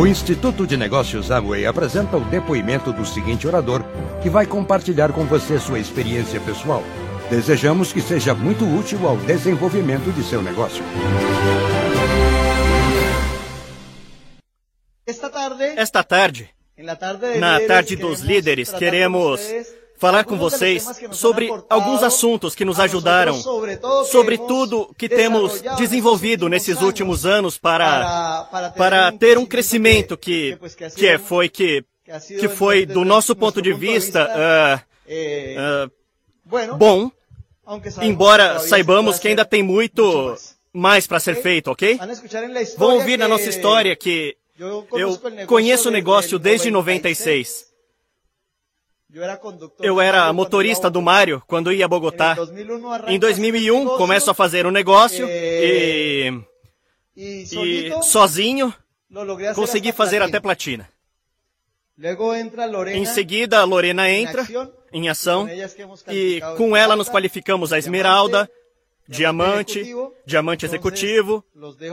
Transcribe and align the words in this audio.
O 0.00 0.06
Instituto 0.06 0.66
de 0.66 0.78
Negócios 0.78 1.30
Amway 1.30 1.66
apresenta 1.66 2.16
o 2.16 2.24
depoimento 2.24 2.90
do 2.90 3.04
seguinte 3.04 3.46
orador, 3.46 3.84
que 4.22 4.30
vai 4.30 4.46
compartilhar 4.46 5.12
com 5.12 5.26
você 5.26 5.58
sua 5.58 5.78
experiência 5.78 6.40
pessoal. 6.40 6.82
Desejamos 7.28 7.92
que 7.92 8.00
seja 8.00 8.32
muito 8.32 8.64
útil 8.64 9.06
ao 9.06 9.18
desenvolvimento 9.18 10.10
de 10.10 10.24
seu 10.24 10.40
negócio. 10.40 10.82
Esta 15.76 16.02
tarde, 16.02 16.48
na 17.38 17.60
tarde 17.66 17.94
dos 17.94 18.20
líderes, 18.20 18.72
queremos 18.72 19.38
falar 20.00 20.24
com 20.24 20.38
vocês 20.38 20.86
sobre 21.12 21.52
alguns 21.68 22.02
assuntos 22.02 22.54
que 22.54 22.64
nos 22.64 22.80
ajudaram, 22.80 23.38
sobre 24.06 24.38
tudo 24.38 24.92
que 24.96 25.10
temos 25.10 25.60
desenvolvido 25.76 26.48
nesses 26.48 26.80
últimos 26.80 27.26
anos 27.26 27.58
para, 27.58 28.72
para 28.76 29.12
ter 29.12 29.36
um 29.36 29.44
crescimento 29.44 30.16
que, 30.16 30.58
que 30.96 31.06
é, 31.06 31.18
foi 31.18 31.50
que, 31.50 31.84
que 32.40 32.48
foi, 32.48 32.86
do 32.86 33.04
nosso 33.04 33.36
ponto 33.36 33.60
de 33.60 33.74
vista, 33.74 34.26
uh, 34.26 35.86
uh, 36.66 36.76
bom, 36.78 37.10
embora 38.00 38.58
saibamos 38.58 39.18
que 39.18 39.28
ainda 39.28 39.44
tem 39.44 39.62
muito 39.62 40.34
mais 40.72 41.06
para 41.06 41.20
ser 41.20 41.42
feito, 41.42 41.70
ok? 41.70 41.98
Vão 42.78 42.94
ouvir 42.94 43.18
na 43.18 43.28
nossa 43.28 43.50
história 43.50 43.94
que 43.94 44.34
eu 44.58 44.86
conheço 45.46 45.88
o 45.88 45.92
negócio 45.92 46.38
desde 46.38 46.70
96. 46.70 47.69
Eu 49.80 50.00
era 50.00 50.32
motorista 50.32 50.88
do 50.88 51.02
Mário 51.02 51.42
quando 51.46 51.72
ia 51.72 51.84
a 51.84 51.88
Bogotá. 51.88 52.36
Em 53.08 53.18
2001, 53.18 53.96
começo 53.96 54.30
a 54.30 54.34
fazer 54.34 54.66
um 54.66 54.70
negócio 54.70 55.26
e, 55.28 56.32
e 57.16 57.90
sozinho 58.02 58.72
consegui 59.54 59.92
fazer 59.92 60.22
até 60.22 60.38
platina. 60.38 60.88
Em 62.94 63.04
seguida, 63.04 63.60
a 63.60 63.64
Lorena 63.64 64.08
entra 64.08 64.46
em 64.92 65.08
ação 65.08 65.48
e 66.08 66.40
com 66.56 66.76
ela 66.76 66.96
nos 66.96 67.08
qualificamos 67.08 67.72
a 67.72 67.78
Esmeralda, 67.78 68.48
Diamante, 69.08 69.92
Diamante 70.24 70.64
Executivo. 70.64 71.44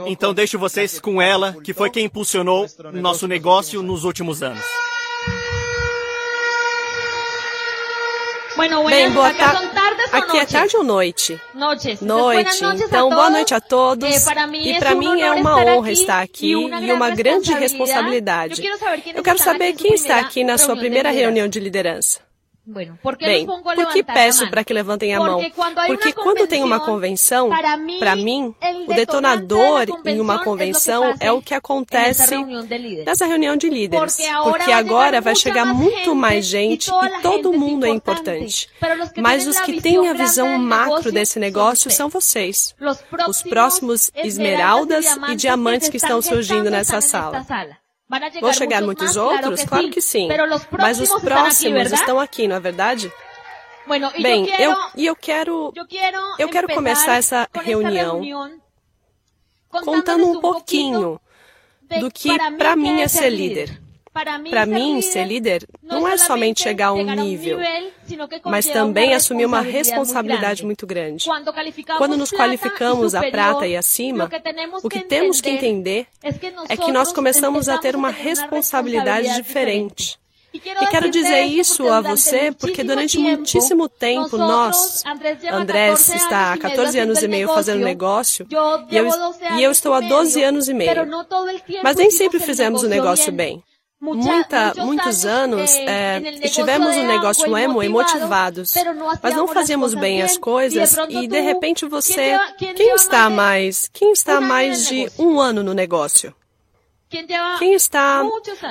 Então 0.06 0.32
deixo 0.32 0.58
vocês 0.58 1.00
com 1.00 1.20
ela, 1.20 1.56
que 1.64 1.74
foi 1.74 1.90
quem 1.90 2.04
impulsionou 2.04 2.66
nosso 2.92 3.26
negócio 3.26 3.82
nos 3.82 4.04
últimos 4.04 4.42
anos. 4.42 4.64
Bem, 8.88 9.10
boa 9.10 9.32
tarde. 9.32 9.68
Aqui 10.12 10.38
é 10.38 10.44
tarde 10.46 10.76
ou 10.76 10.84
noite? 10.84 11.40
Noite. 12.00 12.64
Então, 12.84 13.08
boa 13.10 13.30
noite 13.30 13.54
a 13.54 13.60
todos. 13.60 14.26
E 14.64 14.78
para 14.78 14.94
mim 14.94 15.20
é 15.20 15.30
uma 15.32 15.56
honra 15.64 15.92
estar 15.92 16.20
aqui 16.22 16.50
e 16.50 16.92
uma 16.92 17.10
grande 17.10 17.52
responsabilidade. 17.52 18.62
Eu 19.14 19.22
quero 19.22 19.38
saber 19.38 19.72
quem 19.74 19.94
está 19.94 20.18
aqui 20.18 20.42
na 20.44 20.58
sua 20.58 20.76
primeira 20.76 21.10
reunião 21.10 21.46
de 21.48 21.60
liderança. 21.60 22.27
Bem, 22.68 23.46
por 23.46 23.88
que 23.92 24.02
peço 24.02 24.50
para 24.50 24.62
que 24.62 24.74
levantem 24.74 25.14
a 25.14 25.20
mão? 25.20 25.40
Porque 25.86 26.12
quando 26.12 26.46
tem 26.46 26.62
uma 26.62 26.78
convenção, 26.78 27.48
para 27.98 28.14
mim, 28.14 28.54
o 28.86 28.92
detonador 28.92 29.86
em 30.04 30.20
uma 30.20 30.44
convenção 30.44 31.14
é 31.18 31.32
o 31.32 31.40
que 31.40 31.54
acontece 31.54 32.36
nessa 33.06 33.24
reunião 33.24 33.56
de 33.56 33.70
líderes. 33.70 34.18
Porque 34.44 34.70
agora 34.70 35.18
vai 35.22 35.34
chegar 35.34 35.64
muito 35.64 36.14
mais 36.14 36.44
gente 36.44 36.90
e 36.90 37.22
todo 37.22 37.54
mundo 37.54 37.86
é 37.86 37.88
importante. 37.88 38.68
Mas 39.16 39.46
os 39.46 39.58
que 39.60 39.80
têm 39.80 40.06
a 40.06 40.12
visão 40.12 40.58
macro 40.58 41.10
desse 41.10 41.38
negócio 41.38 41.90
são 41.90 42.10
vocês. 42.10 42.74
Os 43.26 43.42
próximos 43.42 44.10
esmeraldas 44.14 45.16
e 45.30 45.34
diamantes 45.34 45.88
que 45.88 45.96
estão 45.96 46.20
surgindo 46.20 46.70
nessa 46.70 47.00
sala. 47.00 47.46
Vão 48.40 48.52
chegar 48.52 48.80
muitos 48.82 49.16
outros? 49.16 49.64
Claro 49.64 49.90
que 49.90 50.00
sim. 50.00 50.28
Mas 50.78 50.98
os 51.00 51.08
próximos 51.20 51.92
estão 51.92 52.18
aqui, 52.20 52.48
não 52.48 52.56
é 52.56 52.60
verdade? 52.60 53.12
Bem, 54.22 54.44
eu, 54.62 54.76
e 54.96 55.06
eu 55.06 55.16
quero, 55.16 55.72
eu 56.38 56.48
quero 56.48 56.68
começar 56.74 57.16
essa 57.16 57.48
reunião 57.62 58.20
contando 59.70 60.26
um 60.26 60.40
pouquinho 60.40 61.20
do 62.00 62.10
que 62.10 62.28
para 62.58 62.76
mim 62.76 63.00
é 63.00 63.08
ser 63.08 63.30
líder. 63.30 63.80
Para 64.12 64.66
mim, 64.66 65.00
ser 65.00 65.24
líder 65.24 65.66
não 65.82 66.06
é 66.06 66.16
somente 66.16 66.62
chegar 66.62 66.88
a 66.88 66.92
um 66.92 67.04
nível, 67.14 67.58
mas 68.44 68.66
também 68.66 69.14
assumir 69.14 69.46
uma 69.46 69.60
responsabilidade 69.60 70.64
muito 70.64 70.86
grande. 70.86 71.26
Quando 71.96 72.16
nos 72.16 72.30
qualificamos 72.30 73.14
a 73.14 73.30
prata 73.30 73.66
e 73.66 73.76
acima, 73.76 74.30
o 74.82 74.88
que 74.88 75.00
temos 75.00 75.40
que 75.40 75.50
entender 75.50 76.06
é 76.68 76.76
que 76.76 76.92
nós 76.92 77.12
começamos 77.12 77.68
a 77.68 77.78
ter 77.78 77.94
uma 77.94 78.10
responsabilidade 78.10 79.34
diferente. 79.34 80.18
E 80.50 80.86
quero 80.86 81.10
dizer 81.10 81.42
isso 81.42 81.88
a 81.88 82.00
você 82.00 82.50
porque 82.52 82.82
durante 82.82 83.18
muitíssimo 83.18 83.88
tempo 83.88 84.36
nós, 84.38 85.04
Andrés 85.52 86.08
está 86.08 86.52
há 86.54 86.58
14 86.58 86.98
anos 86.98 87.22
e 87.22 87.28
meio 87.28 87.48
fazendo 87.48 87.84
negócio 87.84 88.46
e 88.50 88.96
eu, 88.96 89.08
e 89.58 89.62
eu 89.62 89.70
estou 89.70 89.92
há 89.92 90.00
12 90.00 90.42
anos 90.42 90.68
e 90.68 90.74
meio. 90.74 91.06
Mas 91.82 91.96
nem 91.96 92.10
sempre 92.10 92.40
fizemos 92.40 92.82
o 92.82 92.88
negócio 92.88 93.30
bem. 93.30 93.62
Muita, 94.00 94.74
muitos 94.76 95.26
anos 95.26 95.74
é, 95.74 96.22
estivemos 96.42 96.94
no 96.94 97.02
negócio 97.02 97.56
emo 97.56 97.82
e 97.82 97.88
motivados, 97.88 98.72
mas 99.20 99.34
não 99.34 99.48
fazíamos 99.48 99.92
bem 99.92 100.22
as 100.22 100.38
coisas 100.38 100.96
e 101.08 101.26
de 101.26 101.40
repente 101.40 101.84
você, 101.84 102.38
quem 102.56 102.94
está 102.94 103.28
mais, 103.28 103.90
quem 103.92 104.12
está 104.12 104.40
mais 104.40 104.86
de 104.86 105.10
um 105.18 105.40
ano 105.40 105.64
no 105.64 105.74
negócio? 105.74 106.32
Quem 107.58 107.74
está 107.74 108.22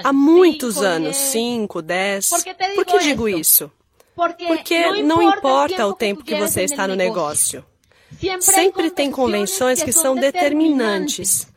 há 0.02 0.14
muitos 0.14 0.82
anos, 0.82 1.18
cinco, 1.18 1.82
dez? 1.82 2.30
Por 2.76 2.86
que 2.86 3.00
digo 3.00 3.28
isso? 3.28 3.70
Porque 4.16 5.02
não 5.04 5.22
importa 5.22 5.86
o 5.88 5.94
tempo 5.94 6.24
que 6.24 6.36
você 6.36 6.64
está 6.64 6.88
no 6.88 6.96
negócio. 6.96 7.66
Sempre 8.40 8.90
tem 8.92 9.12
convenções 9.12 9.84
que 9.84 9.92
são 9.92 10.16
determinantes 10.16 11.48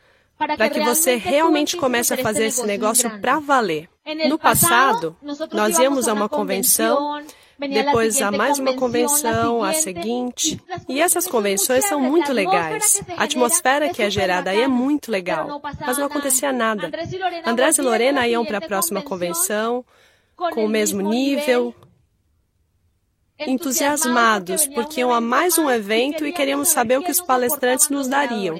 para 0.46 0.70
que 0.70 0.80
você 0.80 1.16
realmente 1.16 1.76
comece 1.76 2.14
a 2.14 2.18
fazer 2.18 2.46
esse 2.46 2.64
negócio 2.64 3.20
para 3.20 3.38
valer. 3.38 3.88
No 4.26 4.38
passado, 4.38 5.16
nós 5.52 5.78
íamos 5.78 6.08
a 6.08 6.14
uma 6.14 6.28
convenção, 6.28 7.22
depois 7.58 8.20
a 8.22 8.30
mais 8.30 8.58
uma 8.58 8.74
convenção, 8.74 9.62
a 9.62 9.74
seguinte. 9.74 10.58
E 10.88 11.00
essas 11.00 11.26
convenções 11.26 11.84
são 11.84 12.00
muito 12.00 12.32
legais. 12.32 13.02
A 13.16 13.24
atmosfera 13.24 13.90
que 13.90 14.02
é 14.02 14.08
gerada 14.08 14.50
aí 14.50 14.62
é 14.62 14.68
muito 14.68 15.10
legal, 15.10 15.60
mas 15.80 15.98
não 15.98 16.06
acontecia 16.06 16.52
nada. 16.52 16.90
Andrés 17.44 17.78
e 17.78 17.82
Lorena 17.82 18.26
iam 18.26 18.44
para 18.44 18.58
a 18.58 18.62
próxima 18.62 19.02
convenção, 19.02 19.84
com 20.36 20.64
o 20.64 20.68
mesmo 20.68 21.02
nível, 21.02 21.74
entusiasmados, 23.38 24.66
porque 24.66 25.00
iam 25.00 25.12
a 25.12 25.20
mais 25.20 25.58
um 25.58 25.70
evento 25.70 26.26
e 26.26 26.32
queríamos 26.32 26.68
saber 26.68 26.98
o 26.98 27.02
que 27.02 27.10
os 27.10 27.20
palestrantes 27.20 27.90
nos 27.90 28.08
dariam. 28.08 28.58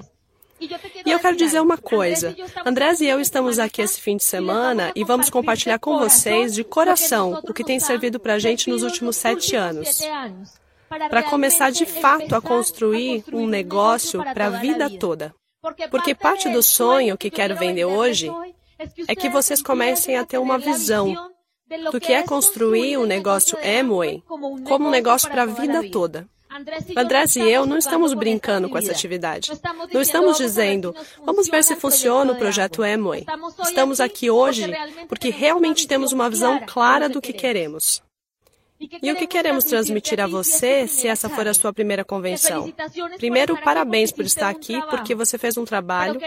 E 1.06 1.10
eu 1.10 1.18
quero 1.18 1.36
dizer 1.36 1.60
uma 1.60 1.78
coisa. 1.78 2.36
Andrés 2.64 3.00
e 3.00 3.06
eu 3.06 3.20
estamos 3.20 3.58
aqui 3.58 3.80
esse 3.80 4.00
fim 4.00 4.16
de 4.16 4.24
semana 4.24 4.92
e 4.94 5.02
vamos 5.02 5.30
compartilhar 5.30 5.78
com 5.78 5.98
vocês 5.98 6.54
de 6.54 6.62
coração 6.62 7.40
o 7.42 7.54
que 7.54 7.64
tem 7.64 7.80
servido 7.80 8.20
para 8.20 8.34
a 8.34 8.38
gente 8.38 8.68
nos 8.68 8.82
últimos 8.82 9.16
sete 9.16 9.56
anos. 9.56 10.00
Para 11.08 11.22
começar 11.22 11.70
de 11.70 11.86
fato 11.86 12.34
a 12.34 12.40
construir 12.40 13.24
um 13.32 13.46
negócio 13.46 14.22
para 14.34 14.46
a 14.46 14.50
vida 14.50 14.90
toda. 14.98 15.34
Porque 15.90 16.14
parte 16.14 16.48
do 16.48 16.62
sonho 16.62 17.16
que 17.16 17.30
quero 17.30 17.56
vender 17.56 17.84
hoje 17.84 18.30
é 19.06 19.14
que 19.14 19.28
vocês 19.28 19.62
comecem 19.62 20.16
a 20.16 20.24
ter 20.24 20.38
uma 20.38 20.58
visão 20.58 21.30
do 21.92 22.00
que 22.00 22.12
é 22.12 22.22
construir 22.22 22.98
um 22.98 23.06
negócio 23.06 23.56
Amway 23.58 24.22
como 24.26 24.88
um 24.88 24.90
negócio 24.90 25.30
para 25.30 25.42
a 25.42 25.46
vida 25.46 25.88
toda. 25.90 26.28
Andrés 26.96 27.36
e 27.36 27.42
eu 27.42 27.64
não 27.64 27.78
estamos 27.78 28.12
brincando 28.12 28.68
com 28.68 28.76
essa 28.76 28.90
atividade. 28.90 29.52
Não 29.92 30.00
estamos 30.00 30.36
dizendo, 30.36 30.94
vamos 31.24 31.48
ver 31.48 31.62
se 31.62 31.76
funciona 31.76 32.32
o 32.32 32.36
projeto 32.36 32.82
Amway. 32.82 33.24
Estamos 33.62 34.00
aqui 34.00 34.30
hoje 34.30 34.72
porque 35.08 35.30
realmente 35.30 35.86
temos 35.86 36.12
uma 36.12 36.28
visão 36.28 36.60
clara 36.66 37.08
do 37.08 37.20
que 37.20 37.32
queremos. 37.32 38.02
E 39.02 39.12
o 39.12 39.16
que 39.16 39.26
queremos 39.26 39.64
transmitir 39.64 40.18
a 40.20 40.26
você 40.26 40.88
se 40.88 41.06
essa 41.06 41.28
for 41.28 41.46
a 41.46 41.52
sua 41.52 41.70
primeira 41.70 42.02
convenção? 42.02 42.72
Primeiro, 43.18 43.56
parabéns 43.62 44.10
por 44.10 44.24
estar 44.24 44.48
aqui, 44.48 44.80
porque 44.88 45.14
você 45.14 45.36
fez 45.36 45.58
um 45.58 45.66
trabalho, 45.66 46.18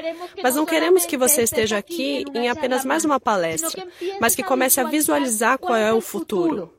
mas 0.42 0.56
não 0.56 0.66
queremos 0.66 1.04
que 1.04 1.18
você 1.18 1.42
esteja 1.42 1.78
aqui 1.78 2.24
em 2.34 2.48
apenas 2.50 2.86
mais 2.86 3.04
uma 3.04 3.20
palestra, 3.20 3.84
mas 4.22 4.36
que 4.36 4.44
comece 4.44 4.80
a 4.80 4.84
visualizar 4.84 5.58
qual 5.58 5.76
é 5.76 5.92
o 5.92 6.00
futuro. 6.00 6.72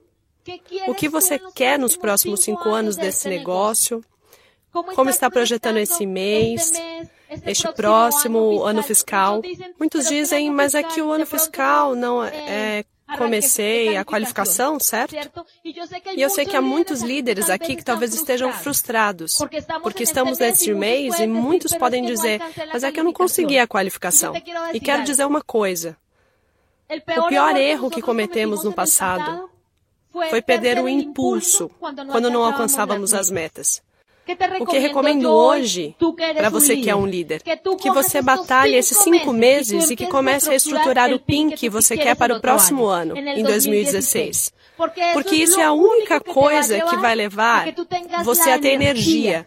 O 0.86 0.94
que 0.94 1.08
você 1.08 1.38
quer 1.54 1.78
nos 1.78 1.96
próximos 1.96 2.40
cinco 2.40 2.68
anos 2.70 2.96
desse 2.96 3.28
negócio? 3.28 4.04
Como 4.94 5.08
está 5.08 5.30
projetando 5.30 5.78
esse 5.78 6.04
mês? 6.04 6.72
Este 7.46 7.72
próximo 7.72 8.62
ano 8.64 8.82
fiscal? 8.82 9.40
Muitos 9.78 10.08
dizem, 10.08 10.50
mas 10.50 10.74
é 10.74 10.82
que 10.82 11.00
o 11.00 11.12
ano 11.12 11.26
fiscal 11.26 11.94
não 11.94 12.24
é 12.24 12.84
comecei 13.16 13.96
a 13.96 14.04
qualificação, 14.04 14.80
certo? 14.80 15.44
E 15.64 16.20
eu 16.20 16.30
sei 16.30 16.44
que 16.44 16.56
há 16.56 16.62
muitos 16.62 17.02
líderes 17.02 17.50
aqui 17.50 17.76
que 17.76 17.84
talvez 17.84 18.14
estejam 18.14 18.52
frustrados, 18.52 19.38
porque 19.82 20.02
estamos 20.02 20.38
neste 20.38 20.72
mês 20.72 21.18
e 21.18 21.26
muitos 21.26 21.74
podem 21.76 22.04
dizer, 22.04 22.40
mas 22.72 22.82
é 22.82 22.90
que 22.90 22.98
eu 22.98 23.04
não 23.04 23.12
consegui 23.12 23.58
a 23.58 23.66
qualificação. 23.66 24.34
E 24.72 24.80
quero 24.80 25.04
dizer 25.04 25.24
uma 25.26 25.42
coisa. 25.42 25.96
O 27.18 27.28
pior 27.28 27.56
erro 27.56 27.90
que 27.90 28.02
cometemos 28.02 28.64
no 28.64 28.72
passado 28.72 29.50
foi 30.30 30.40
perder 30.40 30.78
o 30.78 30.88
impulso 30.88 31.70
quando 31.78 32.30
não 32.30 32.44
alcançávamos 32.44 33.12
as 33.12 33.30
metas. 33.30 33.82
O 34.58 34.66
que 34.66 34.78
recomendo 34.78 35.30
hoje, 35.30 35.94
para 36.34 36.48
você 36.48 36.76
que 36.76 36.88
é 36.88 36.96
um 36.96 37.06
líder, 37.06 37.42
que 37.78 37.90
você 37.90 38.22
batalhe 38.22 38.74
esses 38.74 38.96
cinco 38.98 39.32
meses 39.34 39.90
e 39.90 39.96
que 39.96 40.06
comece 40.06 40.50
a 40.50 40.54
estruturar 40.54 41.12
o 41.12 41.18
PIN 41.18 41.50
que 41.50 41.68
você 41.68 41.96
quer 41.96 42.16
para 42.16 42.36
o 42.36 42.40
próximo 42.40 42.86
ano, 42.86 43.16
em 43.18 43.42
2016. 43.42 44.52
Porque 45.12 45.34
isso 45.36 45.60
é 45.60 45.64
a 45.64 45.72
única 45.72 46.20
coisa 46.20 46.80
que 46.80 46.96
vai 46.96 47.14
levar 47.14 47.66
você 48.24 48.50
a 48.50 48.58
ter 48.58 48.70
energia 48.70 49.46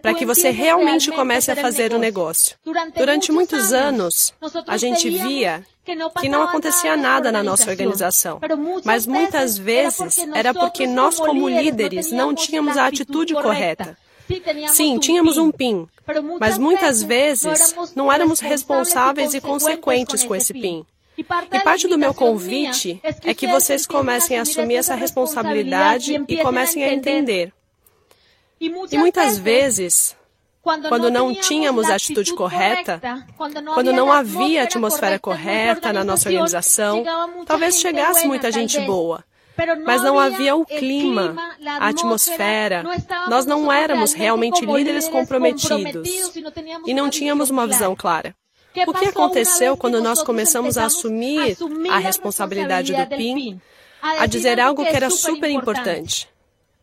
para 0.00 0.14
que 0.14 0.24
você 0.24 0.50
realmente 0.50 1.10
comece 1.10 1.50
a 1.50 1.56
fazer 1.56 1.92
o 1.92 1.98
negócio. 1.98 2.56
Durante 2.96 3.32
muitos 3.32 3.72
anos, 3.72 4.32
a 4.66 4.76
gente 4.76 5.10
via 5.10 5.64
que 6.20 6.28
não 6.28 6.42
acontecia 6.42 6.96
nada 6.96 7.32
na 7.32 7.42
nossa 7.42 7.70
organização, 7.70 8.40
mas 8.84 9.06
muitas 9.06 9.58
vezes 9.58 10.18
era 10.34 10.54
porque 10.54 10.86
nós, 10.86 11.18
como 11.18 11.48
líderes, 11.48 12.10
não 12.10 12.34
tínhamos 12.34 12.76
a 12.76 12.86
atitude 12.86 13.34
correta. 13.34 13.98
Sim, 14.68 14.98
tínhamos 14.98 15.36
um 15.36 15.50
PIN, 15.50 15.86
mas 16.40 16.56
muitas 16.56 17.02
vezes 17.02 17.74
não 17.94 18.10
éramos 18.10 18.40
responsáveis 18.40 19.34
e 19.34 19.40
consequentes 19.40 20.24
com 20.24 20.34
esse 20.34 20.52
PIN. 20.52 20.86
E 21.16 21.22
parte 21.60 21.86
do 21.86 21.98
meu 21.98 22.12
convite 22.12 23.00
é 23.22 23.34
que 23.34 23.46
vocês 23.46 23.86
comecem 23.86 24.38
a 24.38 24.42
assumir 24.42 24.76
essa 24.76 24.94
responsabilidade 24.94 26.20
e 26.26 26.36
comecem 26.38 26.82
a 26.84 26.92
entender. 26.92 27.52
E 28.90 28.98
muitas 28.98 29.38
vezes, 29.38 30.16
quando 30.62 31.10
não 31.10 31.34
tínhamos 31.34 31.90
a 31.90 31.94
atitude 31.94 32.34
correta, 32.34 33.00
quando 33.74 33.92
não 33.92 34.12
havia 34.12 34.62
a 34.62 34.64
atmosfera 34.64 35.18
correta 35.18 35.92
na 35.92 36.04
nossa 36.04 36.28
organização, 36.28 37.04
talvez 37.46 37.78
chegasse 37.78 38.26
muita 38.26 38.50
gente 38.50 38.80
boa 38.80 39.24
mas 39.84 40.02
não 40.02 40.18
havia 40.18 40.56
o 40.56 40.64
clima, 40.64 41.36
a 41.78 41.88
atmosfera. 41.88 42.84
Nós 43.28 43.46
não 43.46 43.72
éramos 43.72 44.12
realmente 44.12 44.64
líderes 44.64 45.08
comprometidos 45.08 46.08
e 46.86 46.94
não 46.94 47.08
tínhamos 47.08 47.50
uma 47.50 47.66
visão 47.66 47.94
clara. 47.94 48.34
O 48.86 48.92
que 48.92 49.06
aconteceu 49.06 49.76
quando 49.76 50.02
nós 50.02 50.22
começamos 50.22 50.76
a 50.76 50.86
assumir 50.86 51.56
a 51.90 51.98
responsabilidade 51.98 52.92
do 52.92 53.06
PIN, 53.16 53.60
a 54.02 54.26
dizer 54.26 54.58
algo 54.58 54.82
que 54.82 54.96
era 54.96 55.10
super 55.10 55.50
importante? 55.50 56.28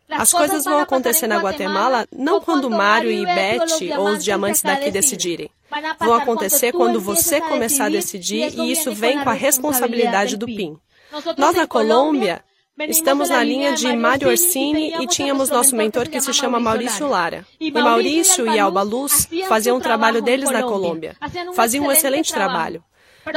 As 0.08 0.32
coisas 0.32 0.64
vão 0.64 0.78
acontecer 0.78 1.26
na 1.26 1.38
Guatemala 1.38 2.06
não 2.14 2.40
quando 2.40 2.70
Mário 2.70 3.10
e 3.10 3.24
Beth 3.24 3.96
ou 3.98 4.10
os 4.10 4.24
diamantes 4.24 4.62
daqui 4.62 4.90
decidirem. 4.90 5.50
Vão 5.98 6.14
acontecer 6.14 6.72
quando 6.72 7.00
você 7.00 7.40
começar 7.40 7.86
a 7.86 7.90
decidir 7.90 8.52
e 8.58 8.70
isso 8.70 8.92
vem 8.92 9.22
com 9.22 9.30
a 9.30 9.34
responsabilidade 9.34 10.36
do 10.36 10.46
PIN. 10.46 10.76
Nós 11.36 11.56
na 11.56 11.66
Colômbia 11.66 12.42
Estamos 12.88 13.28
na 13.28 13.44
linha 13.44 13.74
de 13.74 13.94
Mário 13.94 14.28
Orsini 14.28 14.94
e 14.98 15.06
tínhamos 15.06 15.50
nosso 15.50 15.76
mentor 15.76 16.08
que 16.08 16.20
se 16.20 16.32
chama 16.32 16.58
Maurício 16.58 17.06
Lara. 17.06 17.46
E 17.60 17.70
Maurício 17.70 18.46
e 18.50 18.58
Alba 18.58 18.82
Luz 18.82 19.28
faziam 19.46 19.76
o 19.76 19.80
trabalho 19.80 20.22
deles 20.22 20.50
na 20.50 20.62
Colômbia. 20.62 21.14
Faziam 21.54 21.84
um 21.86 21.92
excelente 21.92 22.32
trabalho. 22.32 22.82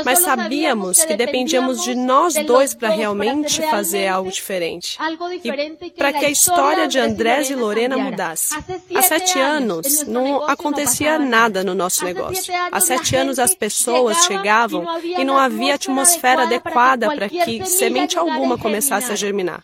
Mas 0.03 0.19
sabíamos 0.19 1.03
que 1.03 1.15
dependíamos 1.15 1.83
de 1.83 1.95
nós 1.95 2.33
dois 2.45 2.73
para 2.73 2.89
realmente 2.89 3.61
fazer 3.61 4.07
algo 4.07 4.31
diferente. 4.31 4.97
E 5.43 5.91
para 5.91 6.13
que 6.13 6.25
a 6.25 6.29
história 6.29 6.87
de 6.87 6.99
Andrés 6.99 7.49
e 7.49 7.55
Lorena 7.55 7.97
mudasse. 7.97 8.55
Há 8.93 9.01
sete 9.01 9.39
anos 9.39 10.03
não 10.07 10.43
acontecia 10.47 11.19
nada 11.19 11.63
no 11.63 11.75
nosso 11.75 12.03
negócio. 12.03 12.53
Há 12.71 12.79
sete 12.79 13.15
anos 13.15 13.39
as 13.39 13.53
pessoas 13.53 14.25
chegavam 14.25 14.85
e 15.03 15.23
não 15.23 15.37
havia 15.37 15.75
atmosfera 15.75 16.43
adequada 16.43 17.13
para 17.15 17.29
que 17.29 17.65
semente 17.65 18.17
alguma 18.17 18.57
começasse 18.57 19.11
a 19.11 19.15
germinar. 19.15 19.63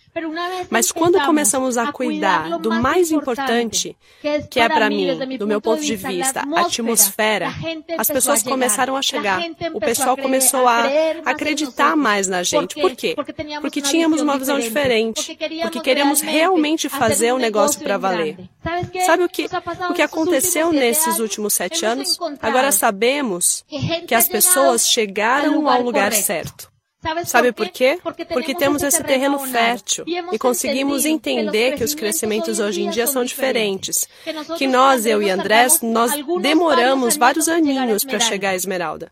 Mas 0.70 0.92
quando 0.92 1.20
começamos 1.26 1.78
a 1.78 1.92
cuidar 1.92 2.60
do 2.60 2.72
mais 2.72 3.12
importante, 3.12 3.96
que 4.50 4.60
é 4.60 4.70
para 4.70 4.90
mim, 4.90 5.38
do 5.38 5.48
meu 5.48 5.62
ponto 5.62 5.82
de 5.84 5.96
vista, 5.96 6.44
a 6.56 6.62
atmosfera, 6.62 7.52
as 7.98 8.08
pessoas 8.08 8.44
começaram 8.44 8.96
a 8.96 9.02
chegar. 9.02 9.42
O 9.74 9.80
pessoal 9.80 10.11
pessoal 10.12 10.18
começou 10.18 10.68
a 10.68 10.86
acreditar 11.26 11.96
mais 11.96 12.28
na 12.28 12.44
gente. 12.44 12.80
Por 12.80 12.96
quê? 12.96 13.16
Porque 13.62 13.82
tínhamos 13.82 14.22
uma 14.22 14.38
visão 14.38 14.60
diferente, 14.60 15.38
porque 15.62 15.80
queríamos 15.80 16.22
realmente 16.22 16.90
fazer 16.90 17.32
o 17.32 17.36
um 17.36 17.40
negócio 17.40 17.82
para 17.82 17.98
valer. 17.98 18.38
Sabe 19.06 19.24
o 19.24 19.30
que, 19.30 19.48
o 19.90 19.94
que 19.94 20.02
aconteceu 20.02 20.72
nesses 20.72 21.20
últimos 21.20 21.54
sete 21.54 21.86
anos? 21.86 22.18
Agora 22.42 22.72
sabemos 22.72 23.64
que 24.08 24.16
as 24.16 24.28
pessoas 24.28 24.88
chegaram 24.88 25.70
ao 25.70 25.82
lugar 25.82 26.14
certo. 26.14 26.72
Sabe 27.26 27.52
por 27.52 27.68
quê? 27.70 28.00
Porque 28.32 28.54
temos 28.54 28.84
esse 28.84 29.04
terreno 29.04 29.40
fértil 29.40 30.06
e 30.32 30.38
conseguimos 30.38 31.04
entender 31.04 31.76
que 31.76 31.84
os 31.84 31.96
crescimentos 31.96 32.60
hoje 32.60 32.84
em 32.84 32.92
dia 32.92 33.08
são 33.08 33.26
diferentes. 33.26 34.08
Que 34.56 34.68
nós, 34.68 35.06
eu 35.08 35.22
e 35.22 35.30
Andrés, 35.30 35.82
nós 35.82 36.12
demoramos 36.42 37.18
vários 37.18 37.50
aninhos 37.50 38.04
para 38.04 38.20
chegar 38.20 38.52
à 38.52 38.56
Esmeralda. 38.56 39.12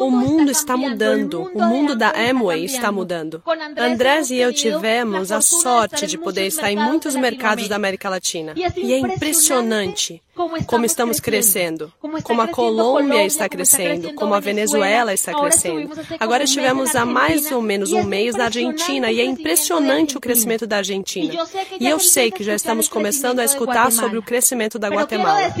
O 0.00 0.10
mundo 0.10 0.50
está 0.50 0.76
mudando. 0.76 1.50
O 1.54 1.62
mundo 1.62 1.94
da 1.94 2.10
Amway 2.10 2.64
está 2.64 2.90
mudando. 2.90 3.42
Andrés 3.76 4.30
e 4.30 4.36
eu 4.36 4.52
tivemos 4.52 5.30
a 5.30 5.40
sorte 5.40 6.06
de 6.06 6.18
poder 6.18 6.46
estar 6.46 6.70
em 6.70 6.76
muitos 6.76 7.14
mercados 7.14 7.68
da 7.68 7.76
América 7.76 8.08
Latina. 8.08 8.54
E 8.56 8.92
é 8.92 8.98
impressionante 8.98 10.20
como 10.66 10.86
estamos 10.86 11.20
crescendo, 11.20 11.92
como 12.24 12.40
a 12.40 12.48
Colômbia 12.48 13.24
está 13.24 13.48
crescendo, 13.48 14.14
como 14.14 14.34
a 14.34 14.40
Venezuela 14.40 15.12
está 15.12 15.32
crescendo. 15.38 15.92
Agora 16.18 16.44
estivemos 16.44 16.96
há 16.96 17.04
mais 17.04 17.52
ou 17.52 17.62
menos 17.62 17.92
um 17.92 18.02
mês 18.02 18.34
na 18.34 18.46
Argentina 18.46 19.12
e 19.12 19.20
é 19.20 19.24
impressionante 19.24 20.16
o 20.16 20.20
crescimento 20.20 20.66
da 20.66 20.78
Argentina. 20.78 21.34
E 21.78 21.86
eu 21.86 22.00
sei 22.00 22.30
que 22.30 22.42
já 22.42 22.54
estamos 22.54 22.88
começando 22.88 23.40
a 23.40 23.44
escutar 23.44 23.92
sobre 23.92 24.18
o 24.18 24.22
crescimento 24.22 24.78
da 24.78 24.88
Guatemala. 24.88 25.54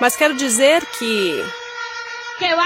Mas 0.00 0.14
quero 0.14 0.34
dizer 0.36 0.84
que 0.98 1.42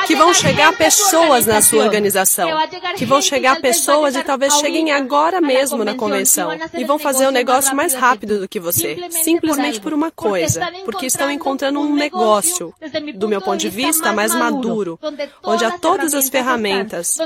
que 0.06 0.14
vão 0.14 0.32
chegar 0.32 0.76
pessoas 0.76 1.46
na 1.46 1.60
sua 1.60 1.84
organização, 1.84 2.48
que 2.96 3.04
vão 3.04 3.20
chegar 3.20 3.60
pessoas 3.60 4.14
e 4.16 4.22
talvez 4.22 4.54
cheguem 4.54 4.92
agora 4.92 5.40
mesmo 5.40 5.84
na 5.84 5.94
convenção 5.94 6.50
e 6.74 6.84
vão 6.84 6.98
fazer 6.98 7.26
o 7.26 7.30
negócio 7.30 7.74
mais 7.74 7.94
rápido 7.94 8.40
do 8.40 8.48
que 8.48 8.60
você, 8.60 8.96
simplesmente 9.10 9.80
por 9.80 9.92
uma 9.92 10.10
coisa, 10.10 10.66
porque 10.84 11.06
estão 11.06 11.30
encontrando 11.30 11.80
um 11.80 11.94
negócio, 11.94 12.74
do 13.14 13.28
meu 13.28 13.40
ponto 13.40 13.58
de 13.58 13.68
vista, 13.68 14.12
mais 14.12 14.34
maduro, 14.34 14.98
onde 15.42 15.64
há 15.64 15.78
todas 15.78 16.14
as 16.14 16.28
ferramentas, 16.28 17.18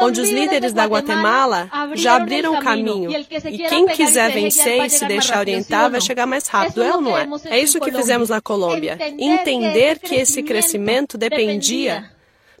onde 0.00 0.20
os 0.20 0.30
líderes 0.30 0.72
da 0.72 0.84
Guatemala 0.84 1.70
já 1.94 2.16
abriram 2.16 2.54
o 2.54 2.62
caminho. 2.62 3.10
e 3.10 3.58
quem 3.68 3.86
quiser 3.86 4.32
vencer 4.32 4.84
e 4.84 4.90
se 4.90 5.04
deixar 5.06 5.38
orientar 5.40 5.90
vai 5.90 6.00
chegar 6.00 6.26
mais 6.26 6.46
rápido, 6.48 6.82
é 6.82 6.94
ou 6.94 7.00
não 7.00 7.16
é? 7.16 7.28
É 7.46 7.60
isso 7.60 7.80
que 7.80 7.92
fizemos 7.92 8.28
na 8.28 8.40
Colômbia, 8.40 8.98
entender 9.18 9.98
que 9.98 10.14
esse 10.14 10.42
crescimento 10.42 11.18
dependia 11.18 11.97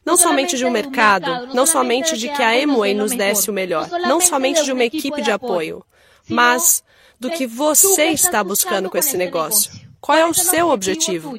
não 0.08 0.16
somente 0.16 0.56
de 0.56 0.64
um 0.64 0.70
mercado, 0.70 1.54
não 1.54 1.66
somente 1.66 2.16
de 2.16 2.30
que 2.30 2.42
a 2.42 2.58
Emway 2.58 2.94
nos 2.94 3.12
desse 3.12 3.50
o 3.50 3.52
melhor, 3.52 3.86
não 3.90 4.22
somente 4.22 4.64
de 4.64 4.72
uma 4.72 4.84
equipe 4.84 5.20
de 5.20 5.30
apoio, 5.30 5.84
mas 6.26 6.82
do 7.20 7.30
que 7.30 7.46
você 7.46 8.06
está 8.06 8.42
buscando 8.42 8.88
com 8.88 8.96
esse 8.96 9.18
negócio. 9.18 9.70
Qual 10.00 10.16
é 10.16 10.24
o 10.24 10.32
seu 10.32 10.70
objetivo? 10.70 11.38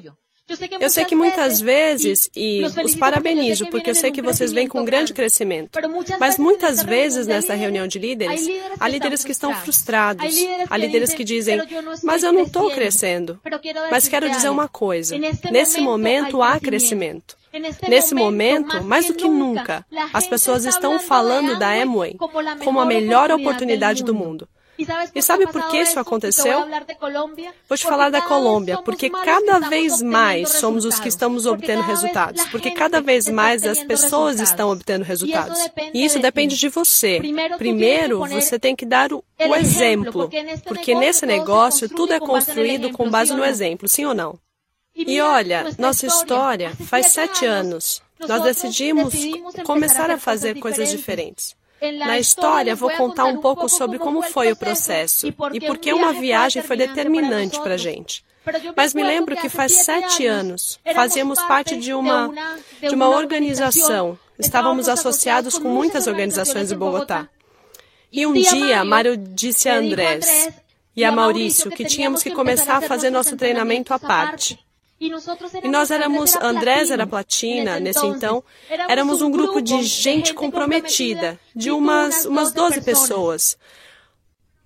Eu 0.79 0.89
sei 0.89 1.05
que 1.05 1.15
muitas 1.15 1.59
vezes, 1.59 2.29
e 2.35 2.63
os 2.83 2.95
parabenizo, 2.95 3.67
porque 3.67 3.89
eu 3.89 3.95
sei 3.95 4.11
que 4.11 4.21
vocês 4.21 4.51
vêm 4.51 4.67
com 4.67 4.85
grande 4.85 5.13
crescimento, 5.13 5.79
mas 6.19 6.37
muitas 6.37 6.83
vezes 6.83 7.25
nessa 7.25 7.55
reunião 7.55 7.87
de 7.87 7.97
líderes, 7.97 8.47
há 8.79 8.87
líderes 8.87 9.23
que 9.23 9.31
estão 9.31 9.53
frustrados, 9.53 10.35
há 10.69 10.77
líderes 10.77 11.13
que 11.13 11.23
dizem, 11.23 11.59
mas 12.03 12.21
eu 12.21 12.31
não 12.31 12.43
estou 12.43 12.69
crescendo. 12.71 13.39
Mas 13.89 14.07
quero 14.07 14.29
dizer 14.29 14.49
uma 14.49 14.67
coisa: 14.67 15.15
nesse 15.51 15.81
momento 15.81 16.43
há 16.43 16.59
crescimento. 16.59 17.38
Nesse 17.87 18.13
momento, 18.13 18.83
mais 18.83 19.07
do 19.07 19.13
que 19.13 19.27
nunca, 19.27 19.85
as 20.13 20.27
pessoas 20.27 20.65
estão 20.65 20.99
falando 20.99 21.57
da 21.57 21.71
Amway 21.71 22.15
como 22.63 22.79
a 22.79 22.85
melhor 22.85 23.31
oportunidade 23.31 24.03
do 24.03 24.13
mundo. 24.13 24.47
E 25.13 25.21
sabe 25.21 25.45
por 25.47 25.67
que 25.69 25.77
isso 25.77 25.99
aconteceu? 25.99 26.65
Vou 27.67 27.77
te 27.77 27.83
falar 27.83 28.09
da 28.09 28.21
Colômbia, 28.21 28.77
porque 28.77 29.09
cada 29.09 29.59
vez 29.59 30.01
mais 30.01 30.49
somos 30.49 30.85
os 30.85 30.99
que 30.99 31.09
estamos 31.09 31.45
obtendo 31.45 31.81
resultados, 31.81 32.45
porque 32.45 32.71
cada 32.71 33.01
vez 33.01 33.27
mais 33.27 33.65
as 33.65 33.83
pessoas 33.83 34.39
estão 34.39 34.71
obtendo 34.71 35.03
resultados. 35.03 35.59
E 35.93 36.05
isso 36.05 36.19
depende 36.19 36.57
de 36.57 36.69
você. 36.69 37.19
Primeiro, 37.57 38.25
você 38.25 38.57
tem 38.57 38.75
que 38.75 38.85
dar 38.85 39.11
o, 39.11 39.23
o 39.39 39.55
exemplo, 39.55 40.29
porque 40.65 40.95
nesse 40.95 41.25
negócio 41.25 41.89
tudo 41.89 42.13
é 42.13 42.19
construído 42.19 42.91
com 42.91 43.09
base 43.09 43.33
no 43.33 43.43
exemplo, 43.43 43.87
sim 43.87 44.05
ou 44.05 44.13
não? 44.13 44.39
E 45.07 45.21
olha, 45.21 45.75
nossa 45.77 46.05
história 46.05 46.75
faz 46.87 47.07
sete 47.07 47.45
anos. 47.45 48.01
Nós 48.19 48.43
decidimos 48.43 49.13
começar 49.63 50.11
a 50.11 50.17
fazer 50.17 50.59
coisas 50.59 50.89
diferentes. 50.89 51.55
Na 51.97 52.19
história, 52.19 52.75
vou 52.75 52.89
contar 52.91 53.25
um 53.25 53.37
pouco 53.37 53.69
sobre 53.69 53.97
como 53.97 54.21
foi 54.21 54.51
o 54.51 54.55
processo 54.55 55.27
e 55.27 55.59
por 55.61 55.77
que 55.77 55.93
uma 55.93 56.13
viagem 56.13 56.61
foi 56.61 56.75
determinante 56.75 57.59
para 57.61 57.75
a 57.75 57.77
gente. 57.77 58.23
Mas 58.75 58.93
me 58.93 59.03
lembro 59.03 59.37
que 59.37 59.47
faz 59.47 59.85
sete 59.85 60.25
anos 60.25 60.79
fazíamos 60.93 61.41
parte 61.43 61.77
de 61.77 61.93
uma, 61.93 62.31
de 62.81 62.93
uma 62.93 63.09
organização 63.09 64.17
Estávamos 64.39 64.87
associados 64.87 65.59
com 65.59 65.67
muitas 65.67 66.07
organizações 66.07 66.69
de 66.69 66.75
Bogotá. 66.75 67.27
E 68.09 68.25
um 68.25 68.31
dia, 68.31 68.85
Mário 68.85 69.17
disse 69.17 69.67
a 69.67 69.75
Andrés 69.75 70.49
e 70.95 71.03
a 71.03 71.11
Maurício 71.11 71.69
que 71.69 71.83
tínhamos 71.83 72.23
que 72.23 72.31
começar 72.31 72.77
a 72.77 72.81
fazer 72.81 73.09
nosso 73.09 73.35
treinamento 73.35 73.93
à 73.93 73.99
parte. 73.99 74.57
E 74.99 75.67
nós 75.69 75.91
éramos, 75.91 76.35
Andrés 76.35 76.91
era 76.91 77.07
platina, 77.07 77.79
nesse 77.79 78.05
então, 78.05 78.43
éramos 78.89 79.21
um 79.21 79.31
grupo 79.31 79.61
de 79.61 79.81
gente 79.83 80.33
comprometida, 80.33 81.39
de 81.55 81.71
umas, 81.71 82.25
umas 82.25 82.51
12 82.51 82.81
pessoas. 82.81 83.57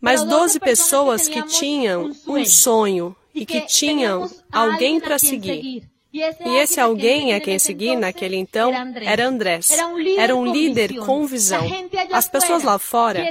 Mas 0.02 0.24
12 0.24 0.60
pessoas 0.60 1.28
que 1.28 1.44
tinham 1.44 2.12
um 2.28 2.44
sonho 2.44 3.16
e 3.34 3.46
que 3.46 3.62
tinham 3.62 4.30
alguém 4.52 5.00
para 5.00 5.20
seguir. 5.20 5.88
E 6.14 6.22
esse 6.58 6.80
alguém 6.80 7.34
a 7.34 7.40
quem 7.40 7.58
seguir 7.58 7.96
naquele 7.96 8.36
então 8.36 8.72
era 9.02 9.28
Andrés. 9.28 9.72
Era 9.72 10.36
um 10.36 10.46
líder 10.46 10.96
com 10.98 11.26
visão. 11.26 11.66
As 12.12 12.30
pessoas 12.30 12.62
lá 12.62 12.78
fora 12.78 13.24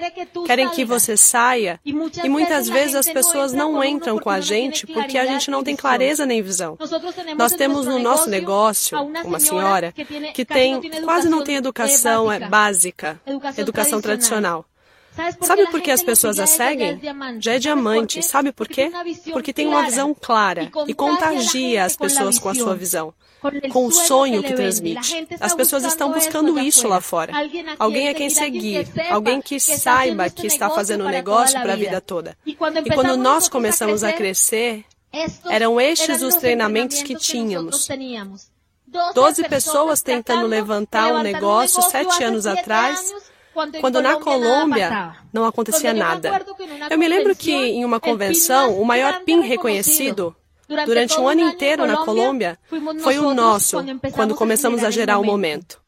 querem 0.45 0.69
que 0.71 0.85
você 0.85 1.17
saia 1.17 1.79
e 1.85 2.29
muitas 2.29 2.69
vezes 2.69 2.97
as 2.97 3.09
pessoas 3.09 3.53
não 3.53 3.85
entram 3.85 4.19
com 4.19 4.29
a 4.29 4.41
gente 4.41 4.85
porque 4.87 5.17
a 5.17 5.25
gente 5.27 5.49
não 5.49 5.63
tem 5.63 5.77
clareza 5.77 6.27
nem 6.27 6.43
visão. 6.43 6.77
Nós 7.37 7.53
temos 7.53 7.87
no 7.87 8.01
nosso 8.01 8.29
negócio 8.29 9.01
uma 9.25 9.39
senhora 9.39 9.95
que 10.35 10.45
tem 10.45 10.81
quase 11.05 11.29
não 11.29 11.45
tem 11.45 11.55
educação 11.55 12.33
é 12.33 12.41
básica, 12.41 13.21
educação 13.57 14.01
tradicional. 14.01 14.67
Sabe 15.41 15.67
por 15.71 15.81
que 15.81 15.91
as 15.91 16.03
pessoas 16.03 16.39
a 16.39 16.47
seguem? 16.47 17.01
Já 17.39 17.55
é 17.55 17.59
diamante. 17.59 18.23
Sabe 18.23 18.53
por 18.53 18.67
quê? 18.67 18.91
Porque 19.33 19.53
tem 19.53 19.67
uma 19.67 19.83
visão 19.83 20.15
clara 20.19 20.71
e 20.87 20.95
contagia 20.95 21.85
as 21.85 21.97
pessoas 21.97 22.39
com 22.39 22.49
a 22.49 22.55
sua 22.55 22.75
visão, 22.75 23.13
com 23.71 23.87
o 23.87 23.93
sonho 23.93 24.43
que 24.43 24.55
transmite. 24.55 25.27
As 25.41 25.55
pessoas 25.55 25.85
estão 25.85 26.13
buscando 26.13 26.59
isso 26.59 26.89
lá 26.89 27.01
fora. 27.01 27.33
Alguém 27.79 28.09
a 28.09 28.15
quem 28.15 28.31
seguir, 28.31 28.89
alguém 29.11 29.41
que 29.41 29.61
saiba 29.61 30.31
que 30.31 30.47
está 30.47 30.71
fazendo 30.71 31.05
um 31.05 31.11
negócio 31.11 31.61
para 31.61 31.75
a 31.75 31.77
vida 31.77 32.01
toda. 32.01 32.37
E 32.47 32.55
quando 32.55 33.17
nós 33.17 33.49
começamos 33.49 34.03
a 34.03 34.13
crescer, 34.13 34.85
eram 35.49 35.81
estes 35.81 36.23
os 36.23 36.37
treinamentos 36.37 37.03
que 37.03 37.15
tínhamos. 37.15 37.87
Doze 39.15 39.49
pessoas 39.49 40.03
tentando 40.03 40.47
levantar 40.47 41.15
um 41.15 41.23
negócio 41.23 41.83
sete 41.83 42.23
anos 42.23 42.47
atrás 42.47 43.13
quando 43.81 44.01
na 44.01 44.17
Colômbia 44.17 45.15
não 45.33 45.45
acontecia 45.45 45.93
nada. 45.93 46.43
Eu 46.91 46.99
me 46.99 47.09
lembro 47.09 47.35
que 47.35 47.53
em 47.53 47.85
uma 47.85 48.01
convenção, 48.01 48.81
o 48.81 48.85
maior 48.85 49.21
PIN 49.25 49.41
reconhecido 49.41 50.35
durante 50.87 51.19
um 51.21 51.29
ano 51.29 51.41
inteiro 51.41 51.87
na 51.87 51.99
Colômbia 51.99 52.59
foi 53.01 53.19
o 53.19 53.35
nosso, 53.35 53.79
quando 54.13 54.35
começamos 54.35 54.83
a 54.83 54.91
gerar 54.91 55.19
o 55.19 55.25
momento. 55.25 55.83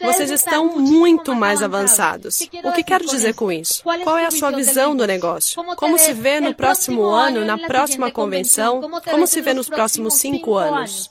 Vocês 0.00 0.30
estão 0.30 0.76
muito 0.80 1.32
mais 1.32 1.62
avançados. 1.62 2.40
O 2.64 2.72
que 2.72 2.82
quero 2.82 3.06
dizer 3.06 3.34
com 3.34 3.52
isso? 3.52 3.84
Qual 4.02 4.18
é 4.18 4.26
a 4.26 4.32
sua 4.32 4.50
visão 4.50 4.96
do 4.96 5.06
negócio? 5.06 5.62
Como 5.76 5.96
se 5.96 6.12
vê 6.12 6.40
no 6.40 6.52
próximo 6.52 7.04
ano, 7.04 7.44
na 7.44 7.56
próxima 7.56 8.10
convenção? 8.10 8.80
Como 9.08 9.26
se 9.28 9.40
vê 9.40 9.54
nos 9.54 9.68
próximos 9.68 10.14
cinco 10.14 10.56
anos? 10.56 11.08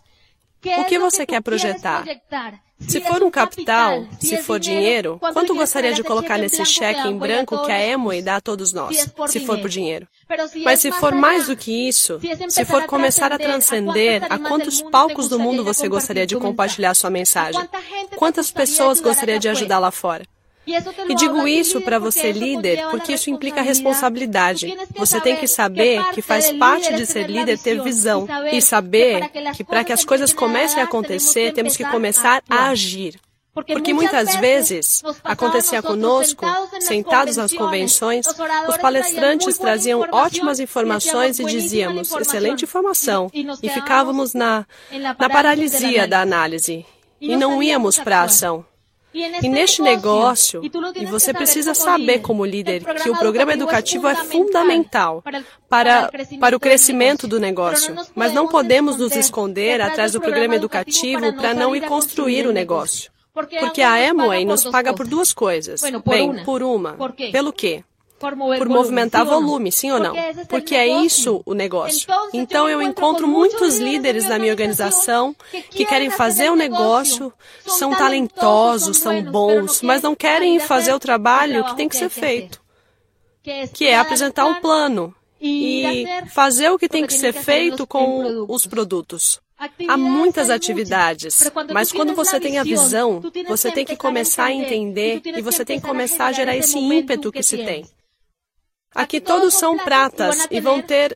O 0.80 0.86
que 0.86 0.98
você 0.98 1.26
quer 1.26 1.42
projetar? 1.42 2.06
Se 2.80 3.00
for 3.00 3.24
um 3.24 3.32
capital, 3.32 4.06
se 4.20 4.38
for 4.38 4.60
dinheiro, 4.60 5.18
quanto 5.34 5.56
gostaria 5.56 5.94
de 5.94 6.04
colocar 6.04 6.38
nesse 6.38 6.66
cheque 6.66 7.08
em 7.08 7.18
branco 7.18 7.64
que 7.66 7.72
a 7.72 7.96
Amway 7.96 8.22
dá 8.22 8.36
a 8.36 8.42
todos 8.42 8.74
nós, 8.74 9.10
se 9.28 9.40
for 9.40 9.60
por 9.60 9.70
dinheiro? 9.70 10.08
Mas 10.64 10.82
se 10.82 10.92
for 10.92 11.14
mais 11.14 11.48
do 11.48 11.56
que 11.56 11.88
isso, 11.88 12.20
se 12.50 12.66
for 12.66 12.86
começar 12.86 13.32
a 13.32 13.38
transcender, 13.38 14.24
a 14.30 14.38
quantos 14.38 14.82
palcos 14.82 15.30
do 15.30 15.40
mundo 15.40 15.64
você 15.64 15.88
gostaria 15.88 16.28
de 16.28 16.36
compartilhar 16.36 16.94
sua 16.96 17.10
mensagem? 17.10 17.62
Quantas 18.18 18.52
pessoas 18.52 19.00
gostaria 19.00 19.40
de 19.40 19.48
ajudar 19.48 19.80
lá 19.80 19.92
fora? 19.92 20.26
E 20.68 21.16
digo 21.16 21.48
isso 21.48 21.80
para 21.82 22.00
você, 22.00 22.32
líder, 22.32 22.90
porque 22.90 23.14
isso 23.14 23.30
implica 23.30 23.62
responsabilidade. 23.62 24.76
Você 24.96 25.22
tem 25.22 25.36
que 25.36 25.48
saber 25.48 26.04
que 26.12 26.22
faz 26.22 26.52
parte 26.54 26.94
de 26.94 27.06
ser 27.06 27.30
líder 27.30 27.60
ter 27.60 27.82
visão 27.82 28.28
e 28.52 28.62
saber 28.62 29.30
que 29.56 29.64
para 29.64 29.84
que 29.84 29.94
as 29.94 30.04
coisas 30.04 30.34
comecem 30.34 30.82
a 30.82 30.86
acontecer, 30.86 31.54
temos 31.54 31.78
que 31.78 31.86
começar 31.86 32.42
a 32.50 32.70
agir. 32.70 33.20
Porque 33.54 33.94
muitas 33.94 34.36
vezes 34.36 35.02
acontecia 35.24 35.82
conosco, 35.82 36.46
sentados 36.82 37.38
nas 37.38 37.54
convenções, 37.54 38.28
os 38.68 38.78
palestrantes 38.78 39.58
traziam 39.58 40.02
ótimas 40.12 40.60
informações 40.60 41.40
e 41.40 41.46
dizíamos, 41.46 42.12
excelente 42.12 42.66
informação, 42.66 43.32
e 43.34 43.70
ficávamos 43.70 44.34
na, 44.34 44.66
na 45.18 45.30
paralisia 45.30 46.06
da 46.06 46.20
análise. 46.20 46.86
E 47.22 47.38
não 47.38 47.64
íamos 47.64 47.98
para 47.98 48.20
a 48.20 48.24
ação. 48.24 48.66
E 49.42 49.48
neste 49.48 49.82
negócio, 49.82 50.62
e 50.96 51.06
você 51.06 51.34
precisa 51.34 51.74
saber 51.74 52.20
como 52.20 52.46
líder 52.46 52.84
que 53.02 53.10
o 53.10 53.18
programa 53.18 53.54
educativo 53.54 54.08
é 54.08 54.16
fundamental 54.16 55.24
para, 55.70 56.10
para 56.40 56.56
o 56.56 56.60
crescimento 56.60 57.28
do 57.28 57.40
negócio, 57.40 57.96
mas 58.14 58.34
não 58.34 58.48
podemos 58.48 58.98
nos 58.98 59.16
esconder 59.16 59.80
atrás 59.80 60.12
do 60.12 60.20
programa 60.20 60.56
educativo 60.56 61.34
para 61.34 61.54
não 61.54 61.76
ir 61.76 61.88
construir 61.88 62.46
o 62.46 62.52
negócio. 62.52 63.12
Porque 63.34 63.82
a 63.82 64.12
Amway 64.12 64.46
nos 64.46 64.64
paga 64.66 64.94
por 64.94 65.08
duas 65.08 65.34
coisas. 65.34 65.82
Bem, 66.06 66.44
por 66.44 66.64
uma. 66.64 66.98
Pelo 67.32 67.52
quê? 67.52 67.84
Por 68.20 68.70
movimentar 68.70 69.26
volume, 69.26 69.72
sim 69.72 69.92
ou 69.92 70.00
não? 70.00 70.16
Porque 70.48 70.76
é 70.76 70.88
isso 70.88 71.42
o 71.46 71.54
negócio. 71.54 72.08
Então 72.34 72.68
eu 72.70 72.82
encontro 72.82 73.28
muitos 73.28 73.78
líderes 73.78 74.28
na 74.28 74.40
minha 74.40 74.52
organização 74.52 75.36
que 75.70 75.86
querem 75.86 76.10
fazer 76.10 76.50
o 76.50 76.56
negócio, 76.56 77.34
são 77.66 77.94
talentosos, 77.94 78.98
são 78.98 79.22
bons, 79.24 79.82
mas 79.82 80.02
não 80.02 80.16
querem 80.16 80.60
fazer 80.60 80.94
o 80.94 81.00
trabalho 81.00 81.64
que 81.66 81.76
tem 81.76 81.90
que 81.90 81.96
ser 81.96 82.10
feito, 82.10 82.62
que 83.74 83.86
é 83.86 83.98
apresentar 83.98 84.46
um 84.46 84.56
plano 84.56 85.14
e 85.40 86.06
fazer 86.32 86.70
o 86.70 86.80
que 86.80 86.90
tem 86.90 87.06
que 87.06 87.14
ser 87.14 87.34
feito 87.34 87.86
com 87.86 88.46
os 88.48 88.66
produtos. 88.66 89.42
Há 89.88 89.98
muitas 89.98 90.50
atividades, 90.50 91.50
mas 91.72 91.92
quando 91.92 92.14
você 92.14 92.40
tem 92.40 92.58
a 92.58 92.64
visão, 92.64 93.22
você 93.48 93.72
tem 93.72 93.86
que 93.86 93.96
começar 93.96 94.46
a 94.46 94.52
entender 94.52 95.22
e 95.26 95.42
você 95.42 95.64
tem 95.64 95.80
que 95.80 95.88
começar 95.88 96.28
a 96.28 96.32
gerar 96.32 96.56
esse 96.56 96.78
ímpeto 96.78 97.32
que 97.32 97.44
se 97.44 97.58
tem. 97.58 97.86
Aqui 98.96 99.20
todos 99.20 99.54
são 99.54 99.78
pratas 99.78 100.48
e 100.50 100.62
vão 100.62 100.82
ter 100.82 101.14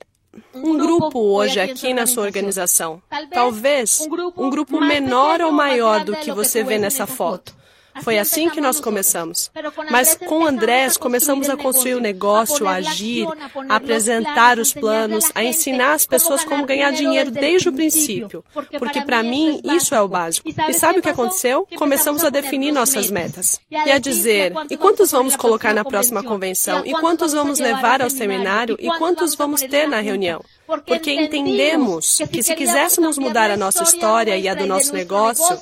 um 0.53 0.77
grupo 0.77 1.17
hoje 1.17 1.61
aqui 1.61 1.93
na 1.93 2.05
sua 2.05 2.23
organização. 2.23 3.01
Talvez 3.31 4.01
um 4.35 4.49
grupo 4.49 4.81
menor 4.81 5.39
ou 5.41 5.51
maior 5.53 6.03
do 6.03 6.15
que 6.17 6.29
você 6.31 6.61
vê 6.61 6.77
nessa 6.77 7.07
foto. 7.07 7.55
Foi 8.03 8.17
assim 8.17 8.49
que 8.49 8.61
nós 8.61 8.79
começamos. 8.79 9.51
Mas 9.89 10.15
com 10.15 10.45
Andrés, 10.45 10.97
começamos 10.97 11.49
a 11.49 11.57
construir 11.57 11.95
o 11.95 11.99
negócio, 11.99 12.67
a 12.67 12.75
agir, 12.75 13.27
a 13.67 13.75
apresentar 13.75 14.59
os 14.59 14.73
planos, 14.73 15.31
a 15.35 15.43
ensinar 15.43 15.93
as 15.93 16.05
pessoas 16.05 16.43
como 16.43 16.65
ganhar 16.65 16.91
dinheiro 16.91 17.31
desde 17.31 17.69
o 17.69 17.73
princípio. 17.73 18.43
Porque 18.77 19.01
para 19.01 19.23
mim, 19.23 19.61
isso 19.63 19.93
é 19.95 20.01
o 20.01 20.07
básico. 20.07 20.49
E 20.67 20.73
sabe 20.73 20.99
o 20.99 21.01
que 21.01 21.09
aconteceu? 21.09 21.67
Começamos 21.77 22.23
a 22.23 22.29
definir 22.29 22.71
nossas 22.71 23.09
metas. 23.09 23.59
E 23.69 23.91
a 23.91 23.97
dizer, 23.97 24.53
e 24.69 24.77
quantos 24.77 25.11
vamos 25.11 25.35
colocar 25.35 25.73
na 25.73 25.83
próxima 25.83 26.23
convenção? 26.23 26.85
E 26.85 26.91
quantos 26.93 27.33
vamos 27.33 27.59
levar 27.59 28.01
ao 28.01 28.09
seminário? 28.09 28.75
E 28.79 28.87
quantos 28.97 29.35
vamos 29.35 29.61
ter 29.61 29.87
na 29.87 29.99
reunião? 29.99 30.43
Porque 30.85 31.11
entendemos 31.11 32.19
que 32.31 32.43
se 32.43 32.55
quiséssemos 32.55 33.17
mudar 33.17 33.49
a 33.49 33.57
nossa 33.57 33.83
história 33.83 34.37
e 34.37 34.47
a 34.47 34.53
do 34.53 34.65
nosso 34.65 34.93
negócio, 34.93 35.59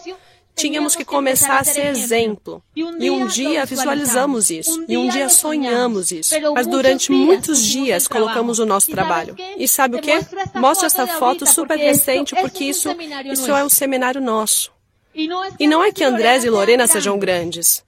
Tínhamos 0.58 0.96
que 0.96 1.06
começar 1.06 1.60
a 1.60 1.64
ser 1.64 1.86
exemplo. 1.86 2.64
E 2.76 3.10
um 3.12 3.28
dia 3.28 3.64
visualizamos 3.66 4.50
isso. 4.50 4.84
E 4.88 4.98
um 4.98 5.08
dia 5.08 5.30
sonhamos 5.30 6.12
isso. 6.12 6.34
Mas 6.54 6.66
durante 6.66 7.12
muitos 7.12 7.64
dias 7.64 8.08
colocamos 8.08 8.58
o 8.60 8.66
nosso 8.66 8.90
trabalho. 8.92 9.36
E 9.58 9.68
sabe 9.68 9.98
o 9.98 10.02
que? 10.02 10.12
Mostra 10.56 10.88
essa 10.88 11.06
foto 11.08 11.46
super 11.46 11.78
recente 11.78 12.36
porque 12.36 12.66
isso, 12.66 12.90
isso 13.32 13.52
é 13.52 13.64
um 13.64 13.70
seminário 13.70 14.20
nosso. 14.20 14.72
E 15.60 15.68
não 15.68 15.84
é 15.84 15.92
que 15.92 16.04
Andrés 16.04 16.44
e 16.44 16.50
Lorena 16.50 16.88
sejam 16.88 17.18
grandes. 17.18 17.86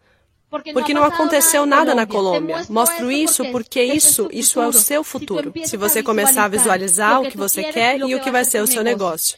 Porque 0.49 0.93
não 0.93 1.03
aconteceu 1.03 1.65
nada 1.65 1.93
na 1.93 2.07
Colômbia. 2.07 2.65
Mostro 2.69 3.11
isso 3.11 3.45
porque 3.51 3.83
isso, 3.83 4.27
isso 4.31 4.59
é 4.59 4.67
o 4.67 4.73
seu 4.73 5.03
futuro. 5.03 5.53
Se 5.65 5.77
você 5.77 6.01
começar 6.01 6.45
a 6.45 6.47
visualizar 6.47 7.21
o 7.21 7.29
que 7.29 7.37
você 7.37 7.63
quer 7.65 7.99
e 7.99 8.15
o 8.15 8.19
que 8.19 8.31
vai 8.31 8.43
ser 8.43 8.61
o 8.61 8.67
seu 8.67 8.83
negócio. 8.83 9.37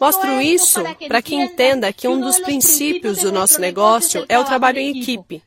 Mostro 0.00 0.40
isso 0.40 0.82
para 1.06 1.20
que 1.20 1.34
entenda 1.34 1.92
que 1.92 2.08
um 2.08 2.18
dos 2.20 2.38
princípios 2.40 3.18
do 3.18 3.30
nosso 3.30 3.60
negócio 3.60 4.24
é 4.28 4.38
o 4.38 4.44
trabalho 4.44 4.78
em 4.78 4.98
equipe. 4.98 5.42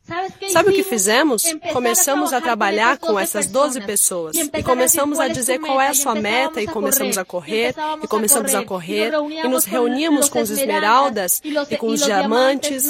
Sabe 0.50 0.70
o 0.70 0.74
que 0.74 0.84
fizemos? 0.84 1.44
Começamos 1.74 2.32
a 2.32 2.40
trabalhar 2.40 2.98
com 2.98 3.20
essas 3.20 3.48
12 3.48 3.82
pessoas 3.82 4.36
e 4.38 4.64
começamos 4.64 5.20
a 5.20 5.28
dizer 5.28 5.60
qual 5.60 5.82
é 5.82 5.88
a 5.88 5.94
sua 5.94 6.14
meta 6.14 6.62
e 6.62 6.68
começamos 6.68 7.18
a 7.18 7.26
correr 7.26 7.74
e 8.02 8.08
começamos 8.08 8.54
a 8.54 8.64
correr 8.64 9.12
e 9.44 9.48
nos 9.48 9.66
reuníamos 9.66 10.30
com 10.30 10.42
os 10.42 10.52
esmeraldas 10.52 11.42
e 11.70 11.76
com 11.76 11.88
os 11.88 12.04
diamantes. 12.04 12.88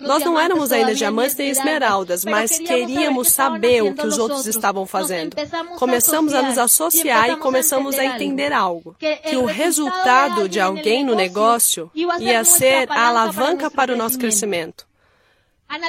Nós 0.00 0.22
não 0.24 0.38
éramos 0.38 0.72
ainda 0.72 0.94
diamantes 0.94 1.36
nem 1.36 1.49
esmeraldas, 1.50 2.24
mas 2.24 2.58
queríamos 2.58 3.28
saber 3.28 3.82
o 3.82 3.94
que 3.94 4.06
os 4.06 4.18
outros 4.18 4.46
estavam 4.46 4.86
fazendo. 4.86 5.36
Começamos 5.78 6.32
a 6.34 6.42
nos 6.42 6.58
associar 6.58 7.30
e 7.30 7.36
começamos 7.36 7.98
a 7.98 8.04
entender 8.04 8.52
algo, 8.52 8.96
que 8.98 9.36
o 9.36 9.44
resultado 9.44 10.48
de 10.48 10.60
alguém 10.60 11.04
no 11.04 11.14
negócio 11.14 11.90
ia 12.18 12.44
ser 12.44 12.90
a 12.90 13.08
alavanca 13.08 13.70
para 13.70 13.92
o 13.92 13.96
nosso 13.96 14.18
crescimento. 14.18 14.86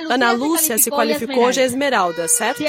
Ana 0.10 0.32
Lúcia 0.32 0.77
se 0.77 0.91
qualificou 0.91 1.46
hoje 1.46 1.62
a 1.62 1.65
esmeralda, 1.65 2.27
certo? 2.27 2.62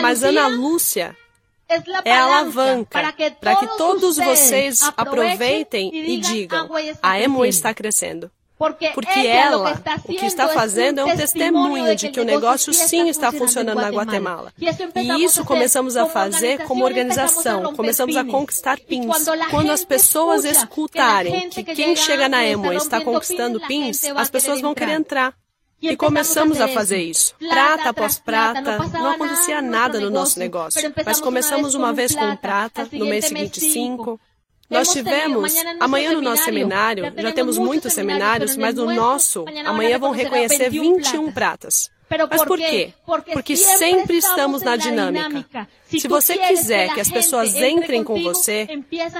Mas 0.00 0.22
Ana 0.22 0.46
Lúcia 0.46 1.16
é 2.04 2.12
a 2.12 2.24
alavanca 2.24 3.14
para 3.40 3.56
que 3.56 3.66
todos 3.76 4.16
vocês 4.16 4.82
aproveitem 4.96 5.90
e 5.92 6.16
digam: 6.18 6.68
a 7.02 7.20
Emo 7.20 7.44
está 7.44 7.74
crescendo. 7.74 8.30
Porque 8.94 9.26
ela, 9.26 9.80
o 10.04 10.14
que 10.14 10.26
está 10.26 10.48
fazendo 10.48 11.00
é 11.00 11.04
um 11.04 11.16
testemunho 11.16 11.96
de 11.96 12.10
que 12.10 12.20
o 12.20 12.24
negócio 12.24 12.74
sim 12.74 13.08
está 13.08 13.32
funcionando 13.32 13.80
na 13.80 13.88
Guatemala. 13.88 14.52
E 14.96 15.24
isso 15.24 15.44
começamos 15.46 15.96
a 15.96 16.06
fazer 16.06 16.64
como 16.64 16.84
organização, 16.84 17.74
começamos 17.74 18.16
a 18.16 18.24
conquistar 18.24 18.78
pins. 18.78 19.06
Quando 19.50 19.70
as 19.70 19.82
pessoas 19.82 20.44
escutarem 20.44 21.48
que 21.48 21.64
quem 21.64 21.96
chega 21.96 22.28
na 22.28 22.44
Emo 22.44 22.70
está 22.72 23.00
conquistando 23.00 23.60
pins, 23.66 24.04
as 24.14 24.28
pessoas 24.28 24.60
vão 24.60 24.74
querer 24.74 24.92
entrar. 24.92 25.34
E 25.82 25.96
começamos 25.96 26.60
a 26.60 26.68
fazer 26.68 26.98
isso. 26.98 27.34
Prata 27.38 27.88
após 27.88 28.18
prata, 28.18 28.76
não 28.92 29.12
acontecia 29.12 29.62
nada 29.62 29.98
no 29.98 30.10
nosso 30.10 30.38
negócio. 30.38 30.92
Mas 31.06 31.18
começamos 31.18 31.74
uma 31.74 31.94
vez 31.94 32.14
com 32.14 32.36
prata, 32.36 32.86
no 32.92 33.06
mês 33.06 33.24
seguinte 33.24 33.58
cinco, 33.60 34.20
nós 34.70 34.88
tivemos, 34.92 35.52
amanhã 35.80 36.12
no 36.12 36.20
nosso 36.20 36.44
seminário, 36.44 37.12
já 37.16 37.32
temos 37.32 37.58
muitos 37.58 37.92
seminários, 37.92 38.56
mas 38.56 38.74
no 38.74 38.92
nosso, 38.94 39.44
amanhã 39.66 39.98
vão 39.98 40.12
reconhecer 40.12 40.70
21 40.70 41.32
pratas. 41.32 41.90
Mas 42.28 42.44
por 42.44 42.58
quê? 42.58 42.92
Porque 43.32 43.56
sempre 43.56 44.16
estamos 44.18 44.62
na 44.62 44.76
dinâmica. 44.76 45.68
Se 45.86 46.08
você 46.08 46.36
quiser 46.38 46.92
que 46.94 47.00
as 47.00 47.10
pessoas 47.10 47.54
entrem 47.54 48.04
com 48.04 48.22
você, 48.22 48.68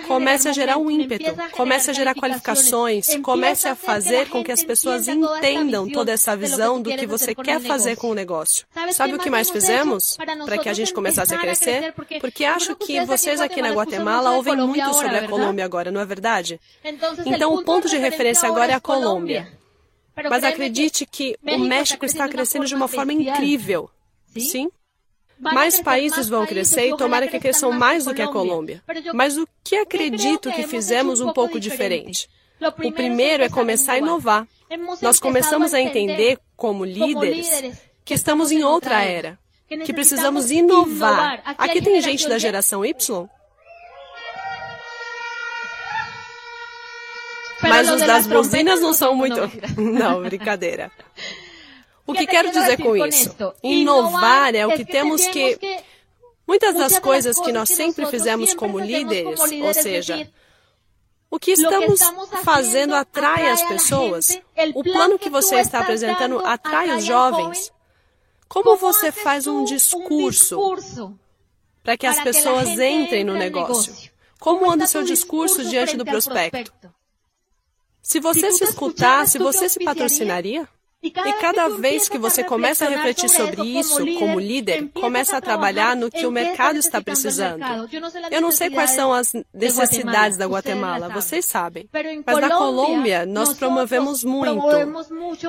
comece 0.07 0.49
a 0.49 0.53
gerar 0.53 0.77
um 0.77 0.91
ímpeto, 0.91 1.35
comece 1.53 1.91
a 1.91 1.93
gerar 1.93 2.15
qualificações, 2.15 3.17
comece 3.23 3.69
a 3.69 3.75
fazer 3.75 4.29
com 4.29 4.43
que 4.43 4.53
as 4.53 4.63
pessoas 4.63 5.09
entendam 5.09 5.89
toda 5.89 6.13
essa 6.13 6.37
visão 6.37 6.81
do 6.81 6.95
que 6.97 7.07
você 7.07 7.35
quer 7.35 7.61
fazer 7.61 7.97
com 7.97 8.11
o 8.11 8.15
negócio. 8.15 8.67
Sabe 8.93 9.15
o 9.15 9.19
que 9.19 9.31
mais 9.31 9.51
fizemos 9.51 10.17
para 10.45 10.59
que 10.59 10.69
a 10.69 10.73
gente 10.73 10.93
começasse 10.93 11.35
a 11.35 11.39
crescer? 11.39 11.95
Porque 12.21 12.45
acho 12.45 12.75
que 12.77 13.05
vocês 13.05 13.41
aqui 13.41 13.63
na 13.63 13.71
Guatemala 13.71 14.33
ouvem 14.33 14.57
muito 14.57 14.93
sobre 14.95 15.17
a 15.17 15.29
Colômbia 15.29 15.65
agora, 15.65 15.91
não 15.91 16.01
é 16.01 16.05
verdade? 16.05 16.61
Então, 17.25 17.55
o 17.55 17.65
ponto 17.65 17.89
de 17.89 17.97
referência 17.99 18.49
agora 18.49 18.73
é 18.73 18.75
a 18.75 18.81
Colômbia. 18.81 19.60
Mas 20.29 20.45
acredite 20.45 21.07
que 21.07 21.37
o 21.43 21.59
México 21.59 22.05
está 22.05 22.29
crescendo 22.29 22.67
de 22.67 22.75
uma 22.75 22.89
forma 22.89 23.13
incrível. 23.13 23.91
Sim? 24.37 24.71
Mais 25.39 25.81
países 25.81 26.29
vão 26.29 26.45
crescer 26.45 26.89
e 26.89 26.97
tomara 26.97 27.27
que 27.27 27.39
cresçam 27.39 27.73
mais 27.73 28.05
do 28.05 28.15
que 28.15 28.21
a 28.21 28.29
Colômbia. 28.29 28.83
Mas 29.15 29.39
o 29.39 29.49
que 29.65 29.77
acredito 29.77 30.53
que 30.53 30.67
fizemos 30.67 31.21
um 31.21 31.33
pouco 31.33 31.59
diferente? 31.59 32.29
O 32.61 32.93
primeiro 32.93 33.43
é 33.43 33.49
começar 33.49 33.95
a 33.95 33.99
inovar. 33.99 34.47
Nós 35.01 35.19
começamos 35.19 35.73
a 35.73 35.81
entender, 35.81 36.39
como 36.57 36.85
líderes, 36.85 37.49
que 38.05 38.13
estamos 38.13 38.53
em 38.53 38.63
outra 38.63 39.03
era, 39.03 39.39
que 39.85 39.93
precisamos 39.93 40.51
inovar. 40.51 41.43
Aqui 41.57 41.81
tem 41.81 42.01
gente 42.03 42.29
da 42.29 42.39
geração 42.39 42.85
Y? 42.85 43.29
Mas 47.63 47.91
os 47.91 48.01
das 48.01 48.27
buzinas 48.27 48.81
não 48.81 48.93
são 48.93 49.15
muito. 49.15 49.41
Não, 49.77 50.23
brincadeira. 50.25 50.91
O 52.07 52.13
que 52.13 52.27
quero 52.27 52.51
dizer 52.51 52.77
com 52.79 52.97
isso? 52.97 53.33
Inovar 53.63 54.53
é 54.57 54.67
o 54.67 54.75
que 54.75 54.85
temos 54.85 55.25
que. 55.29 55.57
Muitas 56.45 56.75
das 56.75 56.99
coisas 56.99 57.39
que 57.39 57.53
nós 57.53 57.69
sempre 57.69 58.05
fizemos 58.07 58.53
como 58.53 58.81
líderes, 58.81 59.39
ou 59.39 59.73
seja, 59.73 60.29
o 61.31 61.39
que 61.39 61.53
estamos 61.53 62.01
fazendo 62.43 62.97
atrai 62.97 63.49
as 63.49 63.63
pessoas. 63.63 64.37
O 64.75 64.83
plano 64.83 65.21
que 65.21 65.31
você 65.31 65.61
está 65.61 65.79
apresentando 65.81 66.45
atrai 66.45 66.97
os 66.97 67.05
jovens. 67.05 67.73
Como 68.49 68.77
você 68.77 69.13
faz 69.13 69.47
um 69.47 69.63
discurso 69.63 71.17
para 71.85 71.97
que 71.97 72.07
as 72.07 72.21
pessoas 72.21 72.69
entrem 72.71 73.23
no 73.23 73.35
negócio? 73.35 74.11
Como 74.41 74.69
anda 74.69 74.87
seu 74.87 75.05
discurso 75.05 75.65
diante 75.65 75.97
do 75.97 76.05
prospecto? 76.05 76.73
Se 78.03 78.21
você 78.21 78.51
se 78.53 78.65
escutasse, 78.65 79.39
você 79.39 79.69
se 79.69 79.85
patrocinaria? 79.85 80.67
E 81.03 81.11
cada 81.11 81.67
vez 81.71 82.11
que 82.11 82.19
você 82.19 82.45
começa 82.45 82.85
a 82.85 82.89
refletir 82.91 83.31
sobre 83.31 83.63
isso 83.63 84.05
como 84.19 84.39
líder, 84.39 84.87
começa 84.93 85.39
a 85.39 85.41
trabalhar 85.41 85.97
no 85.97 86.11
que 86.11 86.27
o 86.27 86.31
mercado 86.31 86.79
está 86.79 87.01
precisando. 87.01 87.65
Eu 88.31 88.43
não 88.43 88.53
sei 88.53 88.69
quais 88.69 88.91
são 88.91 89.11
as 89.11 89.33
necessidades 89.53 90.37
da 90.37 90.47
Guatemala, 90.47 91.09
vocês 91.09 91.47
sabem. 91.47 91.89
Mas 92.27 92.39
na 92.39 92.51
Colômbia, 92.51 93.25
nós 93.25 93.55
promovemos 93.55 94.23
muito. 94.23 94.61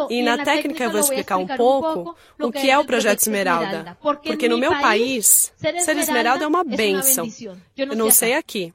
E 0.10 0.24
na 0.24 0.38
técnica 0.38 0.86
eu 0.86 0.92
vou 0.92 1.02
explicar 1.02 1.36
um 1.36 1.48
pouco 1.48 2.16
o 2.40 2.50
que 2.50 2.70
é 2.70 2.80
o 2.80 2.86
Projeto 2.86 3.20
Esmeralda. 3.20 3.98
Porque 4.02 4.48
no 4.48 4.58
meu 4.58 4.72
país, 4.80 5.52
ser 5.58 5.98
Esmeralda 5.98 6.46
é 6.46 6.48
uma 6.48 6.64
benção. 6.64 7.28
Eu 7.76 7.96
não 7.96 8.10
sei 8.10 8.36
aqui. 8.36 8.74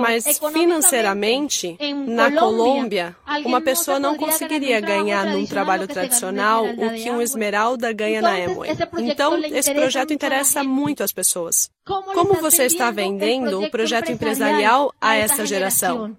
Mas 0.00 0.24
financeiramente, 0.52 1.76
na 2.06 2.30
Colômbia, 2.30 3.16
uma 3.44 3.60
pessoa 3.60 3.98
não 3.98 4.16
conseguiria 4.16 4.80
ganhar 4.80 5.26
num 5.26 5.44
trabalho 5.46 5.88
tradicional 5.88 6.64
o 6.64 6.90
que 6.94 7.10
um 7.10 7.20
esmeralda 7.20 7.92
ganha 7.92 8.22
na 8.22 8.36
Amway. 8.36 8.70
Então, 8.98 9.36
esse 9.44 9.74
projeto 9.74 10.12
interessa 10.12 10.62
muito 10.62 11.02
às 11.02 11.12
pessoas. 11.12 11.70
Como 11.84 12.34
você 12.34 12.64
está 12.64 12.92
vendendo 12.92 13.62
o 13.62 13.70
projeto 13.70 14.12
empresarial 14.12 14.94
a 15.00 15.16
essa 15.16 15.44
geração? 15.44 16.16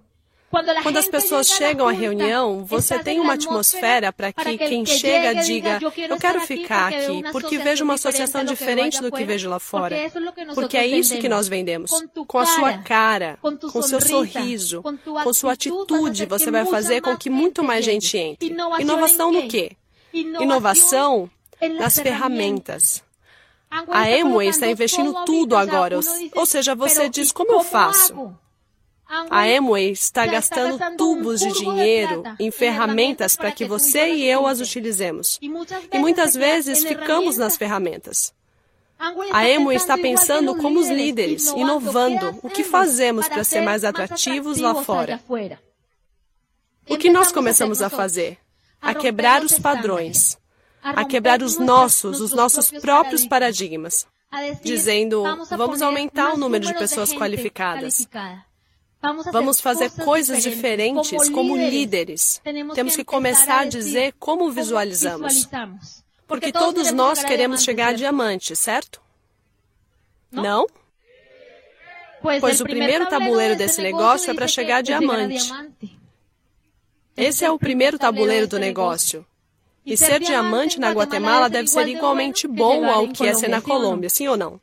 Quando 0.84 0.98
as 0.98 1.08
pessoas 1.08 1.48
chegam 1.48 1.88
à 1.88 1.92
reunião, 1.92 2.64
você 2.64 2.98
tem 3.00 3.20
uma 3.20 3.34
atmosfera 3.34 4.14
para 4.14 4.32
que 4.32 4.58
quem 4.58 4.86
chega 4.86 5.42
diga: 5.42 5.80
Eu 6.10 6.18
quero 6.18 6.42
ficar 6.42 6.88
aqui, 6.88 7.24
porque 7.32 7.58
vejo 7.58 7.84
uma 7.84 7.96
associação 7.96 8.44
diferente 8.44 9.02
do 9.02 9.12
que 9.12 9.24
vejo 9.24 9.50
lá 9.50 9.60
fora. 9.60 9.96
Porque 10.54 10.78
é 10.78 10.88
isso 10.88 11.18
que 11.18 11.28
nós 11.28 11.48
vendemos. 11.48 11.92
Com 12.28 12.38
a 12.38 12.46
sua 12.46 12.78
cara, 12.80 13.38
com 13.42 13.80
o 13.80 13.84
seu 13.84 14.00
sorriso, 14.00 14.82
com 15.24 15.34
sua 15.34 15.54
atitude, 15.54 16.26
você 16.26 16.50
vai 16.52 16.66
fazer 16.66 17.02
com 17.02 17.18
que 17.18 17.30
muito 17.30 17.64
mais 17.64 17.84
gente 17.84 18.18
entre. 18.18 18.56
Inovação 18.80 19.32
no 19.32 19.48
quê? 19.48 19.72
Inovação 20.14 21.30
nas 21.78 22.00
ferramentas. 22.00 23.04
A 23.90 24.10
Emway 24.10 24.48
está 24.48 24.68
investindo 24.68 25.26
tudo 25.26 25.56
agora. 25.56 26.00
Ou 26.36 26.46
seja, 26.46 26.74
você 26.76 27.10
diz: 27.10 27.32
Como 27.32 27.52
eu 27.52 27.64
faço? 27.64 28.34
A 29.08 29.44
Amway 29.44 29.92
está 29.92 30.26
gastando 30.26 30.80
tubos 30.98 31.40
de 31.40 31.52
dinheiro 31.54 32.24
em 32.40 32.50
ferramentas 32.50 33.36
para 33.36 33.52
que 33.52 33.66
você 33.66 34.14
e 34.14 34.24
eu 34.26 34.48
as 34.48 34.60
utilizemos. 34.60 35.40
E 35.42 36.00
muitas 36.00 36.34
vezes 36.34 36.84
ficamos 36.84 37.38
nas 37.38 37.56
ferramentas. 37.56 38.34
A 38.98 39.42
Amway 39.42 39.76
está 39.76 39.98
pensando 39.98 40.56
como 40.56 40.80
os 40.80 40.90
líderes, 40.90 41.48
inovando 41.52 42.40
o 42.42 42.50
que 42.50 42.64
fazemos 42.64 43.28
para 43.28 43.44
ser 43.44 43.62
mais 43.62 43.84
atrativos 43.84 44.58
lá 44.58 44.74
fora. 44.84 45.22
O 46.88 46.98
que 46.98 47.10
nós 47.10 47.32
começamos 47.32 47.82
a 47.82 47.90
fazer? 47.90 48.38
A 48.82 48.94
quebrar 48.94 49.44
os 49.44 49.60
padrões, 49.60 50.38
a 50.82 51.04
quebrar 51.04 51.42
os 51.42 51.58
nossos, 51.58 52.22
os 52.22 52.32
nossos 52.32 52.72
próprios 52.72 53.26
paradigmas, 53.28 54.08
dizendo: 54.64 55.24
vamos 55.50 55.82
aumentar 55.82 56.34
o 56.34 56.38
número 56.38 56.66
de 56.66 56.74
pessoas 56.74 57.14
qualificadas. 57.14 58.08
Vamos 59.32 59.60
fazer 59.60 59.92
coisas 59.92 60.44
diferentes 60.44 61.30
como 61.30 61.56
líderes. 61.56 62.42
Temos 62.74 62.96
que 62.96 63.04
começar 63.04 63.62
a 63.62 63.66
dizer 63.66 64.14
como 64.20 64.52
visualizamos. 64.52 65.48
Porque 66.28 66.52
todos 66.52 66.92
nós 66.92 67.24
queremos 67.24 67.64
chegar 67.64 67.90
a 67.90 67.94
diamante, 67.94 68.56
certo? 68.56 69.02
Não? 70.32 70.66
Pois 72.40 72.60
o 72.60 72.64
primeiro 72.64 73.08
tabuleiro 73.08 73.56
desse 73.56 73.82
negócio 73.82 74.32
é 74.32 74.34
para 74.34 74.48
chegar 74.48 74.78
a 74.78 74.82
diamante. 74.82 75.52
Esse 77.16 77.46
é 77.46 77.52
o 77.52 77.60
primeiro 77.60 78.00
tabuleiro 78.00 78.48
do 78.48 78.60
negócio. 78.60 79.26
E 79.86 79.96
ser 79.96 80.20
diamante 80.20 80.80
na 80.80 80.92
Guatemala 80.92 81.48
deve 81.48 81.68
ser 81.68 81.88
igualmente 81.88 82.48
bom 82.48 82.90
ao 82.90 83.08
que 83.10 83.28
é 83.28 83.34
ser 83.36 83.48
na 83.48 83.62
Colômbia, 83.62 84.10
sim 84.10 84.28
ou 84.28 84.36
não? 84.36 84.60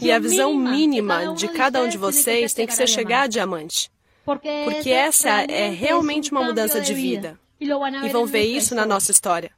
E 0.00 0.10
a 0.10 0.18
visão 0.18 0.56
mínima 0.56 1.34
de 1.34 1.46
cada 1.46 1.80
um 1.82 1.88
de 1.88 1.96
vocês 1.96 2.52
tem 2.52 2.66
que 2.66 2.74
ser 2.74 2.88
chegar 2.88 3.22
a 3.22 3.26
diamante. 3.28 3.90
Porque 4.24 4.90
essa 4.90 5.30
é 5.42 5.68
realmente 5.68 6.32
uma 6.32 6.42
mudança 6.42 6.80
de 6.80 6.92
vida. 6.92 7.38
E 7.60 8.08
vão 8.08 8.26
ver 8.26 8.42
isso 8.42 8.74
na 8.74 8.84
nossa 8.84 9.12
história. 9.12 9.52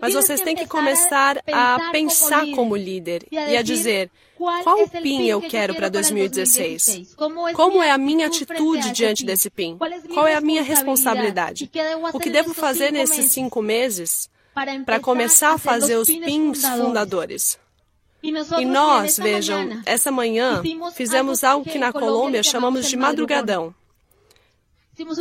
Mas 0.00 0.14
vocês 0.14 0.40
têm 0.40 0.54
que 0.54 0.66
começar 0.66 1.38
a 1.52 1.90
pensar 1.90 2.46
como 2.54 2.76
líder 2.76 3.26
e 3.30 3.56
a 3.56 3.62
dizer: 3.62 4.10
qual 4.36 4.88
PIN 4.88 5.26
eu 5.26 5.40
quero 5.42 5.74
para 5.74 5.88
2016? 5.88 7.14
Como 7.54 7.82
é 7.82 7.90
a 7.90 7.98
minha 7.98 8.28
atitude 8.28 8.92
diante 8.92 9.24
desse 9.24 9.50
PIN? 9.50 9.76
Qual 10.14 10.26
é 10.26 10.34
a 10.34 10.40
minha 10.40 10.62
responsabilidade? 10.62 11.70
O 12.12 12.18
que 12.20 12.30
devo 12.30 12.54
fazer 12.54 12.92
nesses 12.92 13.32
cinco 13.32 13.60
meses 13.60 14.30
para 14.86 15.00
começar 15.00 15.54
a 15.54 15.58
fazer 15.58 15.96
os 15.96 16.06
PINs 16.06 16.64
fundadores? 16.64 17.58
E 18.22 18.64
nós, 18.64 19.18
vejam, 19.18 19.80
essa 19.84 20.10
manhã 20.10 20.62
fizemos 20.94 21.44
algo 21.44 21.68
que 21.68 21.78
na 21.78 21.92
Colômbia 21.92 22.42
chamamos 22.42 22.88
de 22.88 22.96
madrugadão. 22.96 23.74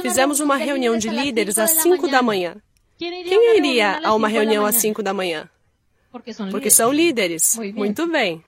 Fizemos 0.02 0.40
uma 0.40 0.56
reunião 0.56 0.98
de 0.98 1.10
líderes 1.10 1.58
às 1.58 1.72
5 1.72 2.08
da 2.08 2.22
manhã. 2.22 2.56
Quem 2.98 3.58
iria 3.58 4.00
a 4.04 4.16
uma 4.16 4.28
reunião 4.28 4.66
às 4.66 4.76
5 4.76 5.04
da 5.04 5.14
manhã? 5.14 5.50
Porque 6.52 6.72
são 6.72 6.94
líderes. 6.94 7.60
Muito 7.76 8.08
bem. 8.08 8.44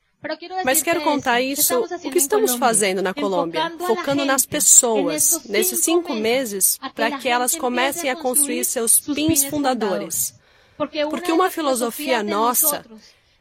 Mas 0.66 0.82
quero 0.82 1.02
contar 1.02 1.42
isso, 1.42 1.80
o 1.80 2.12
que 2.12 2.18
estamos 2.18 2.56
fazendo 2.56 3.02
na 3.02 3.14
Colômbia, 3.14 3.72
focando 3.86 4.26
nas 4.26 4.46
pessoas, 4.46 5.44
nesses 5.46 5.84
cinco 5.84 6.14
meses, 6.14 6.80
para 6.96 7.18
que 7.20 7.30
elas 7.30 7.56
comecem 7.56 8.10
a 8.10 8.16
construir 8.16 8.66
seus 8.66 9.00
pins 9.00 9.46
fundadores. 9.46 10.34
Porque 10.76 11.32
uma 11.32 11.50
filosofia 11.50 12.24
nossa 12.24 12.86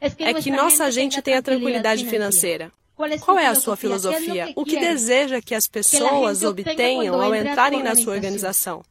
é 0.01 0.35
que 0.35 0.51
nossa 0.51 0.91
gente 0.91 1.21
tenha 1.23 1.43
tranquilidade 1.43 2.07
financeira. 2.07 2.73
Qual 3.21 3.39
é 3.39 3.47
a 3.47 3.55
sua 3.55 3.77
filosofia? 3.77 4.53
O 4.57 4.65
que 4.65 4.79
deseja 4.79 5.41
que 5.43 5.55
as 5.55 5.67
pessoas 5.67 6.43
obtenham 6.43 7.21
ao 7.21 7.35
entrarem 7.35 7.83
na 7.83 7.95
sua 7.95 8.15
organização? 8.15 8.83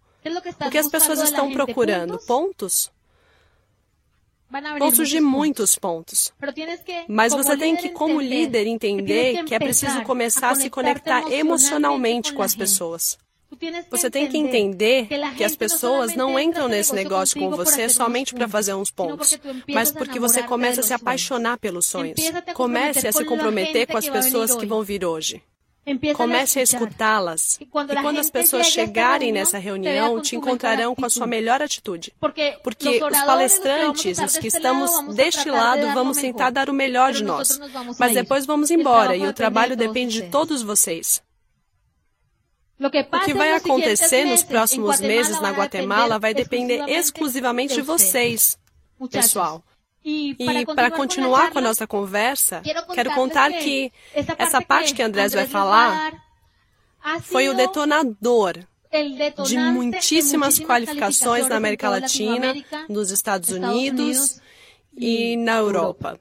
O 0.65 0.69
que 0.69 0.77
as 0.77 0.87
pessoas 0.87 1.21
estão 1.21 1.51
procurando? 1.51 2.19
Pontos? 2.25 2.91
Vão 4.79 4.91
surgir 4.91 5.21
muitos 5.21 5.75
pontos. 5.75 6.31
Mas 7.07 7.33
você 7.33 7.57
tem 7.57 7.75
que, 7.75 7.89
como 7.89 8.21
líder, 8.21 8.67
entender 8.67 9.43
que 9.43 9.55
é 9.55 9.59
preciso 9.59 10.03
começar 10.03 10.51
a 10.51 10.55
se 10.55 10.69
conectar 10.69 11.31
emocionalmente 11.31 12.33
com 12.33 12.41
as 12.41 12.55
pessoas. 12.55 13.17
Você 13.89 14.09
tem 14.09 14.27
que 14.27 14.37
entender 14.37 15.07
que 15.37 15.43
as 15.43 15.55
pessoas 15.55 16.15
não 16.15 16.39
entram 16.39 16.67
nesse 16.67 16.93
negócio 16.93 17.39
com 17.39 17.51
você 17.51 17.87
somente 17.87 18.33
para 18.33 18.47
fazer 18.47 18.73
uns 18.73 18.91
pontos, 18.91 19.39
mas 19.67 19.91
porque 19.91 20.19
você 20.19 20.43
começa 20.43 20.81
a 20.81 20.83
se 20.83 20.93
apaixonar 20.93 21.57
pelos 21.57 21.85
sonhos. 21.85 22.19
Comece 22.53 23.07
a 23.07 23.11
se 23.11 23.23
comprometer 23.23 23.87
com 23.87 23.97
as 23.97 24.09
pessoas 24.09 24.55
que 24.55 24.65
vão 24.65 24.83
vir 24.83 25.05
hoje. 25.05 25.41
Comece 26.15 26.59
a 26.59 26.63
escutá-las. 26.63 27.59
E 27.61 27.65
quando 27.65 28.19
as 28.19 28.29
pessoas 28.29 28.67
chegarem 28.67 29.31
nessa 29.31 29.59
reunião, 29.59 30.19
te 30.19 30.35
encontrarão 30.35 30.95
com 30.95 31.05
a 31.05 31.09
sua 31.09 31.27
melhor 31.27 31.61
atitude. 31.61 32.11
Porque 32.63 33.03
os 33.03 33.21
palestrantes, 33.21 34.17
os 34.17 34.37
que 34.37 34.47
estamos 34.47 35.15
deste 35.15 35.49
lado, 35.49 35.93
vamos 35.93 36.17
tentar 36.17 36.49
dar 36.49 36.69
o 36.69 36.73
melhor 36.73 37.13
de 37.13 37.23
nós. 37.23 37.59
Mas 37.99 38.13
depois 38.13 38.45
vamos 38.45 38.71
embora 38.71 39.15
e 39.15 39.27
o 39.27 39.33
trabalho 39.33 39.77
depende 39.77 40.21
de 40.23 40.29
todos 40.29 40.63
vocês. 40.63 41.21
O 42.79 43.19
que 43.23 43.33
vai 43.33 43.53
acontecer 43.53 44.25
nos 44.25 44.43
próximos 44.43 44.99
meses 44.99 45.39
na 45.39 45.51
Guatemala 45.51 46.19
vai 46.19 46.33
depender 46.33 46.83
exclusivamente 46.89 47.75
de 47.75 47.81
vocês, 47.81 48.57
pessoal. 49.09 49.63
E 50.03 50.35
para 50.75 50.91
continuar 50.91 51.51
com 51.51 51.59
a 51.59 51.61
nossa 51.61 51.87
conversa, 51.87 52.61
quero 52.93 53.11
contar 53.15 53.51
que 53.53 53.91
essa 54.37 54.61
parte 54.61 54.93
que 54.93 55.01
Andrés 55.01 55.33
vai 55.33 55.47
falar 55.47 56.13
foi 57.21 57.49
o 57.49 57.55
detonador 57.55 58.59
de 59.45 59.57
muitíssimas 59.57 60.59
qualificações 60.59 61.47
na 61.47 61.55
América 61.55 61.89
Latina, 61.89 62.53
nos 62.87 63.09
Estados 63.09 63.49
Unidos 63.49 64.39
e 64.95 65.37
na 65.37 65.57
Europa. 65.57 66.19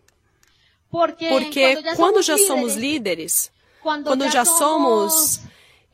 Porque 0.91 1.83
quando 1.97 2.23
já 2.23 2.39
somos 2.39 2.77
líderes, 2.77 3.51
quando 3.83 4.31
já 4.31 4.45
somos 4.45 5.41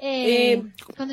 é, 0.03 0.63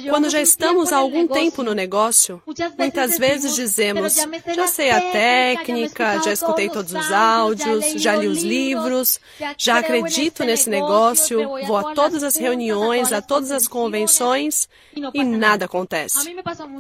quando 0.10 0.30
já 0.30 0.42
estamos 0.42 0.94
há 0.94 0.98
algum 0.98 1.28
tempo 1.28 1.62
no 1.62 1.74
negócio, 1.74 2.42
muitas 2.78 3.18
vezes 3.18 3.54
dizemos: 3.54 4.16
já 4.56 4.66
sei 4.66 4.92
a 4.92 5.02
técnica, 5.12 6.22
já 6.22 6.32
escutei 6.32 6.70
todos 6.70 6.94
os 6.94 7.12
áudios, 7.12 8.02
já 8.02 8.16
li 8.16 8.28
os 8.28 8.42
livros, 8.42 9.20
já 9.58 9.80
acredito 9.80 10.46
nesse 10.46 10.70
negócio, 10.70 11.66
vou 11.66 11.76
a 11.76 11.94
todas 11.94 12.24
as 12.24 12.38
reuniões, 12.38 13.12
a 13.12 13.22
todas 13.22 13.52
as 13.52 13.68
convenções 13.68 14.70
e 15.14 15.24
nada 15.24 15.66
acontece. 15.66 16.34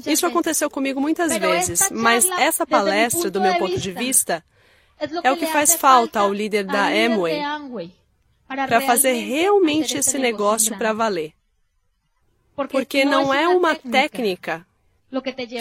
Isso 0.05 0.25
aconteceu 0.25 0.69
comigo 0.69 1.01
muitas 1.01 1.37
vezes, 1.37 1.89
mas 1.91 2.25
essa 2.39 2.65
palestra, 2.65 3.29
do 3.29 3.41
meu 3.41 3.55
ponto 3.55 3.77
de 3.77 3.91
vista, 3.91 4.41
é 5.23 5.31
o 5.31 5.35
que 5.35 5.45
faz 5.47 5.75
falta 5.75 6.21
ao 6.21 6.33
líder 6.33 6.63
da 6.63 6.87
Amway 6.87 7.41
para 8.47 8.79
fazer 8.79 9.11
realmente 9.11 9.97
esse 9.97 10.17
negócio 10.17 10.77
para 10.77 10.93
valer. 10.93 11.36
Porque 12.65 13.05
não 13.05 13.33
é 13.33 13.47
uma 13.47 13.75
técnica 13.75 14.65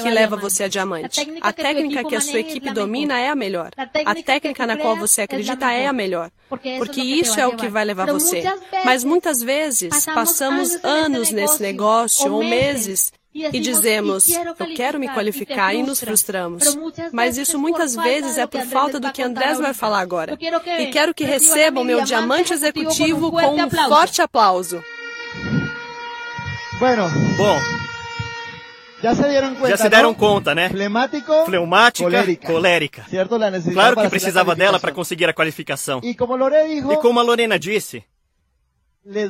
que 0.03 0.11
leva 0.11 0.37
você 0.37 0.65
a 0.65 0.69
diamante. 0.69 1.21
A 1.41 1.53
técnica 1.53 2.05
que 2.05 2.17
a 2.17 2.21
sua 2.21 2.41
equipe 2.41 2.71
domina 2.71 3.19
é 3.19 3.29
a 3.29 3.37
melhor. 3.37 3.71
A 3.77 4.15
técnica 4.15 4.67
na 4.67 4.77
qual 4.77 4.97
você 4.97 5.23
acredita 5.23 5.73
é 5.73 5.87
a 5.87 5.93
melhor. 5.93 6.31
Porque 6.49 7.01
isso 7.01 7.39
é 7.39 7.47
o 7.47 7.57
que 7.57 7.69
vai 7.69 7.85
levar 7.85 8.07
você. 8.07 8.43
Mas 8.85 9.05
muitas 9.05 9.41
vezes 9.41 10.05
passamos 10.07 10.77
anos 10.83 11.31
nesse 11.31 11.63
negócio 11.63 12.33
ou 12.33 12.43
meses 12.43 13.13
e 13.53 13.61
dizemos, 13.61 14.29
eu 14.31 14.75
quero 14.75 14.99
me 14.99 15.09
qualificar 15.09 15.75
e 15.75 15.83
nos 15.83 16.01
frustramos. 16.01 16.77
Mas 17.13 17.37
isso 17.37 17.59
muitas 17.59 17.95
vezes 17.95 18.39
é 18.39 18.47
por 18.47 18.63
falta 18.63 18.99
do 18.99 19.13
que 19.13 19.23
Andrés 19.23 19.59
vai 19.59 19.75
falar 19.75 20.01
agora. 20.01 20.37
E 20.79 20.87
quero 20.87 21.15
que 21.15 21.25
recebam 21.25 21.85
meu 21.85 22.03
diamante 22.03 22.53
executivo 22.53 23.31
com 23.31 23.63
um 23.63 23.71
forte 23.89 24.23
aplauso. 24.23 24.83
Bueno. 26.79 27.09
Bom. 27.37 27.59
Já 29.03 29.15
se, 29.15 29.23
Já 29.69 29.77
se 29.77 29.89
deram 29.89 30.15
conta, 30.15 30.55
né? 30.55 30.69
Flemático, 30.69 31.33
Fleumática, 31.45 32.05
colérica. 32.05 32.47
colérica. 32.47 33.07
Claro 33.73 33.97
que 33.97 34.09
precisava 34.09 34.55
dela 34.55 34.81
para 34.81 34.93
conseguir 34.93 35.29
a 35.29 35.35
qualificação. 35.35 36.01
E 36.03 36.15
como, 36.15 36.37
dijo, 36.51 36.93
e 36.93 36.97
como 36.97 37.21
a 37.21 37.23
Lorena 37.23 37.59
disse, 37.59 38.05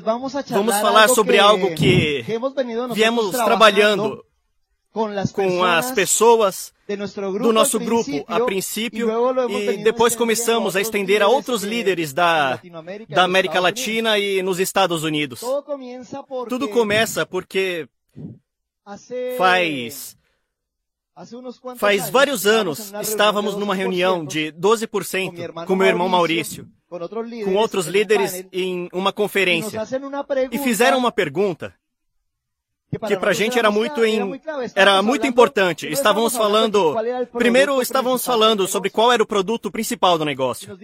vamos, 0.02 0.32
vamos 0.48 0.74
falar 0.76 1.08
sobre 1.08 1.38
algo 1.38 1.74
que 1.74 2.24
viemos 2.94 3.30
trabalhando 3.32 4.24
com 5.32 5.62
as 5.62 5.92
pessoas 5.92 6.72
do 7.40 7.52
nosso 7.52 7.78
grupo 7.78 8.24
a 8.26 8.40
princípio 8.40 9.10
e 9.50 9.76
depois 9.84 10.16
começamos 10.16 10.74
a 10.74 10.80
estender 10.80 11.22
a 11.22 11.28
outros 11.28 11.62
líderes 11.62 12.12
da, 12.12 12.60
da 13.08 13.24
América 13.24 13.60
Latina 13.60 14.18
e 14.18 14.42
nos 14.42 14.58
Estados 14.58 15.04
Unidos. 15.04 15.42
Tudo 16.48 16.68
começa 16.68 17.26
porque 17.26 17.88
faz 19.36 20.16
Faz 21.78 22.10
vários 22.10 22.46
anos 22.46 22.92
estávamos 23.00 23.56
numa 23.56 23.74
reunião 23.74 24.22
de 24.22 24.52
12% 24.52 25.64
com 25.64 25.74
meu 25.74 25.86
irmão 25.86 26.10
Maurício, 26.10 26.68
com 26.90 27.54
outros 27.54 27.86
líderes 27.86 28.44
em 28.52 28.86
uma 28.92 29.14
conferência, 29.14 29.80
e 30.52 30.58
fizeram 30.58 30.98
uma 30.98 31.10
pergunta 31.10 31.74
que 33.06 33.16
para 33.16 33.30
a 33.30 33.34
gente 33.34 33.58
era 33.58 33.70
muito, 33.70 34.04
em, 34.04 34.40
era 34.74 35.02
muito 35.02 35.26
importante. 35.26 35.90
Estávamos 35.90 36.36
falando, 36.36 36.94
primeiro 37.32 37.80
estávamos 37.82 38.24
falando 38.24 38.66
sobre 38.66 38.90
qual 38.90 39.12
era 39.12 39.22
o 39.22 39.26
produto 39.26 39.70
principal 39.70 40.18
do 40.18 40.24
negócio. 40.24 40.78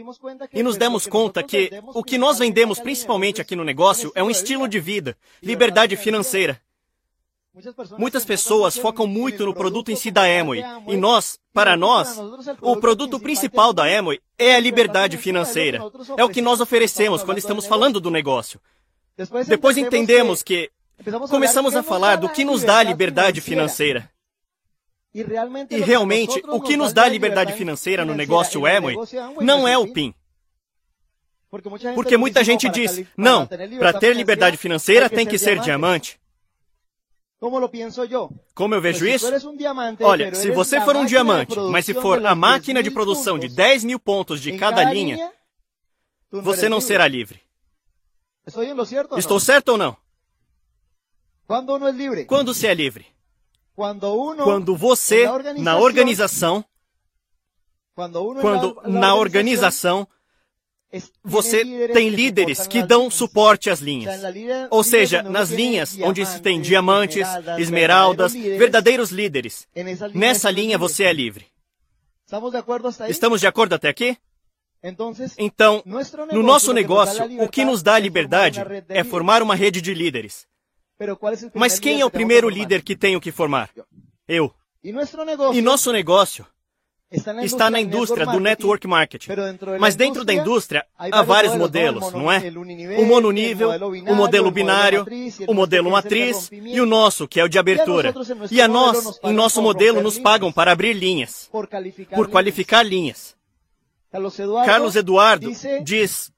E 0.53 0.63
nos 0.63 0.77
demos 0.77 1.07
conta 1.07 1.43
que 1.43 1.71
o 1.95 2.03
que 2.03 2.19
nós 2.19 2.39
vendemos 2.39 2.79
principalmente 2.79 3.41
aqui 3.41 3.55
no 3.55 3.65
negócio 3.65 4.13
é 4.15 4.23
um 4.23 4.31
estilo 4.31 4.67
de 4.69 4.81
vida, 4.81 5.17
liberdade 5.43 5.97
financeira. 5.97 6.61
Muitas 7.99 8.25
pessoas 8.25 8.79
focam 8.79 9.07
muito 9.07 9.45
no 9.45 9.53
produto 9.53 9.91
em 9.91 9.97
si 9.97 10.11
da 10.11 10.23
Amway. 10.23 10.65
E 10.89 10.97
nós, 10.97 11.39
para 11.53 11.77
nós, 11.77 12.19
o 12.63 12.77
produto 12.77 13.21
principal 13.21 13.75
da 13.75 13.85
Amway 13.85 14.21
é 14.39 14.55
a 14.55 14.61
liberdade 14.61 15.19
financeira. 15.19 15.79
É 16.17 16.25
o 16.25 16.31
que 16.31 16.41
nós 16.41 16.61
oferecemos 16.61 17.23
quando 17.23 17.39
estamos 17.39 17.67
falando 17.67 18.01
do 18.01 18.11
negócio. 18.11 18.59
Depois 19.47 19.77
entendemos 19.77 20.43
que 20.43 20.71
começamos 21.29 21.75
a 21.75 21.83
falar 21.83 22.17
do 22.17 22.29
que 22.29 22.45
nos 22.45 22.63
dá 22.63 22.83
liberdade 22.83 23.41
financeira. 23.41 24.11
E 25.15 25.79
realmente, 25.79 26.43
o 26.49 26.61
que 26.61 26.77
nos 26.77 26.93
dá 26.93 27.07
liberdade 27.07 27.53
financeira 27.53 28.05
no 28.05 28.15
negócio 28.15 28.65
Amway 28.65 28.97
não 29.41 29.69
é 29.69 29.77
o 29.77 29.93
PIN. 29.93 30.15
Porque 31.95 32.17
muita 32.17 32.43
gente 32.43 32.69
diz, 32.71 33.05
não, 33.15 33.47
para 33.47 33.93
ter 33.93 34.17
liberdade 34.17 34.57
financeira 34.57 35.11
tem 35.11 35.27
que 35.27 35.37
ser 35.37 35.61
diamante. 35.61 36.19
Como 38.55 38.75
eu 38.75 38.81
vejo 38.81 39.07
isso? 39.07 39.27
Olha, 40.01 40.35
se 40.35 40.51
você 40.53 40.81
for 40.81 40.97
um 40.97 41.05
diamante, 41.05 41.59
mas 41.59 41.85
se 41.85 41.93
for 41.93 42.25
a 42.25 42.35
máquina 42.35 42.83
de 42.83 42.91
produção 42.91 43.39
de 43.39 43.49
10 43.49 43.85
mil 43.85 43.99
pontos 43.99 44.41
de 44.41 44.57
cada 44.57 44.83
linha, 44.85 45.31
você 46.31 46.69
não 46.69 46.81
será 46.81 47.07
livre. 47.07 47.43
Estou 49.17 49.39
certo 49.39 49.71
ou 49.71 49.79
não? 49.79 49.97
Quando 52.27 52.55
se 52.55 52.67
é 52.67 52.75
livre? 52.75 53.07
Quando 53.75 54.77
você, 54.77 55.27
na 55.59 55.79
organização, 55.79 56.65
quando 57.95 58.83
na 58.87 59.15
organização, 59.15 60.07
você 61.25 61.89
tem 61.89 62.11
líderes 62.11 62.67
que 62.67 62.83
dão 62.83 63.11
suporte 63.11 63.71
às 63.71 63.81
linhas. 63.81 64.21
Ou 64.71 64.85
seja, 64.85 65.23
nas 65.23 65.51
linhas 65.51 65.97
onde 66.01 66.25
se 66.27 66.41
tem 66.41 66.61
diamantes, 66.61 67.27
esmeraldas, 67.59 68.35
verdadeiros 68.35 69.11
líderes. 69.11 69.67
Nessa 70.15 70.51
linha 70.51 70.77
você 70.77 71.05
é 71.05 71.13
livre. 71.13 71.47
Estamos 73.09 73.41
de 73.41 73.47
acordo 73.47 73.75
até 73.75 73.89
aqui? 73.89 74.17
Então, 75.39 75.83
no 76.33 76.43
nosso 76.43 76.73
negócio, 76.73 77.25
o 77.43 77.49
que 77.49 77.65
nos 77.65 77.83
dá 77.83 77.99
liberdade 77.99 78.61
é 78.89 79.05
formar 79.05 79.43
uma 79.43 79.55
rede 79.55 79.81
de 79.81 79.95
líderes. 79.95 80.47
Mas 81.55 81.79
quem 81.79 82.01
é 82.01 82.05
o 82.05 82.11
primeiro 82.11 82.49
líder 82.49 82.83
que 82.83 82.97
tenho 82.97 83.21
que 83.21 83.33
formar? 83.33 83.71
Eu. 84.27 84.53
E 85.53 85.61
nosso 85.63 85.93
negócio 85.93 86.47
está 87.43 87.71
na 87.71 87.81
indústria 87.81 88.27
do 88.27 88.41
network 88.41 88.87
marketing. 88.87 89.31
Mas 89.79 89.95
dentro 89.95 90.25
da 90.25 90.33
indústria 90.33 90.85
há 90.97 91.23
vários 91.23 91.55
modelos, 91.55 92.13
não 92.13 92.31
é? 92.31 92.39
O 92.99 93.05
mononível, 93.05 93.71
o 94.09 94.15
modelo 94.15 94.51
binário, 94.51 95.07
o 95.47 95.55
modelo 95.55 95.91
matriz 95.91 96.51
e 96.51 96.81
o 96.81 96.87
nosso, 96.87 97.29
que 97.29 97.39
é 97.39 97.45
o 97.45 97.49
de 97.49 97.59
abertura. 97.59 98.15
E 98.51 98.61
a 98.61 98.69
nós, 98.69 99.19
em 99.23 99.33
nosso 99.33 99.61
modelo, 99.61 100.01
nos 100.03 100.19
pagam 100.19 100.53
para 100.53 100.73
abrir 100.73 100.95
linhas, 100.95 101.51
por 101.51 102.29
qualificar 102.29 102.83
linhas. 102.83 103.37
Carlos 104.67 104.97
Eduardo 104.97 105.51
diz 105.83 106.31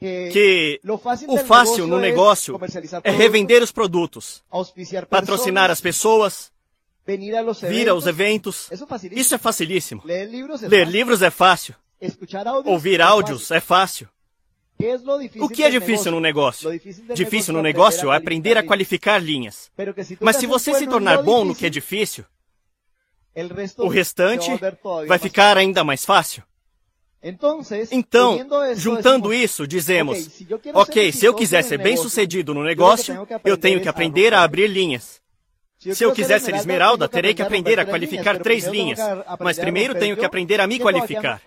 que 0.00 0.80
o 1.28 1.38
fácil 1.38 1.86
no 1.86 1.98
negócio 1.98 2.58
é 3.04 3.10
revender 3.10 3.62
os 3.62 3.70
produtos, 3.70 4.42
patrocinar 5.10 5.70
as 5.70 5.80
pessoas, 5.80 6.50
vir 7.68 7.88
aos 7.88 8.06
eventos. 8.06 8.70
Isso 9.12 9.34
é 9.34 9.38
facilíssimo. 9.38 10.02
Ler 10.04 10.86
livros 10.86 11.22
é 11.22 11.30
fácil. 11.30 11.74
Ouvir 12.64 13.02
áudios 13.02 13.50
é 13.50 13.60
fácil. 13.60 14.08
O 15.38 15.48
que 15.50 15.62
é 15.62 15.68
difícil 15.68 16.10
no 16.10 16.20
negócio? 16.20 16.70
Difícil 17.14 17.52
no 17.52 17.60
negócio 17.60 18.10
é 18.10 18.16
aprender 18.16 18.56
a 18.56 18.62
qualificar 18.62 19.18
linhas. 19.18 19.70
Mas 20.18 20.36
se 20.36 20.46
você 20.46 20.72
se 20.74 20.86
tornar 20.86 21.22
bom 21.22 21.44
no 21.44 21.54
que 21.54 21.66
é 21.66 21.70
difícil, 21.70 22.24
o 23.76 23.88
restante 23.88 24.50
vai 25.06 25.18
ficar 25.18 25.58
ainda 25.58 25.84
mais 25.84 26.06
fácil. 26.06 26.42
Então, 27.22 27.60
juntando 28.74 29.32
isso, 29.32 29.66
dizemos: 29.66 30.26
ok, 30.72 31.12
se 31.12 31.26
eu 31.26 31.34
quiser 31.34 31.62
ser 31.62 31.78
bem 31.78 31.96
sucedido 31.96 32.54
no 32.54 32.64
negócio, 32.64 33.26
eu 33.44 33.58
tenho 33.58 33.80
que 33.80 33.88
aprender 33.88 34.32
a 34.32 34.42
abrir 34.42 34.68
linhas. 34.68 35.20
Se 35.78 36.02
eu 36.02 36.12
quiser 36.12 36.40
ser 36.40 36.54
esmeralda, 36.54 37.08
terei 37.08 37.32
que 37.32 37.40
aprender 37.40 37.80
a 37.80 37.86
qualificar 37.86 38.38
três 38.38 38.66
linhas. 38.66 38.98
Mas 39.38 39.58
primeiro 39.58 39.94
tenho 39.94 40.16
que 40.16 40.24
aprender 40.24 40.60
a 40.60 40.66
me 40.66 40.78
qualificar. 40.78 41.40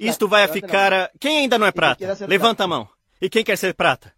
Isto 0.00 0.26
vai 0.26 0.48
ficar 0.48 0.92
a... 0.92 1.10
Quem 1.20 1.38
ainda 1.38 1.58
não 1.58 1.66
é 1.66 1.70
prata? 1.70 2.16
Levanta 2.26 2.64
a 2.64 2.66
mão. 2.66 2.88
E 3.20 3.28
quem 3.28 3.44
quer 3.44 3.56
ser 3.56 3.74
prata? 3.74 4.12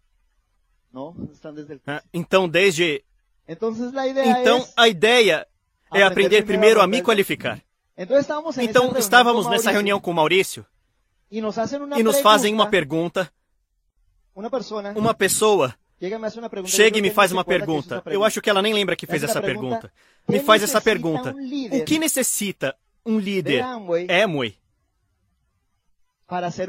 Ah, 1.85 2.03
então, 2.11 2.49
desde. 2.49 3.03
Então, 3.47 4.67
a 4.75 4.87
ideia 4.87 5.47
é 5.93 6.03
aprender 6.03 6.43
primeiro 6.43 6.81
a 6.81 6.87
me 6.87 7.01
qualificar. 7.03 7.61
Então, 8.57 8.97
estávamos 8.97 9.47
nessa 9.47 9.69
reunião 9.69 9.99
com 9.99 10.09
o 10.09 10.13
Maurício 10.13 10.65
e 11.31 12.03
nos 12.03 12.19
fazem 12.19 12.53
uma 12.53 12.69
pergunta. 12.69 13.31
Uma 14.95 15.13
pessoa 15.13 15.73
chega 16.65 16.97
e 16.97 17.01
me 17.01 17.11
faz 17.11 17.31
uma 17.31 17.43
pergunta. 17.45 18.03
Eu 18.07 18.23
acho 18.23 18.41
que 18.41 18.49
ela 18.49 18.61
nem 18.61 18.73
lembra 18.73 18.95
que 18.95 19.07
fez 19.07 19.23
essa 19.23 19.41
pergunta. 19.41 19.91
Me 20.27 20.39
faz 20.39 20.61
essa 20.61 20.81
pergunta. 20.81 21.33
O 21.71 21.85
que 21.85 21.97
necessita 21.97 22.75
um 23.05 23.17
líder 23.17 23.63
Amway 24.23 24.57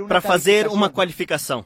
para 0.06 0.20
fazer 0.20 0.68
uma 0.68 0.88
qualificação? 0.88 1.64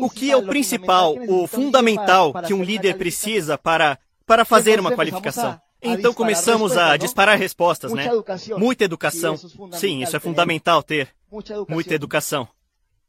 O 0.00 0.08
que 0.08 0.30
é 0.30 0.36
o 0.36 0.46
principal, 0.46 1.16
o 1.28 1.46
fundamental 1.48 2.32
que 2.46 2.54
um 2.54 2.62
líder 2.62 2.96
precisa 2.96 3.58
para, 3.58 3.98
para 4.24 4.44
fazer 4.44 4.78
uma 4.78 4.92
qualificação? 4.94 5.60
Então 5.80 6.12
começamos 6.12 6.76
a 6.76 6.96
disparar 6.96 7.38
respostas, 7.38 7.92
né? 7.92 8.08
Muita 8.56 8.84
educação. 8.84 9.36
Sim, 9.72 10.02
isso 10.02 10.16
é 10.16 10.20
fundamental 10.20 10.82
ter. 10.82 11.08
Muita 11.68 11.94
educação. 11.94 12.48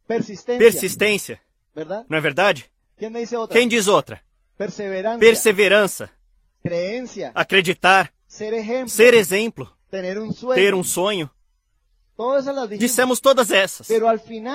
Persistência. 0.08 1.40
Não 2.08 2.18
é 2.18 2.22
verdade? 2.22 2.70
Quem 3.50 3.68
diz 3.68 3.88
outra? 3.88 4.22
Perseverança. 5.20 6.10
Acreditar. 7.34 8.12
Ser 8.88 9.14
exemplo. 9.14 9.72
Ter 10.54 10.74
um 10.76 10.84
sonho. 10.84 11.30
Dissemos 12.78 13.20
todas 13.20 13.50
essas. 13.50 13.88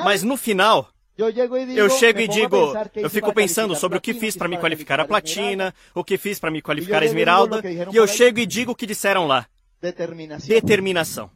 Mas 0.05 0.22
no 0.22 0.37
final, 0.37 0.88
eu 1.16 1.90
chego 1.90 2.20
e 2.20 2.29
digo, 2.29 2.72
eu 2.96 3.09
fico 3.09 3.33
pensando 3.33 3.77
sobre 3.77 3.98
o 3.98 4.00
que 4.00 4.14
fiz 4.14 4.37
para 4.37 4.48
me 4.48 4.59
qualificar 4.59 4.98
a 4.98 5.05
platina, 5.05 5.72
o 5.94 6.03
que 6.03 6.18
fiz 6.18 6.40
para 6.40 6.50
me 6.50 6.61
qualificar 6.61 7.03
a 7.03 7.07
esmeralda, 7.07 7.62
e 7.92 7.96
eu 7.96 8.07
chego 8.07 8.40
e 8.40 8.46
digo 8.46 8.72
o 8.72 8.74
que 8.74 8.87
disseram 8.87 9.27
lá. 9.27 9.46
Determinação. 9.81 11.31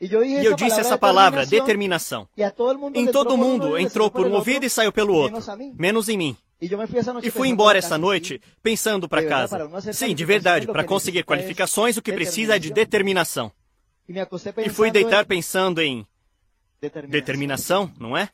E 0.00 0.12
eu 0.44 0.54
disse 0.54 0.80
essa 0.80 0.96
palavra, 0.96 1.44
determinação. 1.44 2.28
Em 2.94 3.06
todo 3.10 3.36
mundo 3.36 3.76
entrou 3.76 4.10
por 4.10 4.26
um 4.26 4.32
ouvido 4.32 4.64
e 4.64 4.70
saiu 4.70 4.92
pelo 4.92 5.14
outro, 5.14 5.42
menos 5.76 6.08
em 6.08 6.16
mim. 6.16 6.36
E 7.22 7.30
fui 7.30 7.48
embora 7.48 7.78
essa 7.78 7.98
noite 7.98 8.40
pensando 8.62 9.08
para 9.08 9.26
casa. 9.26 9.68
Sim, 9.92 10.14
de 10.14 10.24
verdade, 10.24 10.66
para 10.66 10.84
conseguir 10.84 11.24
qualificações 11.24 11.96
o 11.96 12.02
que 12.02 12.12
precisa 12.12 12.56
é 12.56 12.58
de 12.58 12.70
determinação. 12.70 13.50
E 14.64 14.68
fui 14.68 14.90
deitar 14.90 15.24
pensando 15.24 15.80
em 15.80 16.06
determinação, 17.08 17.92
não 17.98 18.16
é? 18.16 18.28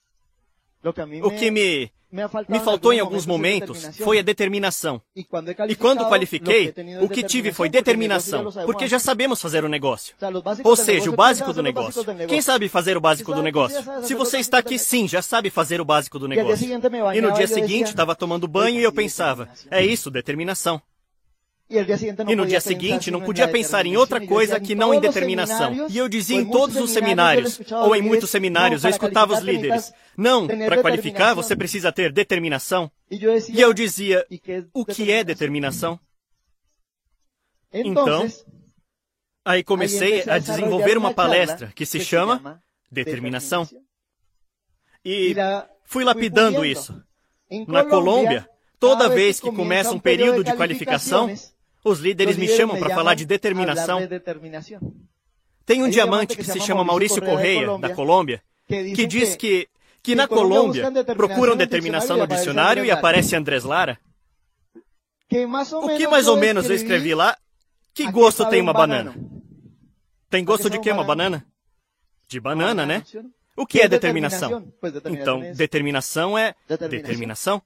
O 1.22 1.30
que 1.30 1.50
me 1.50 1.90
me 2.48 2.60
faltou 2.60 2.92
em 2.92 3.00
alguns 3.00 3.26
momentos 3.26 3.96
foi 3.98 4.18
a 4.18 4.22
determinação. 4.22 5.02
E 5.14 5.24
quando 5.74 6.06
qualifiquei, 6.06 6.72
o 7.00 7.08
que 7.08 7.22
tive 7.22 7.52
foi 7.52 7.68
determinação, 7.68 8.50
porque 8.64 8.86
já 8.86 8.98
sabemos 8.98 9.42
fazer 9.42 9.64
o 9.64 9.68
negócio. 9.68 10.14
Ou 10.62 10.76
seja, 10.76 11.10
o 11.10 11.16
básico 11.16 11.52
do 11.52 11.62
negócio. 11.62 12.04
Quem 12.28 12.40
sabe 12.40 12.68
fazer 12.68 12.96
o 12.96 13.00
básico 13.00 13.34
do 13.34 13.42
negócio? 13.42 13.82
Se 14.02 14.14
você 14.14 14.38
está 14.38 14.58
aqui, 14.58 14.78
sim, 14.78 15.08
já 15.08 15.20
sabe 15.20 15.50
fazer 15.50 15.80
o 15.80 15.84
básico 15.84 16.18
do 16.18 16.28
negócio. 16.28 16.66
E 17.14 17.20
no 17.20 17.32
dia 17.32 17.46
seguinte, 17.46 17.88
estava 17.88 18.14
tomando 18.14 18.48
banho 18.48 18.80
e 18.80 18.84
eu 18.84 18.92
pensava, 18.92 19.48
é 19.70 19.84
isso, 19.84 20.10
determinação. 20.10 20.80
E 21.68 22.36
no 22.36 22.46
dia 22.46 22.60
seguinte 22.60 23.10
não 23.10 23.20
podia 23.20 23.48
pensar 23.48 23.86
em 23.86 23.96
outra 23.96 24.24
coisa 24.24 24.60
que 24.60 24.74
não 24.74 24.94
em 24.94 25.00
determinação. 25.00 25.88
E 25.88 25.98
eu 25.98 26.08
dizia 26.08 26.36
em 26.36 26.44
todos 26.44 26.76
os 26.76 26.90
seminários, 26.90 27.60
ou 27.72 27.96
em 27.96 28.02
muitos 28.02 28.30
seminários, 28.30 28.84
eu 28.84 28.90
escutava 28.90 29.34
os 29.34 29.40
líderes: 29.40 29.92
Não, 30.16 30.46
para 30.46 30.80
qualificar 30.80 31.34
você 31.34 31.56
precisa 31.56 31.90
ter 31.90 32.12
determinação. 32.12 32.90
E 33.10 33.60
eu 33.60 33.72
dizia: 33.74 34.24
O 34.72 34.84
que 34.84 35.10
é 35.10 35.24
determinação? 35.24 35.98
Então, 37.72 38.28
aí 39.44 39.64
comecei 39.64 40.22
a 40.28 40.38
desenvolver 40.38 40.96
uma 40.96 41.12
palestra 41.12 41.72
que 41.74 41.84
se 41.84 42.00
chama 42.00 42.62
Determinação. 42.90 43.68
E 45.04 45.34
fui 45.84 46.04
lapidando 46.04 46.64
isso. 46.64 47.02
Na 47.66 47.84
Colômbia, 47.84 48.48
toda 48.78 49.08
vez 49.08 49.40
que 49.40 49.50
começa 49.50 49.90
um 49.90 49.98
período 49.98 50.44
de 50.44 50.54
qualificação, 50.54 51.28
os 51.86 52.00
líderes 52.00 52.36
me 52.36 52.48
chamam 52.48 52.76
para 52.78 52.92
falar 52.92 53.14
de 53.14 53.24
determinação. 53.24 54.00
Tem 55.64 55.82
um 55.82 55.88
diamante 55.88 56.36
que 56.36 56.42
se 56.42 56.60
chama 56.60 56.82
Maurício 56.82 57.22
Correia, 57.22 57.78
da 57.78 57.94
Colômbia, 57.94 58.42
que 58.66 59.06
diz 59.06 59.36
que, 59.36 59.68
que 60.02 60.14
na 60.16 60.26
Colômbia 60.26 60.90
procuram 61.16 61.56
determinação 61.56 62.16
no 62.16 62.26
dicionário 62.26 62.84
e 62.84 62.90
aparece 62.90 63.36
Andrés 63.36 63.62
Lara. 63.62 63.98
O 65.82 65.96
que 65.96 66.08
mais 66.08 66.26
ou 66.26 66.36
menos 66.36 66.68
eu 66.68 66.74
escrevi 66.74 67.14
lá? 67.14 67.36
Que 67.94 68.10
gosto 68.10 68.44
tem 68.46 68.60
uma 68.60 68.72
banana? 68.72 69.14
Tem 70.28 70.44
gosto 70.44 70.68
de 70.68 70.80
que 70.80 70.90
uma 70.90 71.04
banana? 71.04 71.46
De 72.28 72.40
banana, 72.40 72.84
né? 72.84 73.04
O 73.56 73.64
que 73.64 73.80
é 73.80 73.88
determinação? 73.88 74.72
Então, 75.04 75.40
determinação 75.54 76.36
é 76.36 76.54
determinação. 76.68 77.62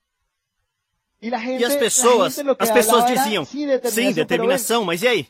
E 1.22 1.64
as 1.64 1.76
pessoas, 1.76 2.38
as 2.59 2.70
pessoas 2.70 3.04
diziam, 3.06 3.44
sim, 3.44 4.12
determinação, 4.12 4.85
mas 4.85 5.02
e 5.02 5.09
aí? 5.09 5.26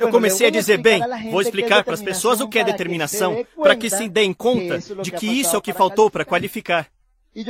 Eu 0.00 0.10
comecei 0.10 0.48
a 0.48 0.50
dizer, 0.50 0.78
bem, 0.78 1.00
vou 1.30 1.40
explicar 1.40 1.84
para 1.84 1.94
as 1.94 2.02
pessoas 2.02 2.40
o 2.40 2.48
que 2.48 2.58
é 2.58 2.64
determinação, 2.64 3.46
para 3.56 3.76
que 3.76 3.88
se 3.88 4.08
deem 4.08 4.34
conta 4.34 4.78
de 4.78 5.12
que 5.12 5.26
isso 5.26 5.54
é 5.54 5.58
o 5.58 5.62
que 5.62 5.72
faltou 5.72 6.10
para 6.10 6.24
qualificar. 6.24 6.88
E 7.36 7.44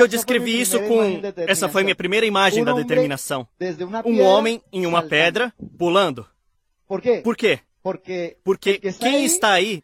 eu 0.00 0.08
descrevi 0.08 0.58
isso 0.58 0.80
com. 0.80 1.20
Essa 1.46 1.68
foi 1.68 1.84
minha 1.84 1.94
primeira 1.94 2.24
imagem 2.24 2.64
da 2.64 2.72
determinação. 2.72 3.46
Um 4.04 4.22
homem 4.22 4.60
em 4.72 4.86
uma 4.86 5.02
pedra 5.02 5.52
pulando. 5.78 6.26
Por 7.22 7.36
quê? 7.36 7.60
Porque 8.42 8.80
quem 8.98 9.24
está 9.24 9.52
aí 9.52 9.82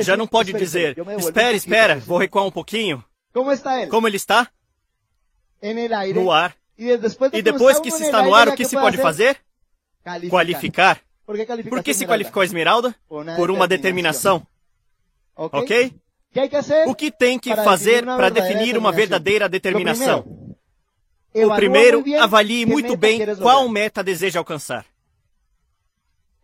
já 0.00 0.16
não 0.16 0.26
pode 0.26 0.52
dizer: 0.52 0.96
espera, 1.18 1.56
espera, 1.56 1.96
vou 2.00 2.18
recuar 2.18 2.44
um 2.44 2.50
pouquinho. 2.50 3.02
Como 3.88 4.08
ele 4.08 4.16
está? 4.16 4.50
No 6.14 6.30
ar. 6.30 6.54
E 6.78 7.42
depois 7.42 7.78
que 7.78 7.90
se 7.90 8.04
está 8.04 8.22
no 8.22 8.34
ar, 8.34 8.48
o 8.48 8.54
que 8.54 8.64
se 8.64 8.76
pode 8.76 8.96
fazer? 8.98 9.38
Qualificar. 10.28 11.00
Por 11.24 11.82
que 11.82 11.94
se 11.94 12.06
qualificou 12.06 12.42
a 12.42 12.44
esmeralda? 12.44 12.94
Por 13.36 13.50
uma 13.50 13.68
determinação. 13.68 14.46
Ok? 15.36 15.94
O 16.86 16.94
que 16.94 17.10
tem 17.10 17.38
que 17.38 17.54
fazer 17.56 18.04
para 18.04 18.30
definir 18.30 18.76
uma 18.76 18.90
verdadeira 18.90 19.48
determinação? 19.48 20.24
O 21.34 21.54
primeiro, 21.54 22.04
avalie 22.20 22.66
muito 22.66 22.96
bem 22.96 23.20
qual 23.36 23.68
meta 23.68 24.02
deseja 24.02 24.38
alcançar. 24.38 24.84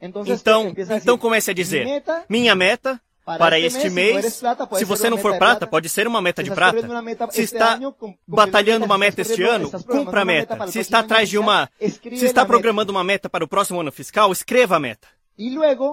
Então, 0.00 0.72
então 0.90 1.18
comece 1.18 1.50
a 1.50 1.54
dizer: 1.54 2.02
minha 2.28 2.54
meta 2.54 3.00
para 3.36 3.58
este 3.58 3.90
mês. 3.90 4.40
Se 4.76 4.84
você 4.84 5.10
não 5.10 5.18
for 5.18 5.36
prata, 5.36 5.66
pode 5.66 5.88
ser 5.88 6.06
uma 6.06 6.22
meta 6.22 6.42
de 6.42 6.50
prata. 6.50 6.80
Se 7.30 7.42
está 7.42 7.78
batalhando 8.26 8.84
uma 8.86 8.96
meta 8.96 9.20
este 9.20 9.42
ano, 9.42 9.70
cumpra 9.70 10.22
a 10.22 10.24
meta. 10.24 10.66
Se 10.68 10.78
está 10.78 11.00
atrás 11.00 11.28
de 11.28 11.36
uma. 11.36 11.68
Se 11.78 12.24
está 12.24 12.46
programando 12.46 12.90
uma 12.90 13.04
meta 13.04 13.28
para 13.28 13.44
o 13.44 13.48
próximo 13.48 13.80
ano 13.80 13.92
fiscal, 13.92 14.32
escreva 14.32 14.76
a 14.76 14.80
meta. 14.80 15.08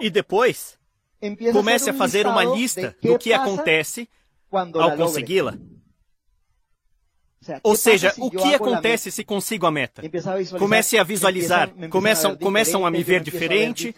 E 0.02 0.10
depois, 0.10 0.78
comece 1.52 1.90
a 1.90 1.94
fazer 1.94 2.26
uma 2.26 2.44
lista 2.44 2.96
do 3.02 3.18
que 3.18 3.34
acontece 3.34 4.08
ao 4.52 4.96
consegui-la. 4.96 5.56
Ou 7.64 7.76
seja, 7.76 8.14
o 8.18 8.30
que 8.32 8.54
acontece 8.56 9.12
se 9.12 9.24
consigo 9.24 9.66
a 9.66 9.72
meta? 9.72 10.02
Comece 10.58 10.98
a 10.98 11.04
visualizar, 11.04 11.70
começam, 11.90 12.36
começam 12.36 12.86
a 12.86 12.92
me 12.92 13.04
ver 13.04 13.22
diferente, 13.22 13.94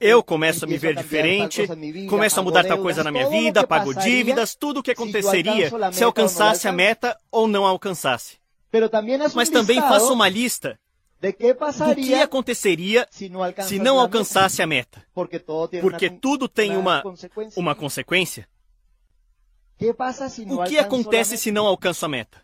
eu 0.00 0.22
começo 0.22 0.64
a 0.64 0.68
me 0.68 0.78
ver 0.78 0.96
diferente, 0.96 1.66
começo 2.08 2.40
a 2.40 2.42
mudar 2.42 2.64
tal 2.64 2.78
coisa 2.78 3.02
na 3.04 3.10
minha 3.10 3.28
vida, 3.28 3.66
pago 3.66 3.94
dívidas, 3.94 4.54
tudo 4.54 4.80
o 4.80 4.82
que 4.82 4.90
aconteceria 4.92 5.70
se 5.92 6.04
alcançasse 6.04 6.68
a 6.68 6.72
meta 6.72 7.16
ou 7.30 7.48
não 7.48 7.66
alcançasse. 7.66 8.36
Mas 9.34 9.48
também 9.50 9.80
faço 9.80 10.12
uma 10.12 10.28
lista 10.28 10.78
do 11.20 11.94
que 11.94 12.14
aconteceria 12.14 13.06
se 13.10 13.78
não 13.78 14.00
alcançasse 14.00 14.60
a 14.62 14.66
meta. 14.66 15.04
Porque 15.80 16.10
tudo 16.10 16.48
tem 16.48 16.76
uma, 16.76 17.02
uma 17.56 17.74
consequência. 17.74 18.48
O 20.48 20.64
que 20.64 20.78
acontece 20.78 21.36
se 21.36 21.50
não 21.52 21.66
alcanço 21.66 22.04
a 22.04 22.08
meta? 22.08 22.42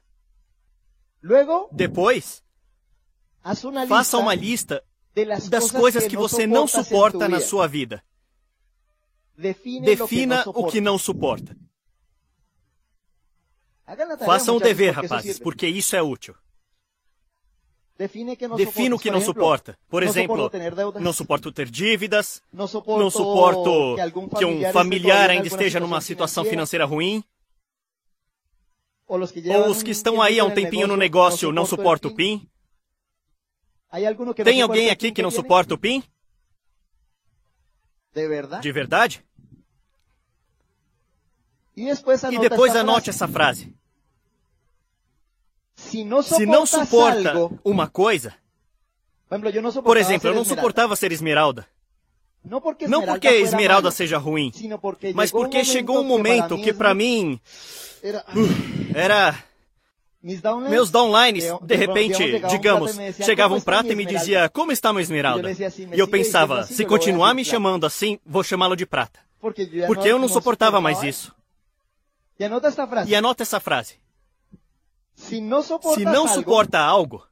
Depois, 1.73 2.43
faça 3.89 4.19
uma 4.19 4.35
lista 4.35 4.85
das 5.49 5.71
coisas 5.71 6.07
que 6.07 6.17
você 6.17 6.47
não 6.47 6.67
suporta 6.67 7.29
na 7.29 7.41
sua 7.41 7.67
vida. 7.67 8.03
Defina 9.37 10.45
o 10.47 10.71
que 10.71 10.81
não 10.81 10.99
suporta. 10.99 11.57
Faça 14.25 14.53
um 14.53 14.59
dever, 14.59 14.91
rapazes, 14.93 15.39
porque 15.39 15.67
isso 15.67 15.97
é 15.97 16.03
útil. 16.03 16.35
Defina 17.97 18.33
o 18.95 18.99
que 18.99 19.11
não 19.11 19.21
suporta. 19.21 19.77
Por 19.89 20.03
exemplo, 20.03 20.51
não 21.01 21.13
suporto 21.13 21.51
ter 21.51 21.69
dívidas, 21.69 22.43
não 22.53 22.69
suporto 23.11 23.97
que 24.39 24.45
um 24.45 24.73
familiar 24.73 25.31
ainda 25.31 25.47
esteja 25.47 25.81
numa 25.81 26.01
situação 26.01 26.45
financeira 26.45 26.85
ruim. 26.85 27.25
Ou 29.09 29.71
os 29.71 29.83
que 29.83 29.91
estão 29.91 30.21
aí 30.21 30.39
há 30.39 30.45
um 30.45 30.55
tempinho 30.55 30.87
no 30.87 30.97
negócio 30.97 31.51
não 31.51 31.65
suportam 31.65 32.11
o 32.11 32.15
PIN? 32.15 32.47
Tem 34.45 34.61
alguém 34.61 34.91
aqui 34.91 35.11
que 35.11 35.23
não 35.23 35.31
suporta 35.31 35.75
o 35.75 35.79
PIN? 35.79 36.03
De 38.61 38.73
verdade? 38.73 39.25
E 41.77 42.39
depois 42.39 42.77
anote 42.77 43.09
essa 43.09 43.27
frase. 43.27 43.75
Se 45.75 46.05
não 46.05 46.67
suporta 46.67 47.35
uma 47.65 47.89
coisa, 47.89 48.35
por 49.85 49.97
exemplo, 49.97 50.29
eu 50.29 50.35
não 50.35 50.45
suportava 50.45 50.97
ser 50.97 51.13
esmeralda. 51.13 51.67
Não 52.49 52.61
porque 53.05 53.29
esmeralda 53.29 53.91
seja 53.91 54.19
ruim, 54.19 54.53
mas 55.15 55.31
porque 55.31 55.65
chegou 55.65 56.01
um 56.01 56.05
momento 56.05 56.57
que 56.61 56.73
para 56.73 56.95
mim 56.95 57.41
era. 58.95 59.45
Meus 60.69 60.91
downlines, 60.91 61.45
de 61.63 61.77
repente, 61.77 62.41
digamos, 62.51 62.97
chegavam 63.25 63.61
prata 63.61 63.93
e 63.93 63.97
me 63.97 64.05
dizia, 64.05 64.49
como 64.49 64.73
está 64.73 64.93
meu 64.93 65.01
esmeralda? 65.01 65.49
E 65.53 65.99
eu 65.99 66.09
pensava, 66.09 66.67
se 66.67 66.85
continuar 66.85 67.35
me 67.35 67.45
chamando 67.45 67.87
assim, 67.87 68.19
vou 68.27 68.43
chamá-lo 68.43 68.75
de 68.75 68.85
prata. 68.85 69.21
Porque 69.41 70.09
eu 70.09 70.19
não 70.19 70.29
suportava 70.29 70.81
mais 70.81 71.03
isso. 71.05 71.33
E 73.07 73.15
anota 73.15 73.43
essa 73.43 73.61
frase. 73.61 73.95
Se 75.15 75.41
não 75.41 75.63
suporta 76.29 76.79
algo 76.81 77.25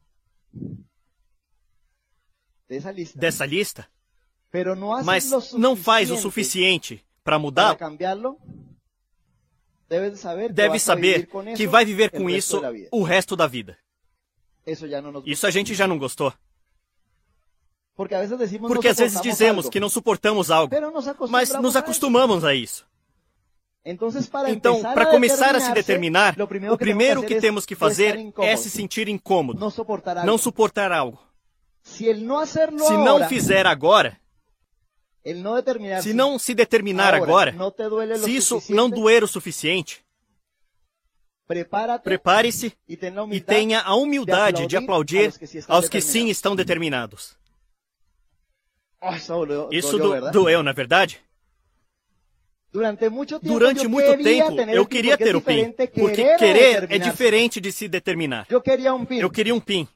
dessa 2.69 3.45
lista, 3.47 3.89
mas 5.05 5.53
não 5.53 5.77
faz 5.77 6.11
o 6.11 6.17
suficiente 6.17 7.05
para 7.23 7.39
mudar, 7.39 7.77
deve 9.89 10.79
saber 10.79 11.29
que 11.57 11.67
vai 11.67 11.85
viver 11.85 12.11
com 12.11 12.29
isso 12.29 12.61
o 12.91 13.03
resto 13.03 13.37
da 13.37 13.47
vida. 13.47 13.79
Isso 15.25 15.47
a 15.47 15.51
gente 15.51 15.75
já 15.75 15.87
não 15.87 15.99
gostou. 15.99 16.33
Porque 17.97 18.15
às 18.15 18.99
vezes 18.99 19.21
dizemos 19.23 19.69
que 19.69 19.81
não 19.81 19.89
suportamos 19.89 20.51
algo, 20.51 20.75
mas 21.31 21.51
nos 21.55 21.77
acostumamos 21.77 22.45
a 22.45 22.55
isso. 22.55 22.87
Então, 24.49 24.83
para 24.83 25.07
começar 25.07 25.55
a 25.55 25.61
se 25.61 25.73
determinar, 25.73 26.37
o 26.73 26.77
primeiro 26.77 27.23
que 27.23 27.41
temos 27.41 27.65
que 27.65 27.77
fazer 27.77 28.33
é 28.39 28.57
se 28.57 28.69
sentir 28.69 29.09
incômodo, 29.09 29.61
não 29.61 30.37
suportar 30.37 30.91
algo. 30.93 31.19
Se 31.85 32.13
não 32.13 33.29
fizer 33.29 33.65
agora, 33.65 34.19
se 36.03 36.15
não 36.15 36.39
se 36.39 36.55
determinar 36.55 37.13
agora, 37.15 37.55
se 38.19 38.37
isso 38.37 38.63
não 38.69 38.89
doer 38.89 39.25
o 39.25 39.29
suficiente, 39.29 40.05
prepare-se 42.05 42.73
e 42.89 43.41
tenha 43.41 43.81
a 43.81 43.97
humildade 43.97 44.67
de 44.67 44.77
aplaudir 44.77 45.33
aos 45.67 45.89
que 45.89 46.01
sim 46.01 46.29
estão 46.29 46.55
determinados. 46.55 47.37
Isso 49.71 49.99
do, 49.99 50.31
doeu, 50.31 50.63
na 50.63 50.73
verdade? 50.73 51.21
Durante 52.73 53.89
muito 53.89 54.23
tempo 54.23 54.61
eu 54.61 54.87
queria 54.87 55.17
ter 55.17 55.35
o 55.35 55.41
PIN, 55.41 55.73
porque 55.73 56.37
querer 56.37 56.91
é 56.91 56.99
diferente 56.99 57.61
de 57.61 57.73
se 57.73 57.89
determinar. 57.89 58.47
Eu 58.49 59.31
queria 59.31 59.55
um 59.55 59.61
PIN 59.61 59.89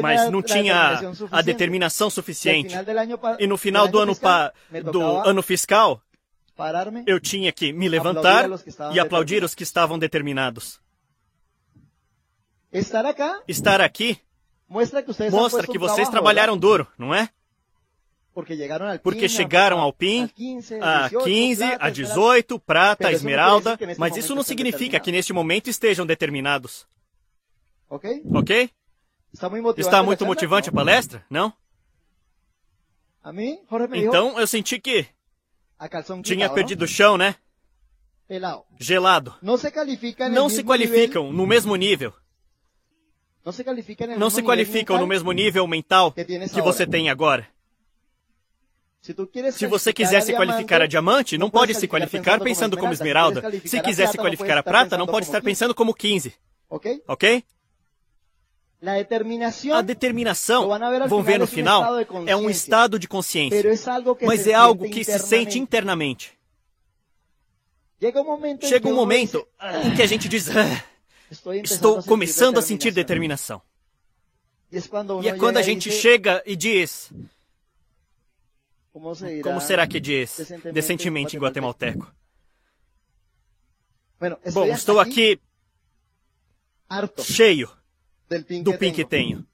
mas 0.00 0.30
não 0.30 0.42
tinha 0.42 1.00
a 1.30 1.42
determinação 1.42 2.10
suficiente. 2.10 2.74
E 3.38 3.46
no 3.46 3.56
final 3.56 3.86
do 3.88 3.98
ano, 3.98 4.14
do 4.90 5.02
ano 5.02 5.42
fiscal, 5.42 6.02
eu 7.06 7.20
tinha 7.20 7.52
que 7.52 7.72
me 7.72 7.88
levantar 7.88 8.48
e 8.92 9.00
aplaudir 9.00 9.42
os 9.44 9.54
que 9.54 9.62
estavam 9.62 9.98
determinados. 9.98 10.80
Estar 13.46 13.80
aqui 13.80 14.18
mostra 14.68 15.66
que 15.66 15.78
vocês 15.78 16.08
trabalharam 16.08 16.56
duro, 16.56 16.86
não 16.98 17.14
é? 17.14 17.28
Porque 19.02 19.28
chegaram 19.28 19.78
ao 19.78 19.92
PIN, 19.92 20.30
a 20.80 21.10
15, 21.10 21.64
a 21.78 21.90
18, 21.90 22.58
prata, 22.58 23.08
a 23.08 23.12
esmeralda, 23.12 23.78
mas 23.98 24.16
isso 24.16 24.34
não 24.34 24.42
significa 24.42 24.98
que 24.98 25.12
neste 25.12 25.34
momento 25.34 25.68
estejam 25.68 26.06
determinados. 26.06 26.86
Ok? 27.90 28.70
Está 29.32 29.48
muito, 29.48 29.80
Está 29.80 30.02
muito 30.02 30.26
motivante 30.26 30.68
a 30.68 30.72
palestra? 30.72 31.24
Não? 31.30 31.52
Então 34.08 34.38
eu 34.38 34.46
senti 34.46 34.78
que 34.78 35.06
tinha 36.22 36.50
perdido 36.50 36.84
o 36.84 36.88
chão, 36.88 37.16
né? 37.16 37.36
Gelado. 38.78 39.34
Não 40.34 40.48
se 40.48 40.62
qualificam 40.62 41.32
no 41.32 41.46
mesmo 41.46 41.74
nível. 41.76 42.12
Não 44.18 44.30
se 44.30 44.42
qualificam 44.42 44.98
no 44.98 45.06
mesmo 45.06 45.32
nível 45.32 45.66
mental 45.66 46.12
que 46.12 46.60
você 46.62 46.86
tem 46.86 47.10
agora. 47.10 47.48
Se 49.52 49.66
você 49.66 49.92
quiser 49.92 50.20
se 50.22 50.32
qualificar 50.32 50.80
a 50.80 50.86
diamante, 50.86 51.36
não 51.36 51.50
pode 51.50 51.74
se 51.74 51.88
qualificar 51.88 52.38
pensando 52.40 52.76
como 52.76 52.92
esmeralda. 52.92 53.42
Se 53.64 53.80
quiser 53.80 54.08
se 54.08 54.16
qualificar 54.16 54.58
a 54.58 54.62
prata, 54.62 54.96
não 54.96 55.06
pode 55.06 55.26
estar 55.26 55.42
pensando 55.42 55.74
como 55.74 55.92
15. 55.92 56.34
Ok? 57.08 57.44
A 59.72 59.80
determinação, 59.80 60.68
vão 61.08 61.22
ver 61.22 61.38
no 61.38 61.46
final, 61.46 62.00
é 62.26 62.34
um 62.34 62.50
estado 62.50 62.98
de 62.98 63.06
consciência, 63.06 63.62
mas 64.22 64.48
é 64.48 64.54
algo 64.54 64.90
que 64.90 65.04
se 65.04 65.20
sente 65.20 65.56
internamente. 65.56 66.36
Chega 68.00 68.88
um 68.88 68.94
momento 68.94 69.46
em 69.84 69.94
que 69.94 70.02
a 70.02 70.06
gente 70.06 70.28
diz: 70.28 70.48
ah, 70.50 70.84
Estou 71.62 72.02
começando 72.02 72.58
a 72.58 72.62
sentir 72.62 72.90
determinação. 72.90 73.62
E 75.22 75.28
é 75.28 75.36
quando 75.36 75.58
a 75.58 75.62
gente 75.62 75.88
chega 75.92 76.42
e 76.44 76.56
diz: 76.56 77.12
Como 78.92 79.60
será 79.60 79.86
que 79.86 80.00
diz 80.00 80.52
decentemente 80.72 81.36
em 81.36 81.38
guatemalteco? 81.38 82.12
Bom, 84.52 84.66
estou 84.66 84.98
aqui 84.98 85.40
cheio 87.20 87.70
do 88.62 88.78
PIN 88.78 88.92
que 88.92 89.04
tenho. 89.04 89.46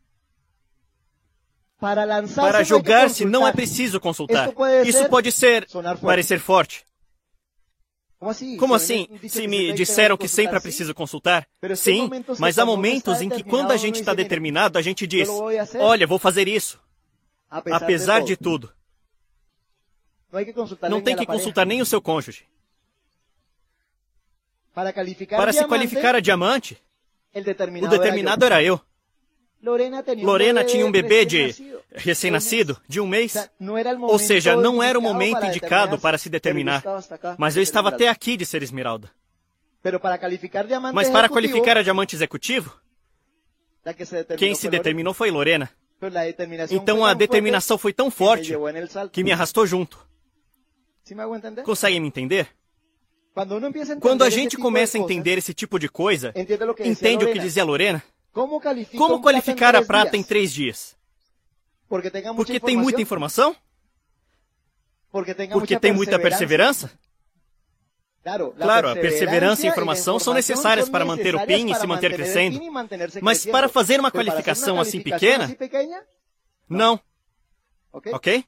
Para 1.78 2.64
jogar-se 2.64 3.24
não 3.24 3.46
é 3.46 3.52
preciso 3.52 4.00
consultar. 4.00 4.52
Isso 4.84 5.08
pode 5.08 5.30
ser 5.30 5.66
parecer 6.00 6.40
forte. 6.40 6.84
Como 8.58 8.74
assim? 8.74 9.06
Se 9.28 9.46
me 9.46 9.72
disseram 9.72 10.16
que 10.16 10.26
sempre 10.26 10.56
é 10.56 10.60
preciso 10.60 10.92
consultar? 10.92 11.46
Sim, 11.76 12.10
mas 12.38 12.58
há 12.58 12.66
momentos 12.66 13.20
em 13.20 13.28
que 13.28 13.44
quando 13.44 13.70
a 13.70 13.76
gente 13.76 14.00
está 14.00 14.12
determinado, 14.12 14.76
a 14.76 14.82
gente 14.82 15.06
diz, 15.06 15.28
olha, 15.78 16.06
vou 16.06 16.18
fazer 16.18 16.48
isso. 16.48 16.80
Apesar 17.48 18.22
de 18.22 18.36
tudo. 18.36 18.72
Não 20.90 21.00
tem 21.00 21.16
que 21.16 21.24
consultar 21.24 21.64
nem 21.64 21.80
o 21.80 21.86
seu 21.86 22.02
cônjuge. 22.02 22.44
Para 24.74 25.52
se 25.52 25.64
qualificar 25.64 26.14
a 26.14 26.20
diamante, 26.20 26.80
o 27.38 27.88
determinado 27.88 28.44
era 28.44 28.62
eu. 28.62 28.80
Lorena 29.60 30.64
tinha 30.64 30.86
um 30.86 30.90
bebê 30.90 31.24
de 31.24 31.54
recém-nascido, 31.92 32.80
de 32.86 33.00
um 33.00 33.06
mês. 33.06 33.34
Ou 34.02 34.18
seja, 34.18 34.56
não 34.56 34.82
era 34.82 34.98
o 34.98 35.02
momento 35.02 35.44
indicado 35.44 35.98
para 35.98 36.16
se 36.16 36.28
determinar. 36.28 36.82
Mas 37.36 37.56
eu 37.56 37.62
estava 37.62 37.88
até 37.88 38.08
aqui 38.08 38.36
de 38.36 38.46
ser 38.46 38.62
esmeralda. 38.62 39.10
Mas 40.92 41.10
para 41.10 41.28
qualificar 41.28 41.76
a 41.76 41.82
diamante 41.82 42.14
executivo, 42.14 42.80
quem 44.36 44.54
se 44.54 44.68
determinou 44.68 45.14
foi 45.14 45.30
Lorena. 45.30 45.70
Então 46.70 47.04
a 47.04 47.14
determinação 47.14 47.76
foi 47.76 47.92
tão 47.92 48.10
forte 48.10 48.52
que 49.12 49.24
me 49.24 49.32
arrastou 49.32 49.66
junto. 49.66 50.06
Conseguem 51.64 52.00
me 52.00 52.08
entender? 52.08 52.48
Quando 54.00 54.24
a 54.24 54.30
gente 54.30 54.56
começa 54.56 54.98
a 54.98 55.00
entender 55.00 55.38
esse 55.38 55.54
tipo 55.54 55.78
de 55.78 55.88
coisa, 55.88 56.32
entende 56.84 57.24
o 57.24 57.32
que 57.32 57.38
dizia 57.38 57.64
Lorena? 57.64 58.02
Como 58.32 59.20
qualificar 59.20 59.76
a 59.76 59.84
prata 59.84 60.16
em 60.16 60.22
três 60.22 60.52
dias? 60.52 60.96
Porque 61.88 62.10
tem 62.60 62.76
muita 62.76 63.00
informação? 63.00 63.54
Porque 65.10 65.34
tem 65.34 65.92
muita 65.92 66.18
perseverança? 66.18 66.90
Claro, 68.58 68.88
a 68.90 68.94
perseverança 68.94 69.64
e 69.64 69.68
a 69.68 69.72
informação 69.72 70.18
são 70.18 70.34
necessárias 70.34 70.88
para 70.88 71.04
manter 71.04 71.34
o 71.34 71.46
PIN 71.46 71.70
e 71.70 71.74
se 71.74 71.86
manter 71.86 72.14
crescendo. 72.14 72.60
Mas 73.22 73.46
para 73.46 73.68
fazer 73.68 74.00
uma 74.00 74.10
qualificação 74.10 74.80
assim 74.80 75.00
pequena? 75.00 75.56
Não. 76.68 77.00
Ok? 77.92 78.44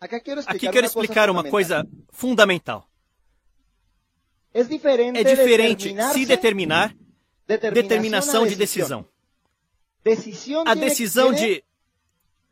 Aqui 0.00 0.68
quero 0.70 0.86
explicar 0.86 1.30
uma 1.30 1.44
coisa 1.44 1.86
fundamental. 2.10 2.87
É 5.14 5.24
diferente 5.24 5.94
se 6.12 6.26
determinar, 6.26 6.94
determinação 7.46 8.46
de 8.46 8.56
decisão. 8.56 9.06
A 10.66 10.74
decisão 10.74 11.32
de 11.32 11.62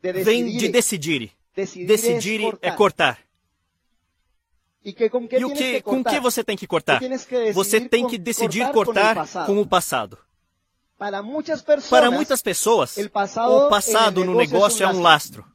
vem 0.01 0.57
de 0.57 0.69
decidir. 0.69 1.31
Decidir 1.55 2.57
é 2.61 2.71
cortar. 2.71 3.19
E 4.83 4.91
o 5.43 5.53
que, 5.53 5.81
com 5.81 6.03
que 6.03 6.19
você 6.19 6.43
tem 6.43 6.55
que 6.55 6.65
cortar? 6.65 7.01
Você 7.53 7.81
tem 7.81 8.07
que 8.07 8.17
decidir 8.17 8.71
cortar 8.71 9.27
com 9.45 9.59
o 9.59 9.67
passado. 9.67 10.17
Para 11.89 12.09
muitas 12.09 12.41
pessoas, 12.41 12.95
o 12.97 13.69
passado 13.69 14.23
no 14.23 14.35
negócio 14.35 14.83
é 14.83 14.87
um 14.87 15.01
lastro. 15.01 15.45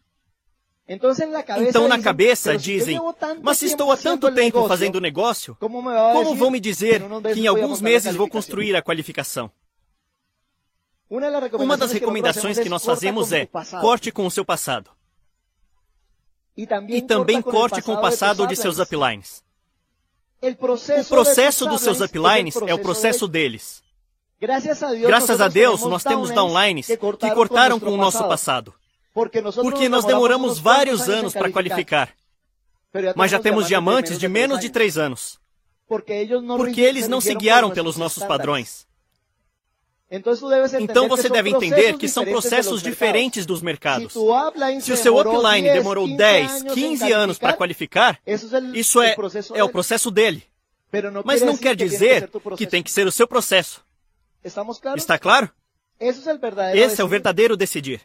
Então, 0.88 1.86
na 1.86 2.02
cabeça, 2.02 2.56
dizem: 2.56 2.98
Mas 3.40 3.58
se 3.58 3.66
estou 3.66 3.92
há 3.92 3.96
tanto 3.96 4.32
tempo 4.34 4.66
fazendo 4.66 5.00
negócio, 5.00 5.56
como 5.56 6.34
vão 6.34 6.50
me 6.50 6.60
dizer 6.60 7.02
que 7.32 7.40
em 7.40 7.46
alguns 7.46 7.80
meses 7.80 8.14
vou 8.16 8.28
construir 8.28 8.74
a 8.74 8.82
qualificação? 8.82 9.50
Uma 11.08 11.76
das 11.76 11.92
recomendações 11.92 12.58
que 12.58 12.68
nós 12.68 12.84
fazemos 12.84 13.32
é: 13.32 13.46
corte 13.80 14.10
com 14.10 14.26
o 14.26 14.30
seu 14.30 14.44
passado. 14.44 14.90
E 16.56 17.00
também 17.02 17.40
corte 17.40 17.80
com 17.80 17.94
o 17.94 18.00
passado 18.00 18.46
de 18.46 18.56
seus 18.56 18.78
uplines. 18.78 19.42
O 20.42 21.04
processo 21.08 21.66
dos 21.66 21.80
seus 21.80 22.00
uplines 22.00 22.56
é 22.66 22.74
o 22.74 22.78
processo 22.78 23.28
deles. 23.28 23.82
Graças 24.40 25.40
a 25.40 25.46
Deus, 25.48 25.82
nós 25.82 26.02
temos 26.02 26.30
downlines 26.32 26.86
que 26.86 26.96
cortaram 26.96 27.78
com 27.78 27.92
o 27.92 27.96
nosso 27.96 28.26
passado. 28.26 28.74
Porque 29.14 29.88
nós 29.88 30.04
demoramos 30.04 30.58
vários 30.58 31.08
anos 31.08 31.32
para 31.32 31.50
qualificar. 31.50 32.10
Mas 33.16 33.30
já 33.30 33.38
temos 33.38 33.66
diamantes 33.66 34.18
de 34.18 34.28
menos 34.28 34.60
de 34.60 34.70
três 34.70 34.98
anos. 34.98 35.40
Porque 35.86 36.80
eles 36.80 37.08
não 37.08 37.20
se 37.20 37.34
guiaram 37.34 37.70
pelos 37.70 37.96
nossos 37.96 38.24
padrões. 38.24 38.86
Então 40.78 41.08
você 41.08 41.28
deve 41.30 41.48
entender 41.48 41.96
que 41.96 42.06
são 42.06 42.24
processos 42.24 42.82
diferentes 42.82 43.46
dos 43.46 43.62
mercados. 43.62 44.12
Se 44.82 44.92
o 44.92 44.96
seu 44.96 45.18
upline 45.18 45.72
demorou 45.72 46.06
10, 46.06 46.64
15 46.64 47.12
anos 47.12 47.38
para 47.38 47.54
qualificar, 47.54 48.20
isso 48.74 49.00
é, 49.00 49.16
é 49.54 49.64
o 49.64 49.70
processo 49.70 50.10
dele. 50.10 50.44
Mas 51.24 51.40
não 51.40 51.56
quer 51.56 51.74
dizer 51.74 52.30
que 52.58 52.66
tem 52.66 52.82
que 52.82 52.90
ser 52.90 53.06
o 53.06 53.12
seu 53.12 53.26
processo. 53.26 53.82
Está 54.94 55.18
claro? 55.18 55.50
Esse 55.98 57.00
é 57.00 57.04
o 57.04 57.08
verdadeiro 57.08 57.56
decidir. 57.56 58.02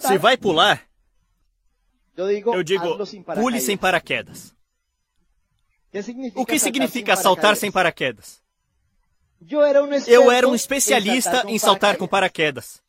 Se 0.00 0.18
vai 0.18 0.36
pular, 0.36 0.86
eu 2.16 2.62
digo, 2.62 2.98
pule 3.34 3.60
sem 3.60 3.76
paraquedas. 3.76 4.54
O 6.34 6.46
que 6.46 6.58
significa 6.58 7.16
saltar 7.16 7.56
sem 7.56 7.70
paraquedas? 7.70 8.42
Eu 10.06 10.30
era 10.30 10.48
um 10.48 10.54
especialista 10.54 11.44
em 11.48 11.58
saltar 11.58 11.96
com 11.96 12.06
paraquedas. 12.06 12.82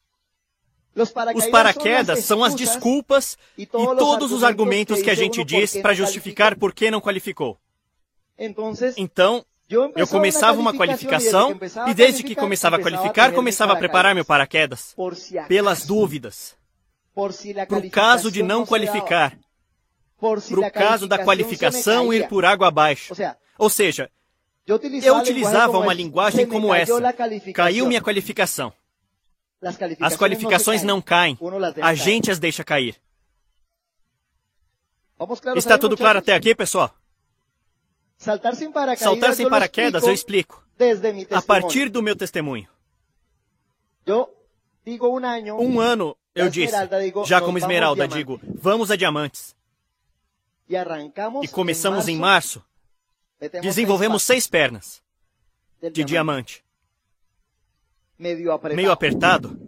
Os 1.35 1.47
paraquedas 1.47 2.23
são 2.23 2.43
as 2.43 2.55
desculpas 2.55 3.37
e 3.57 3.65
todos 3.65 4.31
os 4.31 4.43
argumentos 4.43 5.01
que 5.01 5.09
a 5.09 5.15
gente 5.15 5.43
diz 5.43 5.75
para 5.77 5.93
justificar 5.93 6.57
por 6.57 6.73
que 6.73 6.89
não 6.89 7.01
qualificou. 7.01 7.59
Então, 8.97 9.45
eu 9.69 10.07
começava 10.07 10.59
uma 10.59 10.73
qualificação 10.73 11.57
e 11.87 11.93
desde 11.93 12.23
que 12.23 12.35
começava 12.35 12.75
a 12.75 12.81
qualificar, 12.81 13.33
começava 13.33 13.73
a 13.73 13.75
preparar 13.75 14.13
meu 14.13 14.25
paraquedas. 14.25 14.95
Pelas 15.47 15.85
dúvidas. 15.85 16.55
Para 17.13 17.77
o 17.77 17.89
caso 17.89 18.31
de 18.31 18.43
não 18.43 18.65
qualificar. 18.65 19.37
Para 20.19 20.59
o 20.59 20.71
caso 20.71 21.07
da 21.07 21.23
qualificação 21.23 22.13
ir 22.13 22.27
por 22.27 22.45
água 22.45 22.67
abaixo. 22.67 23.13
Ou 23.57 23.69
seja, 23.69 24.09
eu 24.67 25.17
utilizava 25.17 25.77
uma 25.79 25.93
linguagem 25.93 26.45
como 26.45 26.73
essa. 26.73 26.93
Caiu 27.53 27.87
minha 27.87 28.01
qualificação. 28.01 28.71
As 29.99 30.15
qualificações 30.15 30.83
não 30.83 31.01
caem. 31.01 31.37
A 31.81 31.93
gente 31.95 32.29
as 32.29 32.37
deixa 32.37 32.63
cair. 32.63 32.95
Está 35.55 35.77
tudo 35.77 35.97
claro 35.97 36.19
até 36.19 36.33
aqui, 36.33 36.53
pessoal? 36.53 36.93
Saltar 38.25 39.35
sem 39.35 39.49
paraquedas, 39.49 40.03
eu 40.03 40.13
explico. 40.13 40.63
A 41.31 41.41
partir 41.41 41.89
do 41.89 42.01
meu 42.01 42.15
testemunho. 42.15 42.67
Um 45.59 45.79
ano, 45.79 46.15
eu 46.33 46.49
disse, 46.49 46.75
já 47.25 47.39
como 47.41 47.57
esmeralda, 47.57 48.07
digo, 48.07 48.39
vamos 48.43 48.91
a 48.91 48.95
diamantes. 48.95 49.55
E 51.41 51.47
começamos 51.47 52.07
em 52.07 52.17
março 52.17 52.63
Desenvolvemos 53.61 54.23
seis 54.23 54.47
pernas 54.47 55.01
de 55.91 56.03
diamante. 56.03 56.63
Meio 58.17 58.91
apertado. 58.91 59.59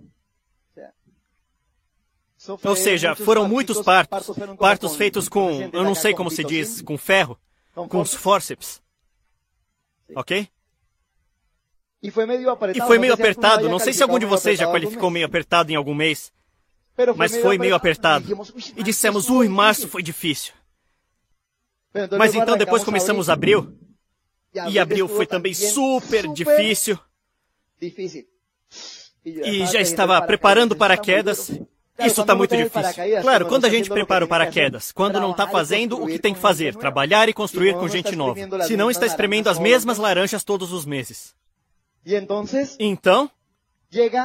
Ou 2.64 2.76
seja, 2.76 3.14
foram 3.16 3.48
muitos 3.48 3.82
partos. 3.82 4.30
Partos 4.58 4.96
feitos 4.96 5.28
com, 5.28 5.70
eu 5.74 5.84
não 5.84 5.94
sei 5.94 6.14
como 6.14 6.32
se 6.32 6.44
diz, 6.44 6.82
com 6.82 6.98
ferro, 6.98 7.38
com 7.90 8.02
os 8.02 8.14
forceps. 8.14 8.82
Ok? 10.16 10.50
E 12.02 12.10
foi 12.10 12.26
meio 12.26 13.14
apertado. 13.14 13.70
Não 13.70 13.80
sei 13.80 13.94
se 13.94 14.02
algum 14.02 14.20
de 14.20 14.26
vocês 14.26 14.58
já 14.58 14.68
qualificou 14.68 15.10
meio 15.10 15.26
apertado 15.26 15.72
em 15.72 15.76
algum 15.76 15.94
mês. 15.94 16.32
Mas 17.16 17.36
foi 17.38 17.58
meio 17.58 17.76
apertado. 17.76 18.26
E 18.76 18.84
dissemos, 18.84 19.30
ui, 19.30 19.48
março 19.48 19.88
foi 19.88 20.02
difícil. 20.02 20.54
Mas 22.18 22.34
então 22.34 22.58
depois 22.58 22.84
começamos 22.84 23.30
abril. 23.30 23.78
E 24.70 24.80
abril 24.80 25.08
foi 25.08 25.28
também 25.28 25.54
super 25.54 26.32
difícil. 26.34 26.98
E 29.24 29.66
já 29.68 29.82
estava 29.82 30.22
preparando 30.22 30.76
paraquedas. 30.76 31.52
Isso 32.00 32.22
está 32.22 32.36
muito 32.36 32.56
difícil. 32.56 33.22
Claro, 33.22 33.48
quando 33.48 33.66
a 33.66 33.70
gente 33.70 33.90
prepara 33.90 34.24
o 34.24 34.28
paraquedas, 34.28 34.92
quando 34.92 35.20
não 35.20 35.32
está 35.32 35.48
fazendo 35.48 36.02
o 36.02 36.08
que 36.08 36.20
tem 36.20 36.34
que 36.34 36.40
fazer, 36.40 36.76
trabalhar 36.76 37.28
e 37.28 37.34
construir 37.34 37.74
com 37.74 37.88
gente 37.88 38.16
nova. 38.16 38.40
Se 38.64 38.78
não 38.78 38.92
está 38.92 39.06
espremendo 39.06 39.50
as 39.50 39.58
mesmas 39.58 39.98
laranjas 39.98 40.44
todos 40.44 40.72
os 40.72 40.86
meses. 40.86 41.36
Então, 42.80 43.30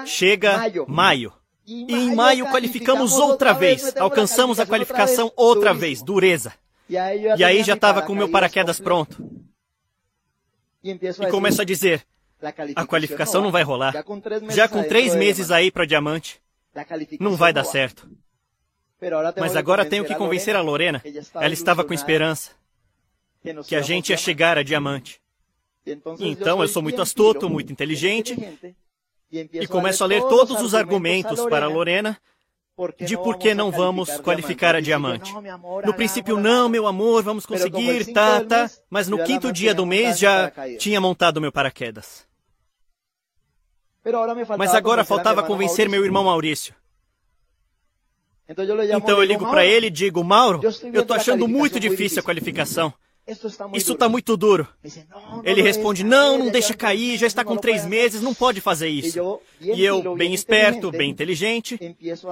chega 0.05 0.61
maio. 0.87 1.33
E 1.65 1.95
em 1.95 2.15
maio 2.15 2.47
qualificamos 2.47 3.15
outra 3.15 3.53
vez. 3.53 3.97
Alcançamos 3.97 4.61
a 4.61 4.67
qualificação 4.67 5.33
outra 5.37 5.73
vez, 5.73 6.03
dureza. 6.03 6.53
E 6.89 6.99
aí 6.99 7.63
já 7.63 7.75
estava 7.75 8.03
com 8.03 8.13
o 8.13 8.17
meu 8.17 8.29
paraquedas 8.29 8.79
pronto. 8.79 9.25
E 10.85 10.99
começo 11.31 11.63
a 11.63 11.65
dizer: 11.65 12.05
a 12.75 12.85
qualificação 12.85 13.41
não 13.41 13.53
vai 13.53 13.63
rolar. 13.63 13.95
Já 14.51 14.69
com 14.69 14.83
três 14.83 15.15
meses 15.15 15.51
aí 15.51 15.71
para 15.71 15.87
diamante, 15.87 16.41
não 17.21 17.37
vai 17.37 17.53
dar 17.53 17.65
certo. 17.65 18.09
Mas 19.39 19.57
agora 19.57 19.85
tenho 19.85 20.05
que 20.05 20.15
convencer 20.15 20.55
a 20.55 20.61
Lorena. 20.61 21.03
Ela 21.35 21.55
estava 21.55 21.85
com 21.85 21.93
esperança 21.93 22.53
que 23.67 23.75
a 23.75 23.83
gente 23.83 24.11
ia 24.11 24.17
chegar 24.17 24.57
a 24.57 24.63
diamante. 24.63 25.21
Então 26.21 26.63
eu 26.63 26.69
sou 26.69 26.83
muito 26.83 27.03
astuto, 27.03 27.51
muito 27.51 27.73
inteligente 27.73 28.37
e 29.31 29.67
começo 29.67 30.05
a 30.05 30.07
ler 30.07 30.21
todos 30.23 30.61
os 30.61 30.75
argumentos 30.75 31.45
para 31.47 31.67
a 31.67 31.69
Lorena 31.69 32.19
de 33.01 33.17
por 33.17 33.37
que 33.39 33.55
não 33.55 33.71
vamos 33.71 34.19
qualificar 34.21 34.75
a 34.75 34.81
diamante. 34.81 35.33
No 35.85 35.95
princípio, 35.95 36.39
não, 36.39 36.69
meu 36.69 36.87
amor, 36.87 37.23
vamos 37.23 37.45
conseguir, 37.45 38.13
tá, 38.13 38.45
tá. 38.45 38.71
Mas 38.89 39.09
no 39.09 39.23
quinto 39.25 39.53
dia 39.53 39.75
do 39.75 39.85
mês 39.85 40.19
já 40.19 40.53
tinha 40.79 41.01
montado 41.01 41.41
meu 41.41 41.53
paraquedas. 41.53 42.27
Mas 44.59 44.75
agora 44.75 45.05
faltava 45.05 45.43
convencer 45.43 45.89
meu 45.89 46.05
irmão 46.05 46.25
Maurício. 46.25 46.75
Então 48.49 49.19
eu 49.19 49.23
ligo 49.25 49.49
para 49.49 49.65
ele 49.65 49.87
e 49.87 49.91
digo, 49.91 50.23
Mauro, 50.23 50.61
eu 50.93 51.03
estou 51.03 51.17
achando 51.17 51.49
muito 51.49 51.79
difícil 51.79 52.21
a 52.21 52.23
qualificação. 52.23 52.93
Isso 53.27 53.93
está 53.93 54.09
muito 54.09 54.37
duro. 54.37 54.67
Ele 55.45 55.63
responde: 55.63 56.03
Não, 56.03 56.39
não 56.39 56.51
deixa 56.51 56.75
cair, 56.75 57.17
já 57.17 57.27
está 57.27 57.45
com 57.45 57.57
três 57.57 57.87
meses, 57.87 58.21
não 58.21 58.35
pode 58.35 58.61
fazer 58.61 58.89
isso. 58.89 59.41
E 59.61 59.85
eu, 59.85 60.17
bem 60.17 60.35
esperto, 60.35 60.91
bem 60.91 61.11
inteligente, 61.11 61.79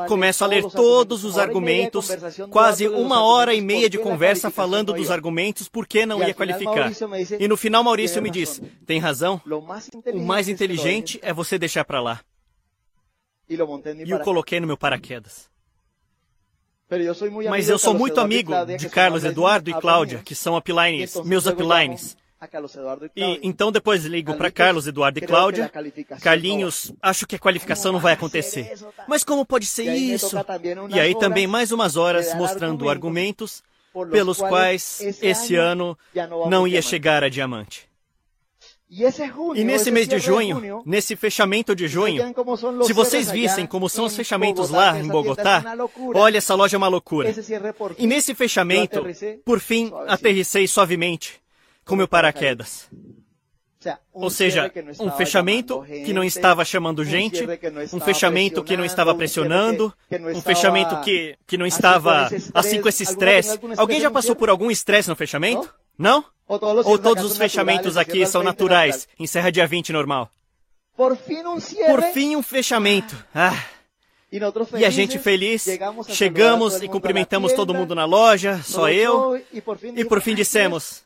começo 0.08 0.42
a 0.42 0.48
ler 0.48 0.64
todos 0.64 1.24
os 1.24 1.38
argumentos, 1.38 2.08
quase 2.50 2.88
uma 2.88 3.22
hora 3.22 3.54
e 3.54 3.60
meia 3.60 3.88
de 3.88 3.98
conversa 3.98 4.50
falando 4.50 4.92
dos 4.92 5.10
argumentos 5.10 5.68
por 5.68 5.86
que 5.86 6.04
não 6.04 6.26
ia 6.26 6.34
qualificar. 6.34 6.90
E 7.38 7.46
no 7.46 7.56
final, 7.56 7.84
Maurício 7.84 8.20
me 8.20 8.30
diz: 8.30 8.60
Tem 8.84 8.98
razão, 8.98 9.40
o 10.12 10.20
mais 10.20 10.48
inteligente 10.48 11.20
é 11.22 11.32
você 11.32 11.56
deixar 11.56 11.84
para 11.84 12.00
lá. 12.00 12.20
E 13.48 14.14
o 14.14 14.20
coloquei 14.20 14.60
no 14.60 14.66
meu 14.66 14.76
paraquedas. 14.76 15.49
Mas 17.48 17.68
eu 17.68 17.78
sou 17.78 17.94
muito 17.94 18.20
amigo 18.20 18.52
de 18.78 18.88
Carlos 18.88 19.24
Eduardo 19.24 19.70
e 19.70 19.74
Cláudia, 19.74 20.22
que 20.24 20.34
são 20.34 20.56
uplines, 20.56 21.14
meus 21.24 21.46
uplines. 21.46 22.16
E 23.14 23.38
então 23.42 23.70
depois 23.70 24.04
ligo 24.06 24.34
para 24.34 24.50
Carlos, 24.50 24.86
Eduardo 24.86 25.18
e 25.18 25.22
Cláudia. 25.22 25.70
Carlinhos, 26.22 26.90
acho 27.02 27.26
que 27.26 27.36
a 27.36 27.38
qualificação 27.38 27.92
não 27.92 28.00
vai 28.00 28.14
acontecer. 28.14 28.72
Mas 29.06 29.22
como 29.22 29.44
pode 29.44 29.66
ser 29.66 29.92
isso? 29.94 30.36
E 30.88 30.98
aí 30.98 31.14
também 31.18 31.46
mais 31.46 31.70
umas 31.70 31.96
horas 31.96 32.34
mostrando 32.34 32.88
argumentos 32.88 33.62
pelos 34.10 34.38
quais 34.38 35.00
esse 35.20 35.54
ano 35.54 35.98
não 36.48 36.66
ia 36.66 36.80
chegar 36.80 37.22
a 37.22 37.28
diamante. 37.28 37.89
E 39.54 39.62
nesse 39.62 39.90
mês 39.92 40.08
de 40.08 40.18
junho, 40.18 40.82
nesse 40.84 41.14
fechamento 41.14 41.76
de 41.76 41.86
junho, 41.86 42.34
se 42.84 42.92
vocês 42.92 43.30
vissem 43.30 43.64
como 43.64 43.88
são 43.88 44.06
os 44.06 44.16
fechamentos 44.16 44.68
lá 44.68 44.98
em 44.98 45.06
Bogotá, 45.06 45.62
olha, 46.12 46.38
essa 46.38 46.56
loja 46.56 46.76
é 46.76 46.78
uma 46.78 46.88
loucura. 46.88 47.32
E 47.96 48.06
nesse 48.06 48.34
fechamento, 48.34 49.06
por 49.44 49.60
fim, 49.60 49.92
aterrissei 50.08 50.66
suavemente 50.66 51.40
com 51.84 51.94
meu 51.94 52.08
paraquedas. 52.08 52.88
Ou 54.12 54.28
seja, 54.28 54.70
um 54.98 55.10
fechamento 55.12 55.82
que 55.82 56.12
não 56.12 56.24
estava 56.24 56.64
chamando 56.64 57.04
gente, 57.04 57.46
um 57.92 58.00
fechamento 58.00 58.62
que 58.64 58.76
não 58.76 58.84
estava 58.84 59.14
pressionando, 59.14 59.94
um 60.34 60.42
fechamento 60.42 61.00
que, 61.00 61.36
que 61.46 61.56
não 61.56 61.64
estava 61.64 62.28
assim 62.52 62.80
com 62.80 62.88
esse 62.88 63.04
estresse. 63.04 63.58
Alguém 63.76 64.00
já 64.00 64.10
passou 64.10 64.34
por 64.34 64.50
algum 64.50 64.70
estresse 64.70 65.08
no 65.08 65.16
fechamento? 65.16 65.72
Não? 65.96 66.24
Ou 66.50 66.98
todos, 66.98 67.24
os 67.24 67.38
fechamentos 67.38 67.96
aqui 67.96 68.26
são 68.26 68.42
naturais, 68.42 69.06
encerra 69.16 69.52
dia 69.52 69.68
20 69.68 69.92
normal? 69.92 70.28
Por 70.96 71.16
fim, 72.12 72.34
um 72.34 72.42
fechamento. 72.42 73.16
Ah. 73.32 73.56
E 74.76 74.84
a 74.84 74.90
gente 74.90 75.16
feliz, 75.18 75.66
chegamos 76.08 76.82
e 76.82 76.88
cumprimentamos 76.88 77.52
todo 77.52 77.72
mundo 77.72 77.94
na 77.94 78.04
loja, 78.04 78.60
só 78.64 78.88
eu, 78.88 79.40
e 79.52 80.04
por 80.04 80.20
fim 80.20 80.34
dissemos: 80.34 81.02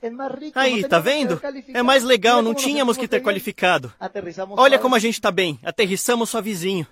Aí, 0.55 0.87
tá 0.87 0.99
vendo? 0.99 1.39
É 1.75 1.83
mais 1.83 2.05
legal, 2.05 2.41
não 2.41 2.55
tínhamos 2.55 2.97
que 2.97 3.07
ter 3.07 3.21
qualificado. 3.23 3.93
Olha 4.57 4.79
como 4.79 4.95
a 4.95 4.99
gente 4.99 5.15
está 5.15 5.31
bem, 5.31 5.59
aterrissamos 5.63 6.31
só 6.31 6.41
vizinho. 6.41 6.87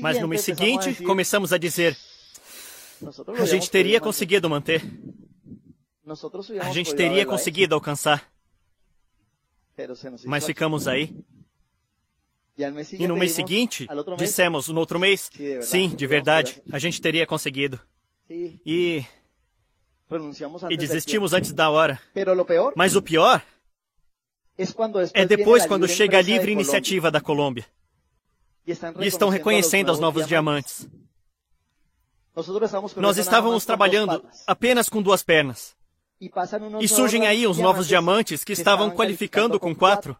Mas 0.00 0.20
no 0.20 0.28
mês 0.28 0.40
seguinte, 0.40 1.02
começamos 1.04 1.52
a 1.52 1.58
dizer: 1.58 1.96
A 3.38 3.44
gente 3.44 3.70
teria 3.70 4.00
conseguido 4.00 4.48
manter 4.48 4.82
a 6.60 6.72
gente 6.72 6.94
teria 6.94 7.26
conseguido 7.26 7.74
alcançar. 7.74 8.30
Mas 10.24 10.46
ficamos 10.46 10.86
aí. 10.86 11.14
E 12.98 13.06
no 13.06 13.16
mês 13.16 13.32
seguinte, 13.32 13.86
dissemos, 14.16 14.68
no 14.68 14.80
outro 14.80 14.98
mês, 14.98 15.30
sim, 15.62 15.88
de 15.90 16.06
verdade, 16.06 16.62
a 16.72 16.78
gente 16.78 17.00
teria 17.00 17.26
conseguido. 17.26 17.78
E. 18.30 19.04
E 20.70 20.76
desistimos 20.76 21.32
antes 21.32 21.52
da 21.52 21.68
hora. 21.68 22.00
Mas 22.74 22.96
o 22.96 23.02
pior 23.02 23.42
é 25.12 25.26
depois 25.26 25.66
quando 25.66 25.86
chega 25.86 26.18
a 26.18 26.22
livre 26.22 26.52
iniciativa 26.52 27.10
da 27.10 27.20
Colômbia. 27.20 27.66
E 28.66 29.06
estão 29.06 29.28
reconhecendo 29.28 29.92
os 29.92 30.00
novos 30.00 30.26
diamantes. 30.26 30.88
Nós 32.96 33.18
estávamos 33.18 33.66
trabalhando 33.66 34.24
apenas 34.46 34.88
com 34.88 35.02
duas 35.02 35.22
pernas. 35.22 35.75
E 36.80 36.88
surgem 36.88 37.26
aí 37.26 37.46
os 37.46 37.58
novos 37.58 37.86
diamantes 37.86 38.42
que 38.42 38.52
estavam 38.52 38.90
qualificando 38.90 39.60
com 39.60 39.74
quatro. 39.74 40.16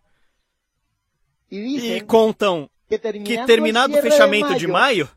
E 1.50 2.00
contam 2.02 2.68
que 3.24 3.44
terminado 3.46 3.96
o 3.96 4.02
fechamento 4.02 4.54
de 4.56 4.66
maio, 4.66 5.08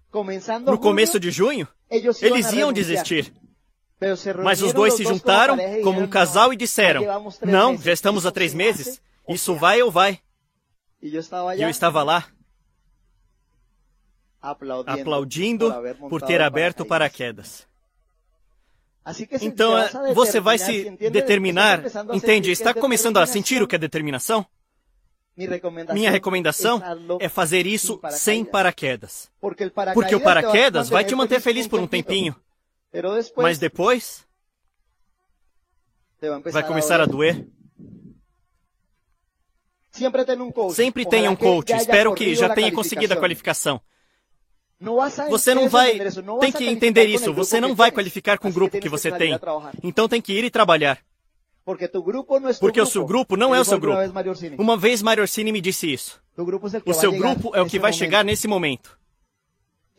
no 0.65 0.77
começo 0.77 1.19
de 1.19 1.31
junho, 1.31 1.67
eles 1.89 2.51
iam 2.53 2.71
desistir. 2.71 3.33
Mas 4.43 4.61
os 4.61 4.71
dois 4.71 4.93
se 4.93 5.03
juntaram 5.03 5.57
como 5.83 5.99
um 5.99 6.07
casal 6.07 6.53
e 6.53 6.55
disseram: 6.55 7.03
Não, 7.41 7.77
já 7.77 7.91
estamos 7.91 8.25
há 8.25 8.31
três 8.31 8.53
meses. 8.53 9.01
Isso 9.27 9.55
vai 9.55 9.81
ou 9.81 9.91
vai? 9.91 10.19
E 11.01 11.15
eu 11.61 11.69
estava 11.69 12.01
lá, 12.01 12.25
aplaudindo 14.85 15.73
por 16.09 16.21
ter 16.21 16.41
aberto 16.41 16.85
paraquedas. 16.85 17.67
Então, 19.41 19.77
é, 19.77 20.13
você 20.13 20.39
vai 20.39 20.57
se 20.57 20.89
determinar, 21.11 21.83
entende? 22.13 22.51
Está 22.51 22.73
começando 22.73 23.17
a 23.17 23.25
sentir 23.25 23.61
o 23.61 23.67
que 23.67 23.75
é 23.75 23.79
determinação? 23.79 24.45
Minha 25.93 26.11
recomendação 26.11 26.81
é 27.19 27.29
fazer 27.29 27.65
isso 27.65 27.99
sem 28.11 28.43
paraquedas. 28.43 29.31
Porque 29.39 30.15
o 30.15 30.21
paraquedas 30.21 30.89
vai 30.89 31.05
te 31.05 31.15
manter 31.15 31.39
feliz 31.39 31.67
por 31.67 31.79
um 31.79 31.87
tempinho. 31.87 32.35
Mas 33.37 33.57
depois. 33.57 34.27
Vai 36.51 36.67
começar 36.67 36.99
a 36.99 37.05
doer. 37.05 37.47
Sempre 40.71 41.05
tenha 41.05 41.31
um 41.31 41.35
coach. 41.35 41.71
Espero 41.73 42.13
que 42.13 42.35
já 42.35 42.53
tenha 42.53 42.71
conseguido 42.71 43.13
a 43.13 43.17
qualificação. 43.17 43.81
Você 45.29 45.53
não 45.53 45.67
vai. 45.67 45.99
Tem 46.39 46.51
que 46.51 46.65
entender 46.67 47.05
isso. 47.05 47.33
Você 47.33 47.59
não 47.59 47.75
vai 47.75 47.91
qualificar 47.91 48.37
com 48.37 48.49
o 48.49 48.53
grupo 48.53 48.79
que 48.79 48.89
você 48.89 49.11
tem. 49.11 49.37
Então 49.83 50.07
tem 50.07 50.21
que 50.21 50.33
ir 50.33 50.43
e 50.43 50.49
trabalhar. 50.49 50.99
Porque 52.59 52.81
o 52.81 52.85
seu 52.85 53.05
grupo 53.05 53.37
não 53.37 53.53
é 53.53 53.59
o 53.59 53.65
seu 53.65 53.79
grupo. 53.79 53.99
Uma 54.57 54.77
vez 54.77 55.01
Mario 55.01 55.21
Orsini 55.21 55.51
me 55.51 55.61
disse 55.61 55.91
isso. 55.91 56.21
O 56.85 56.93
seu 56.93 57.11
grupo 57.11 57.55
é 57.55 57.61
o 57.61 57.65
que 57.65 57.79
vai 57.79 57.93
chegar 57.93 58.23
nesse 58.23 58.47
momento. 58.47 58.98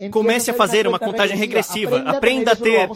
Comece 0.09 0.51
a 0.51 0.55
fazer 0.55 0.87
uma 0.87 0.99
contagem 0.99 1.37
regressiva. 1.37 1.99
Aprenda 2.03 2.53
a 2.53 2.57
ter. 2.57 2.89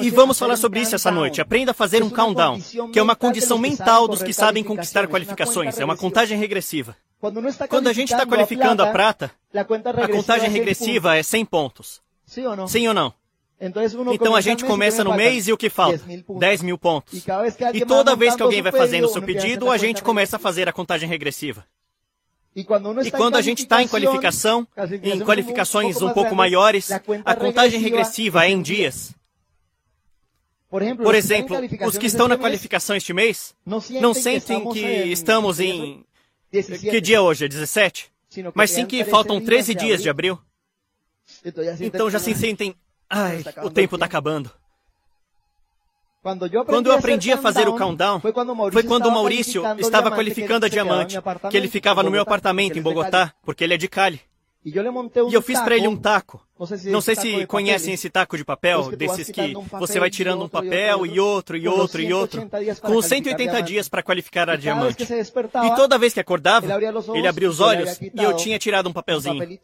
E 0.00 0.10
vamos 0.10 0.38
falar 0.38 0.56
sobre 0.56 0.80
isso 0.80 0.94
essa 0.94 1.10
noite. 1.10 1.40
Aprenda 1.40 1.72
a 1.72 1.74
fazer 1.74 2.02
um 2.02 2.10
countdown, 2.10 2.60
que 2.92 2.98
é 2.98 3.02
uma 3.02 3.16
condição 3.16 3.58
mental 3.58 4.06
dos 4.06 4.22
que 4.22 4.32
sabem 4.32 4.62
conquistar 4.62 5.08
qualificações. 5.08 5.80
É 5.80 5.84
uma 5.84 5.96
contagem 5.96 6.38
regressiva. 6.38 6.96
Quando 7.68 7.88
a 7.88 7.92
gente 7.92 8.12
está 8.12 8.26
qualificando 8.26 8.82
a 8.82 8.92
prata, 8.92 9.30
a 9.54 10.08
contagem 10.08 10.50
regressiva 10.50 11.16
é 11.16 11.22
100 11.22 11.44
pontos. 11.46 12.02
Sim 12.26 12.46
ou 12.88 12.94
não? 12.94 13.14
Então 14.12 14.34
a 14.34 14.40
gente 14.40 14.64
começa 14.64 15.02
no 15.02 15.14
mês 15.14 15.48
e 15.48 15.52
o 15.52 15.56
que 15.56 15.70
falta? 15.70 16.02
10 16.28 16.62
mil 16.62 16.76
pontos. 16.76 17.24
E 17.72 17.84
toda 17.84 18.16
vez 18.16 18.36
que 18.36 18.42
alguém 18.42 18.62
vai 18.62 18.72
fazendo 18.72 19.04
o 19.06 19.08
seu 19.08 19.22
pedido, 19.22 19.70
a 19.70 19.78
gente 19.78 20.02
começa 20.02 20.36
a 20.36 20.38
fazer 20.38 20.68
a 20.68 20.72
contagem 20.72 21.08
regressiva. 21.08 21.64
E 22.56 22.62
quando 22.64 23.36
a 23.36 23.42
gente 23.42 23.62
está 23.62 23.82
em 23.82 23.88
qualificação, 23.88 24.66
em 25.02 25.20
qualificações 25.20 26.00
um 26.00 26.12
pouco 26.12 26.34
maiores, 26.36 26.90
a 27.24 27.34
contagem 27.34 27.80
regressiva 27.80 28.46
é 28.46 28.50
em 28.50 28.62
dias. 28.62 29.14
Por 30.70 31.14
exemplo, 31.14 31.56
os 31.86 31.98
que 31.98 32.06
estão 32.06 32.26
na 32.28 32.36
qualificação 32.36 32.96
este 32.96 33.12
mês 33.12 33.54
não 33.64 34.14
sentem 34.14 34.68
que 34.70 34.86
estamos 35.12 35.60
em 35.60 36.04
que 36.50 37.00
dia 37.00 37.22
hoje? 37.22 37.44
É 37.44 37.48
17? 37.48 38.12
Mas 38.54 38.70
sim 38.70 38.86
que 38.86 39.04
faltam 39.04 39.40
13 39.40 39.74
dias 39.74 40.02
de 40.02 40.08
abril. 40.08 40.38
Então 41.80 42.10
já 42.10 42.18
se 42.18 42.34
sentem. 42.34 42.74
Ai, 43.08 43.44
o 43.62 43.70
tempo 43.70 43.96
está 43.96 44.06
acabando. 44.06 44.50
Quando 46.66 46.86
eu 46.86 46.92
aprendi 46.92 47.30
a 47.30 47.36
fazer 47.36 47.68
o 47.68 47.76
countdown, 47.76 48.20
foi 48.20 48.32
quando 48.32 49.06
o 49.06 49.12
Maurício 49.12 49.62
estava 49.78 50.10
qualificando 50.10 50.64
a 50.64 50.68
diamante, 50.68 51.18
que 51.50 51.56
ele 51.56 51.68
ficava 51.68 52.02
no 52.02 52.10
meu 52.10 52.22
apartamento 52.22 52.78
em 52.78 52.82
Bogotá, 52.82 53.32
porque 53.42 53.62
ele 53.62 53.74
é 53.74 53.76
de 53.76 53.88
Cali. 53.88 54.20
E 54.64 55.34
eu 55.34 55.42
fiz 55.42 55.60
para 55.60 55.76
ele 55.76 55.86
um 55.86 55.96
taco. 55.96 56.40
Não 56.86 57.02
sei 57.02 57.14
se 57.14 57.46
conhecem 57.46 57.92
esse 57.92 58.08
taco 58.08 58.38
de 58.38 58.44
papel, 58.44 58.96
desses 58.96 59.30
que 59.30 59.52
você 59.78 60.00
vai 60.00 60.08
tirando 60.08 60.44
um 60.44 60.48
papel 60.48 61.04
e 61.04 61.20
outro 61.20 61.58
e 61.58 61.68
outro 61.68 62.00
e 62.00 62.10
outro, 62.14 62.48
com 62.80 63.02
180 63.02 63.60
dias 63.62 63.88
para 63.90 64.02
qualificar 64.02 64.48
a 64.48 64.56
diamante. 64.56 65.02
E 65.02 65.76
toda 65.76 65.98
vez 65.98 66.14
que 66.14 66.20
acordava, 66.20 66.66
ele 67.14 67.28
abria 67.28 67.50
os 67.50 67.60
olhos 67.60 68.00
e 68.00 68.22
eu 68.22 68.34
tinha 68.34 68.58
tirado 68.58 68.88
um 68.88 68.92
papelzinho. 68.92 69.58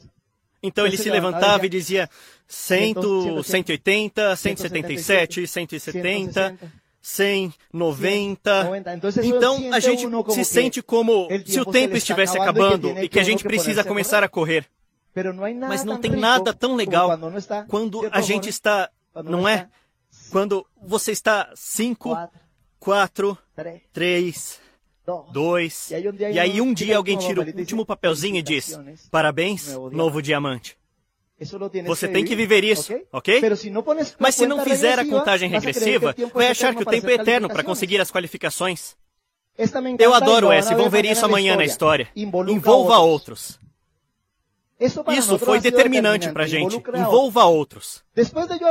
Então 0.63 0.87
ele 0.87 0.97
se 0.97 1.11
levantava 1.11 1.65
e 1.65 1.69
dizia 1.69 2.09
100, 2.47 2.95
180, 3.43 4.37
177, 4.37 5.47
170, 5.47 6.59
100, 7.01 7.55
90. 7.73 8.71
Então 9.23 9.73
a 9.73 9.81
gente 9.81 10.07
se 10.35 10.45
sente 10.45 10.83
como 10.83 11.29
se 11.47 11.61
o 11.61 11.65
tempo 11.65 11.97
estivesse 11.97 12.39
acabando 12.39 12.91
e 12.99 13.09
que 13.09 13.19
a 13.19 13.25
gente 13.25 13.43
precisa 13.43 13.83
começar 13.85 14.23
a 14.23 14.29
correr. 14.29 14.67
Mas 15.69 15.85
não 15.85 15.99
tem 15.99 16.13
nada 16.13 16.53
tão 16.53 16.77
legal 16.77 17.19
quando 17.69 18.09
a 18.13 18.21
gente 18.21 18.49
está, 18.49 18.91
não 19.25 19.49
é? 19.49 19.69
Quando 20.31 20.67
você 20.81 21.13
está 21.13 21.51
5, 21.55 22.17
4, 22.79 23.39
3, 23.93 24.61
2, 25.33 25.91
e 26.33 26.39
aí 26.39 26.61
um 26.61 26.73
dia 26.73 26.97
alguém 26.97 27.17
tira 27.19 27.41
o 27.41 27.59
último 27.59 27.85
papelzinho 27.87 28.37
e 28.37 28.43
diz: 28.43 28.79
Parabéns, 29.11 29.77
novo 29.93 30.21
diamante. 30.21 30.77
Você 31.87 32.07
tem 32.07 32.25
que 32.25 32.37
viver 32.37 32.65
isso, 32.65 32.93
ok? 33.11 33.41
Mas 34.19 34.35
se 34.35 34.47
não 34.47 34.63
fizer 34.63 34.99
a 34.99 35.07
contagem 35.07 35.49
regressiva, 35.49 36.15
vai 36.35 36.49
achar 36.49 36.75
que 36.75 36.83
o 36.83 36.87
tempo 36.87 37.09
é 37.09 37.15
eterno 37.15 37.49
para 37.49 37.65
conseguir 37.65 38.01
as 38.01 38.11
qualificações. 38.11 38.95
Eu 39.99 40.15
adoro 40.15 40.53
essa 40.53 40.73
e 40.73 40.77
vão 40.77 40.91
ver 40.91 41.05
isso 41.05 41.25
amanhã 41.25 41.57
na 41.57 41.65
história. 41.65 42.09
Envolva 42.15 42.99
outros. 42.99 43.59
Isso 44.81 45.39
foi 45.39 45.61
determinante 45.61 46.31
para 46.31 46.45
a 46.45 46.47
gente. 46.47 46.77
Envolva 46.95 47.45
outros. 47.45 48.03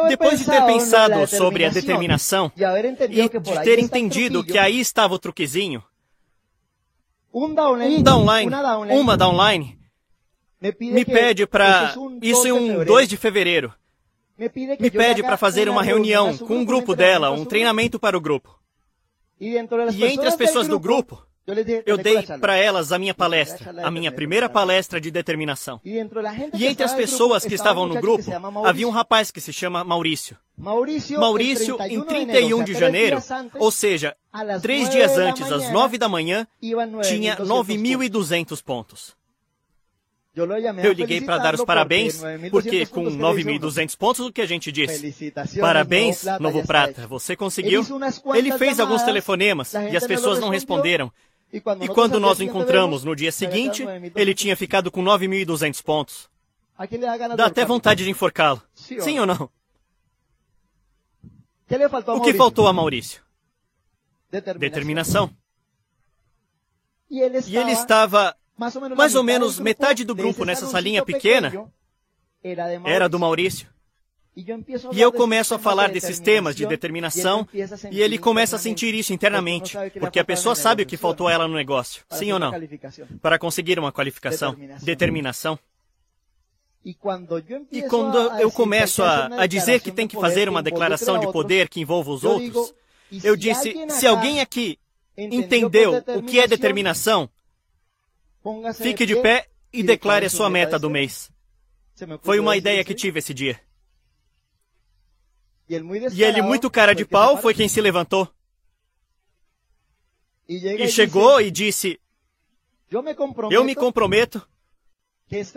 Depois 0.07 0.39
de 0.39 0.45
ter 0.45 0.65
pensado 0.65 1.27
sobre 1.27 1.65
a 1.65 1.69
determinação 1.69 2.51
e 2.55 3.29
de 3.39 3.63
ter 3.63 3.79
entendido 3.79 4.43
que 4.43 4.57
aí 4.57 4.79
estava 4.79 5.13
o 5.13 5.19
truquezinho, 5.19 5.83
um 7.33 7.53
downline, 8.03 8.51
uma 8.91 9.17
downline, 9.17 9.77
me 10.61 11.05
pede 11.05 11.45
para. 11.47 11.95
Isso 12.21 12.47
em 12.47 12.51
um 12.51 12.83
2 12.83 13.07
de 13.07 13.17
fevereiro. 13.17 13.73
Me 14.37 14.89
pede 14.89 15.21
para 15.21 15.37
fazer 15.37 15.67
uma 15.69 15.83
reunião 15.83 16.37
com 16.37 16.57
um 16.57 16.65
grupo 16.65 16.95
dela, 16.95 17.31
um 17.31 17.45
treinamento 17.45 17.99
para 17.99 18.17
o 18.17 18.21
grupo. 18.21 18.57
E 19.39 19.55
entre 19.57 20.27
as 20.27 20.35
pessoas 20.35 20.67
do 20.67 20.79
grupo, 20.79 21.23
eu 21.85 21.97
dei 21.97 22.21
para 22.39 22.55
elas 22.57 22.91
a 22.91 22.99
minha 22.99 23.13
palestra, 23.13 23.73
a 23.83 23.91
minha 23.91 24.11
primeira 24.11 24.49
palestra 24.49 24.99
de 24.99 25.11
determinação. 25.11 25.79
E 25.83 26.65
entre 26.65 26.83
as 26.83 26.93
pessoas 26.93 27.45
que 27.45 27.55
estavam 27.55 27.87
no 27.87 27.99
grupo, 27.99 28.25
havia 28.65 28.87
um 28.87 28.91
rapaz 28.91 29.31
que 29.31 29.41
se 29.41 29.53
chama 29.53 29.83
Maurício. 29.83 30.37
Maurício, 30.57 31.77
em 31.87 32.01
31 32.01 32.63
de 32.63 32.73
janeiro, 32.73 33.23
ou 33.55 33.71
seja, 33.71 34.15
três 34.61 34.89
dias 34.89 35.17
antes, 35.17 35.51
às 35.51 35.71
nove 35.71 35.97
da 35.97 36.09
manhã, 36.09 36.45
tinha 37.03 37.37
9.200 37.37 38.61
pontos. 38.63 39.17
Eu 40.83 40.93
liguei 40.93 41.21
para 41.21 41.37
dar 41.37 41.55
os 41.55 41.63
parabéns, 41.65 42.21
porque 42.51 42.85
com 42.85 43.03
9.200 43.03 43.97
pontos, 43.97 44.25
o 44.27 44.31
que 44.31 44.41
a 44.41 44.45
gente 44.45 44.71
disse? 44.71 45.33
Parabéns, 45.59 46.23
Novo 46.39 46.65
Prata, 46.65 47.07
você 47.07 47.35
conseguiu. 47.35 47.83
Ele 48.35 48.57
fez 48.57 48.79
alguns 48.79 49.03
telefonemas 49.03 49.73
e 49.73 49.97
as 49.97 50.05
pessoas 50.05 50.39
não 50.39 50.49
responderam. 50.49 51.11
E 51.51 51.87
quando 51.87 52.19
nós 52.19 52.39
o 52.39 52.43
encontramos 52.43 53.03
no 53.03 53.15
dia 53.15 53.31
seguinte, 53.31 53.83
ele 54.15 54.35
tinha 54.35 54.55
ficado 54.55 54.91
com 54.91 55.03
9.200 55.03 55.81
pontos. 55.83 56.29
Dá 57.35 57.45
até 57.45 57.65
vontade 57.65 58.03
de 58.03 58.09
enforcá-lo. 58.09 58.61
Sim 58.73 59.19
ou 59.19 59.25
não? 59.25 59.49
O 62.15 62.21
que 62.21 62.33
faltou 62.33 62.67
a 62.67 62.73
Maurício? 62.73 63.21
Determinação. 64.31 65.31
E 67.09 67.21
ele 67.21 67.71
estava 67.71 68.35
mais 68.55 69.15
ou 69.15 69.23
menos 69.23 69.59
metade 69.59 70.03
do 70.03 70.13
grupo 70.13 70.45
nessa 70.45 70.67
salinha 70.67 71.03
pequena 71.03 71.71
era 72.85 73.09
do 73.09 73.19
Maurício. 73.19 73.67
E 74.35 75.01
eu 75.01 75.11
começo 75.11 75.53
a 75.53 75.59
falar 75.59 75.89
desses 75.89 76.19
temas 76.19 76.55
de 76.55 76.65
determinação 76.65 77.47
e 77.91 78.01
ele 78.01 78.17
começa 78.17 78.55
a 78.55 78.59
sentir 78.59 78.93
isso 78.93 79.11
internamente, 79.11 79.75
porque 79.99 80.19
a 80.19 80.23
pessoa 80.23 80.55
sabe 80.55 80.83
o 80.83 80.85
que 80.85 80.97
faltou 80.97 81.27
a 81.27 81.33
ela 81.33 81.47
no 81.47 81.55
negócio, 81.55 82.03
sim 82.11 82.31
ou 82.31 82.39
não? 82.39 82.51
Para 83.21 83.37
conseguir 83.37 83.77
uma 83.79 83.91
qualificação, 83.91 84.55
determinação. 84.81 85.59
E 86.85 86.93
quando 86.93 88.17
eu 88.39 88.49
começo 88.51 89.03
a, 89.03 89.41
a 89.41 89.47
dizer 89.47 89.81
que 89.81 89.91
tem 89.91 90.07
que 90.07 90.15
fazer 90.15 90.47
uma 90.47 90.63
declaração 90.63 91.19
de 91.19 91.29
poder 91.31 91.67
que 91.67 91.81
envolva 91.81 92.11
os 92.11 92.23
outros, 92.23 92.73
eu 93.23 93.35
disse: 93.35 93.75
se 93.89 94.07
alguém 94.07 94.39
aqui 94.39 94.79
entendeu 95.17 96.01
o 96.15 96.23
que 96.23 96.39
é 96.39 96.47
determinação, 96.47 97.29
fique 98.75 99.05
de 99.05 99.17
pé 99.17 99.47
e 99.73 99.83
declare 99.83 100.25
a 100.25 100.29
sua 100.29 100.49
meta 100.49 100.79
do 100.79 100.89
mês. 100.89 101.29
Foi 102.21 102.39
uma 102.39 102.55
ideia 102.55 102.83
que 102.85 102.95
tive 102.95 103.19
esse 103.19 103.33
dia. 103.33 103.59
E 105.69 106.23
ele, 106.23 106.41
muito 106.41 106.69
cara 106.69 106.95
de 106.95 107.05
pau, 107.05 107.37
foi 107.37 107.53
quem 107.53 107.69
se 107.69 107.79
levantou. 107.79 108.27
E 110.47 110.87
chegou 110.87 111.39
e 111.39 111.51
disse: 111.51 111.99
Eu 112.89 113.63
me 113.63 113.75
comprometo 113.75 114.47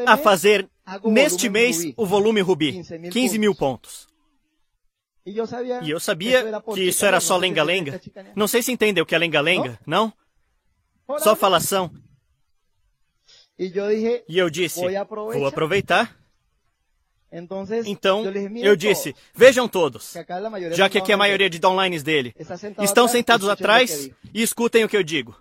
a 0.07 0.19
fazer 0.19 0.69
neste 1.05 1.49
mês 1.49 1.95
o 1.97 2.05
volume 2.05 2.43
Rubi, 2.43 2.83
15 3.11 3.39
mil 3.39 3.55
pontos. 3.55 4.07
E 5.25 5.91
eu 5.91 5.99
sabia 5.99 6.61
que 6.75 6.83
isso 6.83 7.07
era 7.07 7.19
só 7.19 7.39
lenga-lenga. 7.39 7.99
Não 8.37 8.47
sei 8.47 8.61
se 8.61 8.71
entendem 8.71 9.03
o 9.03 9.07
que 9.07 9.15
é 9.15 9.19
lenga-lenga, 9.19 9.81
não? 9.87 10.13
Só 11.21 11.35
falação. 11.35 11.91
E 13.59 14.37
eu 14.37 14.51
disse: 14.51 14.81
Vou 15.09 15.47
aproveitar 15.47 16.22
então, 17.87 18.24
eu 18.57 18.76
disse: 18.76 19.16
vejam 19.35 19.66
todos, 19.66 20.14
já 20.72 20.89
que 20.91 20.99
aqui 20.99 21.12
a 21.12 21.16
maioria 21.16 21.49
de 21.49 21.59
downlines 21.59 22.03
dele 22.03 22.35
estão 22.78 23.09
sentados 23.09 23.49
atrás 23.49 24.11
e 24.35 24.43
escutem 24.43 24.85
o 24.85 24.89
que 24.89 24.97
eu 24.97 25.03
digo. 25.03 25.35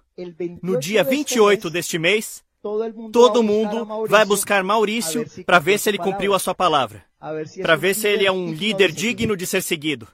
No 0.61 0.79
dia 0.79 1.03
28 1.03 1.69
deste 1.69 1.99
mês, 1.99 2.43
todo 3.11 3.43
mundo 3.43 4.07
vai 4.07 4.23
buscar 4.23 4.63
Maurício 4.63 5.25
para 5.45 5.59
ver 5.59 5.77
se 5.77 5.89
ele 5.89 5.97
cumpriu 5.97 6.33
a 6.33 6.39
sua 6.39 6.55
palavra, 6.55 7.03
para 7.61 7.75
ver 7.75 7.93
se 7.93 8.07
ele 8.07 8.25
é 8.25 8.31
um 8.31 8.53
líder 8.53 8.91
digno 8.91 9.35
de 9.35 9.45
ser 9.45 9.61
seguido. 9.61 10.07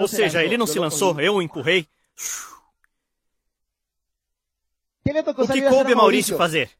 Ou 0.00 0.08
seja, 0.08 0.42
ele 0.42 0.58
não 0.58 0.66
se 0.66 0.80
lançou, 0.80 1.18
eu 1.20 1.36
o 1.36 1.42
empurrei. 1.42 1.86
O 5.38 5.46
que 5.46 5.62
coube 5.62 5.92
a 5.92 5.96
Maurício 5.96 6.36
fazer? 6.36 6.70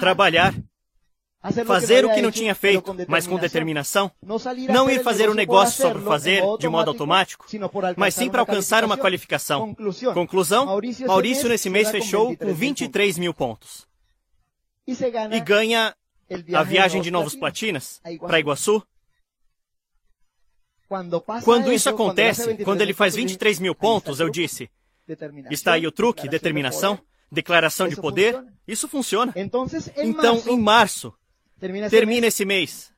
Trabalhar 0.00 0.52
Fazer 1.66 2.06
o 2.06 2.14
que 2.14 2.22
não 2.22 2.30
tinha 2.30 2.54
feito, 2.54 2.96
mas 3.06 3.26
com 3.26 3.38
determinação. 3.38 4.10
Não 4.70 4.88
ir 4.88 5.02
fazer 5.02 5.28
o 5.28 5.34
negócio 5.34 5.82
só 5.82 5.90
por 5.90 6.02
fazer, 6.02 6.42
de 6.58 6.68
modo 6.68 6.88
automático, 6.88 7.46
mas 7.96 8.14
sim 8.14 8.30
para 8.30 8.40
alcançar 8.40 8.82
uma 8.82 8.96
qualificação. 8.96 9.76
Conclusão: 10.14 10.66
Maurício 11.06 11.48
nesse 11.48 11.68
mês 11.68 11.90
fechou 11.90 12.34
com 12.36 12.54
23 12.54 13.18
mil 13.18 13.34
pontos. 13.34 13.86
E 14.86 15.40
ganha 15.40 15.94
a 16.54 16.62
viagem 16.62 17.02
de 17.02 17.10
Novos 17.10 17.34
Platinas 17.36 18.00
para 18.20 18.40
Iguaçu. 18.40 18.82
Quando 21.44 21.72
isso 21.72 21.88
acontece, 21.90 22.56
quando 22.64 22.80
ele 22.80 22.94
faz 22.94 23.14
23 23.14 23.58
mil 23.58 23.74
pontos, 23.74 24.18
eu 24.18 24.30
disse: 24.30 24.70
está 25.50 25.74
aí 25.74 25.86
o 25.86 25.92
truque, 25.92 26.26
determinação, 26.26 26.98
declaração 27.30 27.86
de 27.86 27.96
poder, 27.96 28.42
isso 28.66 28.88
funciona. 28.88 29.34
Então, 29.36 30.42
em 30.46 30.58
março, 30.58 31.12
Termina 31.90 32.26
esse 32.26 32.44
mês. 32.44 32.92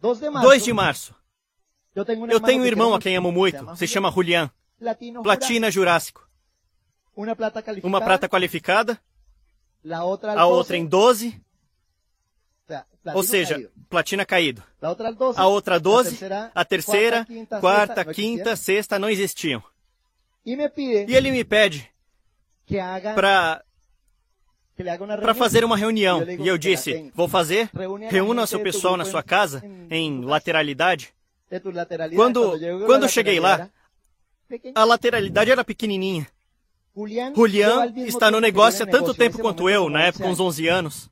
2 0.00 0.64
de 0.64 0.72
março. 0.72 1.14
Eu 1.94 2.04
tenho 2.04 2.62
um 2.62 2.66
irmão 2.66 2.94
a 2.94 3.00
quem 3.00 3.16
amo 3.16 3.32
muito. 3.32 3.76
Se 3.76 3.86
chama 3.86 4.10
Julián. 4.10 4.50
Platina 5.22 5.70
Jurássico. 5.70 6.28
Uma 7.16 8.00
prata 8.00 8.28
qualificada. 8.28 9.00
A 9.90 10.46
outra 10.46 10.76
em 10.76 10.84
12. 10.84 11.40
Ou 13.14 13.22
seja, 13.22 13.70
platina 13.88 14.26
caído. 14.26 14.62
A 15.36 15.46
outra 15.46 15.78
12. 15.78 16.18
A 16.54 16.64
terceira, 16.64 17.26
quarta, 17.60 18.04
quinta, 18.04 18.56
sexta 18.56 18.98
não 18.98 19.08
existiam. 19.08 19.62
E 20.44 21.14
ele 21.14 21.30
me 21.30 21.44
pede 21.44 21.90
para 23.14 23.64
para 25.20 25.34
fazer 25.34 25.64
uma 25.64 25.76
reunião. 25.76 26.22
E 26.22 26.46
eu 26.48 26.58
disse: 26.58 27.10
Vou 27.14 27.28
fazer. 27.28 27.70
Reúna 28.10 28.46
seu 28.46 28.60
pessoal 28.60 28.96
na 28.96 29.04
sua 29.04 29.22
casa, 29.22 29.62
em 29.90 30.22
lateralidade. 30.22 31.12
Quando, 32.14 32.58
quando 32.86 33.08
cheguei 33.08 33.38
lá, 33.38 33.68
a 34.74 34.84
lateralidade 34.84 35.50
era 35.50 35.64
pequenininha. 35.64 36.26
Julián 37.34 37.92
está 37.96 38.30
no 38.30 38.40
negócio 38.40 38.84
há 38.84 38.86
tanto 38.86 39.14
tempo 39.14 39.38
quanto 39.38 39.68
eu, 39.68 39.88
na 39.88 40.04
época, 40.04 40.26
uns 40.26 40.40
11 40.40 40.68
anos. 40.68 41.10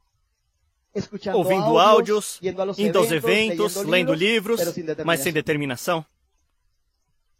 Ouvindo 1.33 1.79
áudios, 1.79 2.39
indo 2.79 2.99
aos 2.99 3.11
eventos, 3.11 3.77
lendo 3.77 4.13
livros, 4.13 4.61
mas 5.05 5.21
sem 5.21 5.33
determinação. 5.33 6.05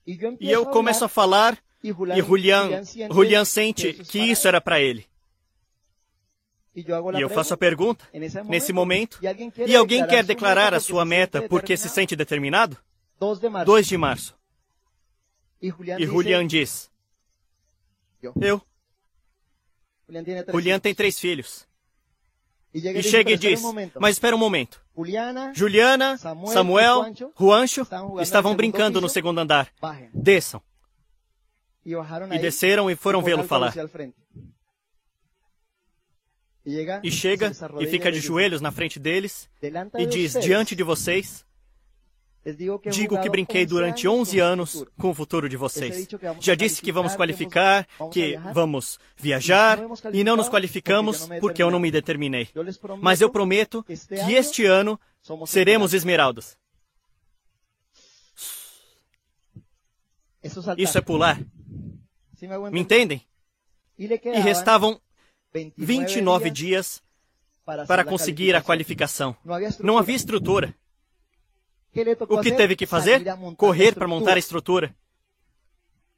E 0.07 0.51
eu 0.51 0.67
começo 0.67 1.05
a 1.05 1.09
falar, 1.09 1.59
e 1.83 1.93
Julián, 2.23 2.83
Julián 3.11 3.45
sente 3.45 3.93
que 3.93 4.19
isso 4.19 4.49
era 4.49 4.61
para 4.61 4.81
ele. 4.81 5.07
E 6.75 7.21
eu 7.21 7.29
faço 7.29 7.53
a 7.53 7.57
pergunta, 7.57 8.05
nesse 8.49 8.73
momento, 8.73 9.19
e 9.67 9.77
alguém 9.77 10.07
quer 10.07 10.25
declarar 10.25 10.73
a 10.73 10.81
sua 10.81 11.05
meta 11.05 11.43
porque 11.43 11.77
se 11.77 11.89
sente 11.89 12.17
determinado? 12.17 12.79
2 13.67 13.87
de 13.87 13.99
março. 13.99 14.35
E 15.61 15.71
Julian 16.07 16.47
diz: 16.47 16.91
Eu. 18.41 18.63
Julian 20.51 20.81
tem 20.81 20.95
três 20.95 21.19
filhos. 21.19 21.67
E 22.75 23.03
chega 23.03 23.33
e 23.33 23.37
diz: 23.37 23.61
Mas 24.01 24.17
espera 24.17 24.35
um 24.35 24.39
momento. 24.39 24.83
Juliana, 25.55 26.17
Samuel, 26.17 27.13
Juancho 27.39 27.87
estavam 28.21 28.57
brincando 28.57 29.01
no 29.01 29.09
segundo 29.09 29.39
andar. 29.39 29.71
Desçam. 30.13 30.63
E 31.85 32.39
desceram 32.39 32.91
e 32.91 32.97
foram 32.97 33.23
vê-lo 33.23 33.45
falar. 33.45 33.75
E 37.03 37.11
chega 37.11 37.51
e 37.81 37.87
fica 37.87 38.13
de 38.13 38.21
joelhos 38.21 38.61
na 38.61 38.71
frente 38.71 39.01
deles 39.01 39.49
e 39.99 40.07
diz: 40.07 40.35
Diante 40.35 40.77
de 40.77 40.83
vocês, 40.83 41.45
Digo 42.91 43.21
que 43.21 43.31
brinquei 43.31 43.65
durante 43.65 44.09
11 44.09 44.41
anos 44.41 44.85
com 44.99 45.11
o 45.11 45.15
futuro 45.15 45.49
de 45.49 45.57
vocês. 45.57 46.09
Já 46.41 46.57
disse 46.57 46.83
que 46.83 46.91
vamos 46.91 47.15
qualificar, 47.15 47.87
que 48.11 48.37
vamos 48.53 48.99
viajar 49.17 49.79
e 50.13 50.25
não 50.25 50.37
nos 50.37 50.49
qualificamos 50.49 51.29
porque 51.41 51.63
eu 51.63 51.71
não 51.71 51.79
me 51.79 51.91
determinei. 51.91 52.49
Mas 53.01 53.21
eu 53.21 53.31
prometo 53.31 53.85
que 53.85 54.35
este 54.35 54.67
ano 54.67 54.99
seremos 55.47 55.95
esmeraldas. 55.95 56.59
Isso 60.77 60.99
é 60.99 61.01
pular. 61.01 61.41
Me 62.73 62.81
entendem? 62.81 63.23
E 63.97 64.41
restavam 64.41 65.01
29 65.77 66.51
dias 66.51 67.03
para 67.87 68.05
conseguir 68.05 68.55
a 68.55 68.63
qualificação. 68.63 69.37
Não 69.81 69.99
havia 69.99 70.17
estrutura. 70.17 70.75
O 72.29 72.41
que 72.41 72.53
teve 72.53 72.75
que 72.75 72.87
fazer? 72.87 73.23
Correr 73.57 73.95
para 73.95 74.09
montar 74.09 74.37
a 74.37 74.39
estrutura. 74.39 74.95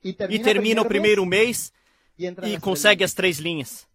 E 0.03 0.39
termina 0.39 0.83
o 0.83 0.87
primeiro 0.87 1.25
mês 1.27 1.73
e 2.19 2.59
consegue 2.61 3.03
as 3.03 3.15
três 3.15 3.39
linhas. 3.39 3.87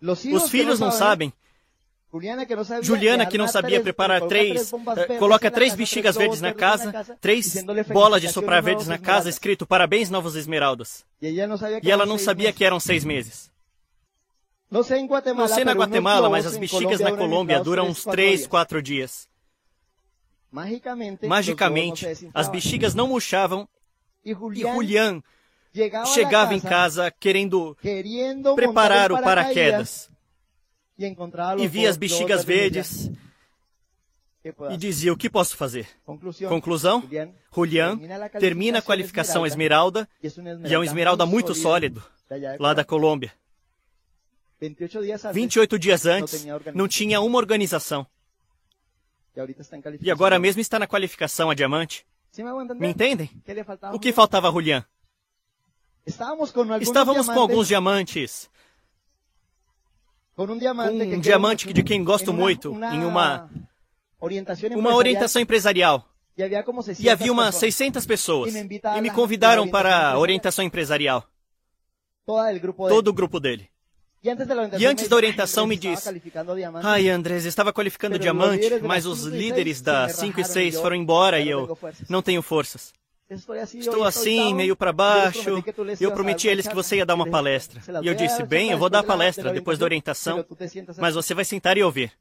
Os 0.00 0.50
filhos 0.50 0.78
não 0.78 0.90
sabem. 0.90 1.32
Juliana, 2.80 3.26
que 3.26 3.36
não 3.36 3.46
sabia 3.46 3.82
preparar 3.82 4.26
três, 4.28 4.72
eh, 4.72 5.18
coloca 5.18 5.50
três 5.50 5.74
bexigas 5.74 6.16
verdes 6.16 6.40
na 6.40 6.54
casa, 6.54 7.04
três 7.20 7.62
bolas 7.92 8.22
de 8.22 8.32
soprar 8.32 8.62
verdes 8.62 8.86
na 8.88 8.96
casa, 8.96 9.28
escrito 9.28 9.66
Parabéns, 9.66 10.08
Novos 10.08 10.34
Esmeraldas. 10.34 11.04
E 11.20 11.90
ela 11.90 12.06
não 12.06 12.16
sabia 12.16 12.50
que 12.50 12.64
eram 12.64 12.80
seis 12.80 13.04
meses. 13.04 13.50
Não 14.70 14.82
sei 14.82 15.64
na 15.64 15.72
Guatemala, 15.72 16.28
mas 16.28 16.46
as 16.46 16.56
bexigas 16.56 17.00
na 17.00 17.16
Colômbia 17.16 17.60
duram 17.60 17.86
uns 17.88 18.04
três, 18.04 18.46
quatro 18.46 18.82
dias. 18.82 19.28
Magicamente, 20.50 22.06
as 22.34 22.48
bexigas 22.48 22.94
não 22.94 23.08
murchavam 23.08 23.68
e 24.24 24.34
Julián 24.34 25.22
chegava 26.06 26.54
em 26.54 26.60
casa 26.60 27.10
querendo 27.10 27.76
preparar 28.54 29.12
o 29.12 29.20
paraquedas. 29.20 30.10
e 31.58 31.68
via 31.68 31.88
as 31.88 31.96
bexigas 31.96 32.44
verdes 32.44 33.10
e 34.70 34.76
dizia: 34.76 35.12
O 35.12 35.16
que 35.16 35.28
posso 35.30 35.56
fazer? 35.56 35.86
Conclusão: 36.48 37.02
Julián 37.54 37.98
termina 38.38 38.78
a 38.78 38.82
qualificação 38.82 39.46
Esmeralda 39.46 40.08
e 40.64 40.74
é 40.74 40.78
um 40.78 40.84
Esmeralda 40.84 41.26
muito 41.26 41.54
sólido, 41.54 42.02
lá 42.58 42.72
da 42.74 42.84
Colômbia. 42.84 43.32
28 44.60 45.78
dias 45.78 46.06
antes, 46.06 46.44
não 46.74 46.88
tinha 46.88 47.20
uma 47.20 47.38
organização. 47.38 48.06
E 50.00 50.10
agora 50.10 50.38
mesmo 50.38 50.60
está 50.60 50.78
na 50.78 50.86
qualificação 50.86 51.50
a 51.50 51.54
diamante. 51.54 52.04
Me 52.76 52.88
entendem? 52.88 53.30
O 53.92 53.98
que 53.98 54.12
faltava 54.12 54.48
a 54.48 54.52
Julián? 54.52 54.84
Estávamos 56.06 57.26
com 57.26 57.40
alguns 57.40 57.68
diamantes. 57.68 58.50
Um 60.36 61.20
diamante 61.20 61.72
de 61.72 61.82
quem 61.82 62.02
gosto 62.02 62.32
muito, 62.32 62.72
em 62.92 63.04
uma, 63.04 63.50
uma 64.76 64.94
orientação 64.94 65.40
empresarial. 65.42 66.08
E 66.98 67.10
havia 67.10 67.32
umas 67.32 67.56
600 67.56 68.06
pessoas. 68.06 68.54
E 68.54 69.00
me 69.00 69.10
convidaram 69.10 69.68
para 69.68 70.12
a 70.12 70.18
orientação 70.18 70.64
empresarial. 70.64 71.24
Todo 72.24 73.08
o 73.08 73.12
grupo 73.12 73.40
dele. 73.40 73.68
E 74.78 74.86
antes 74.86 75.06
da 75.08 75.16
orientação 75.16 75.66
me 75.66 75.76
disse: 75.76 76.08
Ai, 76.82 77.08
Andrés, 77.08 77.44
estava 77.44 77.72
qualificando 77.72 78.18
diamante, 78.18 78.80
mas 78.82 79.06
os 79.06 79.24
líderes 79.24 79.80
da 79.80 80.08
5 80.08 80.40
e 80.40 80.44
6 80.44 80.80
foram 80.80 80.96
embora 80.96 81.40
e 81.40 81.48
eu 81.48 81.78
não 82.08 82.22
tenho 82.22 82.42
forças. 82.42 82.92
Estou 83.74 84.04
assim, 84.04 84.54
meio 84.54 84.74
para 84.74 84.92
baixo. 84.92 85.62
Eu 86.00 86.12
prometi 86.12 86.48
a 86.48 86.52
eles 86.52 86.66
que 86.66 86.74
você 86.74 86.96
ia 86.96 87.06
dar 87.06 87.14
uma 87.14 87.28
palestra. 87.28 87.80
E 88.02 88.06
eu 88.06 88.14
disse: 88.14 88.42
Bem, 88.42 88.70
eu 88.70 88.78
vou 88.78 88.88
dar 88.88 89.00
a 89.00 89.04
palestra 89.04 89.52
depois 89.52 89.78
da 89.78 89.84
orientação, 89.84 90.44
mas 90.98 91.14
você 91.14 91.34
vai 91.34 91.44
sentar 91.44 91.76
e 91.76 91.82
ouvir. 91.82 92.12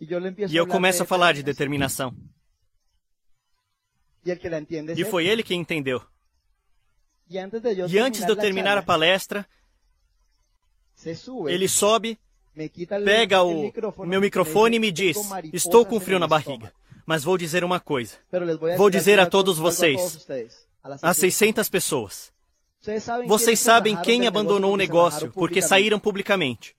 E 0.00 0.56
eu 0.56 0.66
começo 0.66 1.04
a 1.04 1.06
falar 1.06 1.32
de 1.34 1.42
determinação. 1.44 2.12
E 4.96 5.04
foi 5.04 5.26
ele 5.26 5.42
que 5.42 5.54
entendeu. 5.54 6.02
E 7.88 7.98
antes 7.98 8.24
de 8.24 8.30
eu 8.30 8.36
terminar 8.36 8.76
a 8.76 8.82
palestra, 8.82 9.46
ele 11.48 11.68
sobe, 11.68 12.18
pega 13.04 13.42
o 13.42 13.72
meu 14.06 14.20
microfone 14.20 14.76
e 14.76 14.80
me 14.80 14.92
diz: 14.92 15.16
Estou 15.52 15.84
com 15.86 16.00
frio 16.00 16.18
na 16.18 16.28
barriga, 16.28 16.72
mas 17.06 17.24
vou 17.24 17.38
dizer 17.38 17.64
uma 17.64 17.80
coisa. 17.80 18.16
Vou 18.76 18.90
dizer 18.90 19.18
a 19.18 19.26
todos 19.26 19.58
vocês, 19.58 20.26
a 21.00 21.14
600 21.14 21.68
pessoas. 21.68 22.32
Vocês 23.26 23.60
sabem 23.60 23.96
quem 24.02 24.26
abandonou 24.26 24.74
o 24.74 24.76
negócio 24.76 25.30
porque 25.30 25.62
saíram 25.62 25.98
publicamente. 25.98 26.76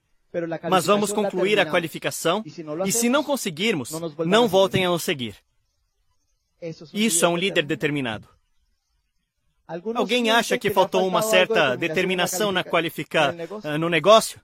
Mas 0.68 0.86
vamos 0.86 1.12
concluir 1.12 1.60
a 1.60 1.66
qualificação 1.66 2.42
e, 2.84 2.92
se 2.92 3.08
não 3.08 3.22
conseguirmos, 3.22 3.90
não 4.26 4.48
voltem 4.48 4.84
a 4.84 4.90
nos 4.90 5.02
seguir. 5.04 5.36
Isso 6.92 7.24
é 7.24 7.28
um 7.28 7.36
líder 7.36 7.64
determinado. 7.64 8.28
Alguém 9.66 10.30
acha 10.30 10.58
que 10.58 10.70
faltou 10.70 11.06
uma 11.06 11.22
certa 11.22 11.76
determinação 11.76 12.52
na 12.52 12.62
qualificar 12.62 13.34
eh, 13.64 13.78
no 13.78 13.88
negócio? 13.88 14.40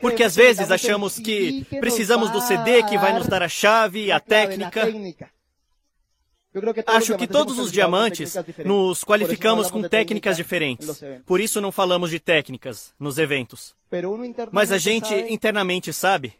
Porque 0.00 0.22
às 0.22 0.36
vezes 0.36 0.70
achamos 0.70 1.18
que 1.18 1.66
precisamos 1.80 2.30
do 2.30 2.40
CD 2.40 2.82
que 2.84 2.96
vai 2.96 3.12
nos 3.12 3.26
dar 3.26 3.42
a 3.42 3.48
chave, 3.48 4.12
a 4.12 4.20
técnica. 4.20 4.86
Acho 6.86 7.16
que 7.16 7.26
todos 7.26 7.58
os 7.58 7.70
diamantes 7.70 8.34
nos 8.64 9.04
qualificamos 9.04 9.70
com 9.70 9.82
técnicas 9.82 10.36
diferentes. 10.36 11.02
Por 11.26 11.40
isso 11.40 11.60
não 11.60 11.72
falamos 11.72 12.10
de 12.10 12.20
técnicas 12.20 12.94
nos 12.98 13.18
eventos. 13.18 13.74
Mas 14.52 14.72
a 14.72 14.78
gente 14.78 15.14
internamente 15.28 15.92
sabe 15.92 16.34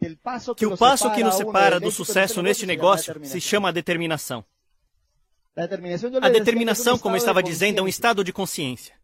que 0.57 0.67
o 0.67 0.77
passo 0.77 1.11
que 1.13 1.23
nos 1.23 1.35
separa 1.35 1.81
do 1.81 1.91
sucesso 1.91 2.43
neste 2.43 2.67
negócio 2.67 3.15
se 3.25 3.41
chama 3.41 3.73
determinação. 3.73 4.45
A 6.23 6.29
determinação, 6.29 6.97
como 6.99 7.17
eu 7.17 7.19
estava 7.19 7.43
dizendo, 7.43 7.81
é 7.81 7.83
um 7.83 7.89
estado 7.89 8.23
de 8.23 8.33
consciência. 8.33 8.95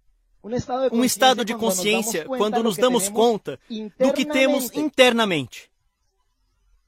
Um 0.92 1.05
estado 1.05 1.44
de 1.44 1.55
consciência 1.55 2.26
quando 2.26 2.62
nos 2.62 2.76
damos 2.76 3.09
conta 3.09 3.59
do 3.98 4.12
que 4.12 4.24
temos 4.24 4.70
internamente. 4.74 5.70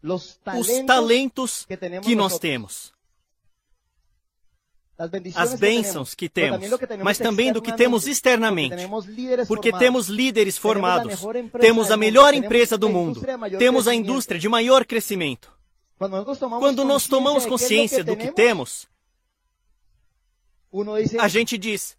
Os 0.05 0.39
talentos 0.87 1.67
que 2.03 2.15
nós 2.15 2.39
temos. 2.39 2.95
As 5.35 5.55
bênçãos 5.55 6.15
que 6.15 6.27
temos, 6.27 6.71
mas 7.03 7.19
também 7.19 7.53
do 7.53 7.61
que 7.61 7.73
temos 7.73 8.07
externamente. 8.07 8.89
Porque 9.49 9.73
temos 9.73 10.07
líderes 10.07 10.57
formados, 10.57 11.21
temos 11.61 11.91
a 11.91 11.97
melhor 11.97 12.33
empresa 12.35 12.79
do 12.79 12.89
mundo, 12.89 13.21
temos 13.59 13.89
a 13.89 13.95
indústria 13.95 14.41
de 14.41 14.49
maior 14.49 14.87
crescimento. 14.87 15.53
Quando 15.99 16.85
nós 16.85 17.07
tomamos 17.09 17.45
consciência 17.45 18.05
do 18.05 18.17
que 18.17 18.31
temos, 18.31 18.87
a 21.21 21.29
gente 21.29 21.57
diz: 21.57 21.97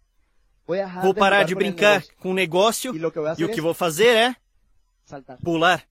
vou 1.02 1.14
parar 1.14 1.44
de 1.44 1.54
brincar 1.54 2.04
com 2.20 2.30
o 2.30 2.34
negócio 2.34 2.92
e 3.38 3.44
o 3.44 3.48
que 3.48 3.60
vou 3.60 3.74
fazer 3.74 4.16
é 4.16 4.36
pular. 5.42 5.84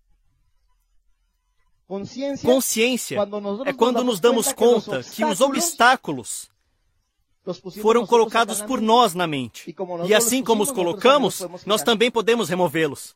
Consciência 2.44 3.18
é 3.66 3.74
quando 3.74 4.04
nos 4.04 4.20
damos 4.20 4.52
conta 4.52 5.02
que 5.02 5.24
os 5.24 5.40
obstáculos 5.40 6.50
foram 7.82 8.06
colocados 8.06 8.62
por 8.62 8.82
nós 8.82 9.14
na 9.14 9.26
mente. 9.26 9.74
E 10.06 10.14
assim 10.14 10.44
como 10.44 10.64
os 10.64 10.72
colocamos, 10.72 11.48
nós 11.66 11.82
também 11.82 12.12
podemos 12.12 12.50
removê-los. 12.50 13.16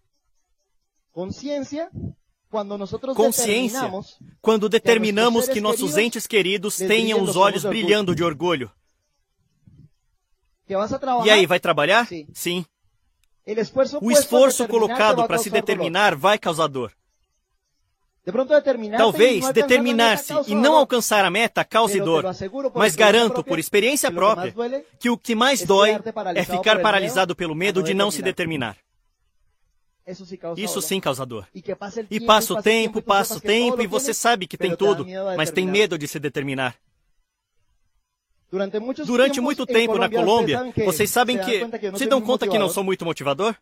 Consciência, 1.11 1.91
quando 4.41 4.69
determinamos 4.69 5.49
que 5.49 5.59
nossos 5.59 5.97
entes 5.97 6.25
queridos 6.25 6.77
tenham 6.77 7.21
os 7.21 7.35
olhos 7.35 7.65
brilhando 7.65 8.15
de 8.15 8.23
orgulho. 8.23 8.71
E 11.25 11.29
aí, 11.29 11.45
vai 11.45 11.59
trabalhar? 11.59 12.07
Sim. 12.33 12.65
O 14.01 14.11
esforço 14.11 14.67
colocado 14.67 15.25
para 15.27 15.37
se 15.37 15.49
determinar 15.49 16.15
vai 16.15 16.37
causar 16.37 16.67
dor. 16.67 16.91
Talvez 18.97 19.49
determinar-se 19.51 20.31
e 20.47 20.53
não 20.53 20.75
alcançar 20.75 21.25
a 21.25 21.31
meta 21.31 21.65
cause 21.65 21.99
dor, 21.99 22.23
mas 22.75 22.95
garanto 22.95 23.43
por 23.43 23.57
experiência 23.57 24.11
própria 24.11 24.53
que 24.99 25.09
o 25.09 25.17
que 25.17 25.33
mais 25.33 25.65
dói 25.65 25.99
é 26.35 26.43
ficar 26.43 26.79
paralisado 26.81 27.35
pelo 27.35 27.55
medo 27.55 27.81
de 27.81 27.95
não 27.95 28.11
se 28.11 28.21
determinar. 28.21 28.77
Isso 30.55 30.81
sim 30.81 30.99
causa 30.99 31.25
dor. 31.25 31.47
E 32.11 32.19
passa 32.19 32.53
o 32.53 32.61
tempo, 32.61 33.01
passa 33.01 33.35
o 33.35 33.41
tempo 33.41 33.81
e 33.81 33.87
você 33.87 34.13
sabe 34.13 34.45
que 34.45 34.57
tem 34.57 34.75
tudo, 34.75 35.05
mas 35.35 35.49
tem 35.49 35.65
medo 35.65 35.97
de 35.97 36.07
se 36.07 36.19
determinar. 36.19 36.75
Durante 39.05 39.39
muito 39.39 39.65
tempo 39.65 39.97
na 39.97 40.09
Colômbia, 40.09 40.73
vocês 40.85 41.09
sabem 41.09 41.37
que. 41.37 41.97
Se 41.97 42.05
dão 42.05 42.21
conta 42.21 42.47
que 42.47 42.59
não 42.59 42.69
sou 42.69 42.83
muito 42.83 43.05
motivador? 43.05 43.55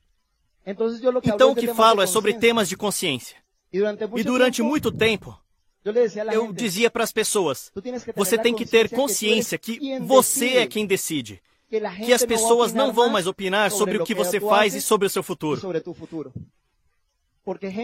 Então 1.24 1.52
o 1.52 1.56
que 1.56 1.68
falo 1.74 2.02
é 2.02 2.08
sobre 2.08 2.34
temas 2.34 2.68
de 2.68 2.76
consciência. 2.76 3.38
E 3.72 4.24
durante 4.24 4.64
muito 4.64 4.92
tempo, 4.92 5.40
eu 6.34 6.52
dizia 6.52 6.90
para 6.90 7.04
as 7.04 7.12
pessoas: 7.12 7.72
você 8.16 8.38
tem 8.38 8.56
que 8.56 8.66
ter 8.66 8.90
consciência 8.90 9.58
que 9.58 10.00
você 10.00 10.58
é 10.58 10.68
quem 10.68 10.88
decide. 10.88 11.42
Que 12.04 12.12
as 12.12 12.26
pessoas 12.26 12.74
não 12.74 12.92
vão 12.92 13.10
mais 13.10 13.28
opinar 13.28 13.70
sobre 13.70 13.98
o 13.98 14.04
que 14.04 14.16
você 14.16 14.40
faz 14.40 14.74
e 14.74 14.82
sobre 14.82 15.06
o 15.06 15.10
seu 15.10 15.22
futuro. 15.22 15.62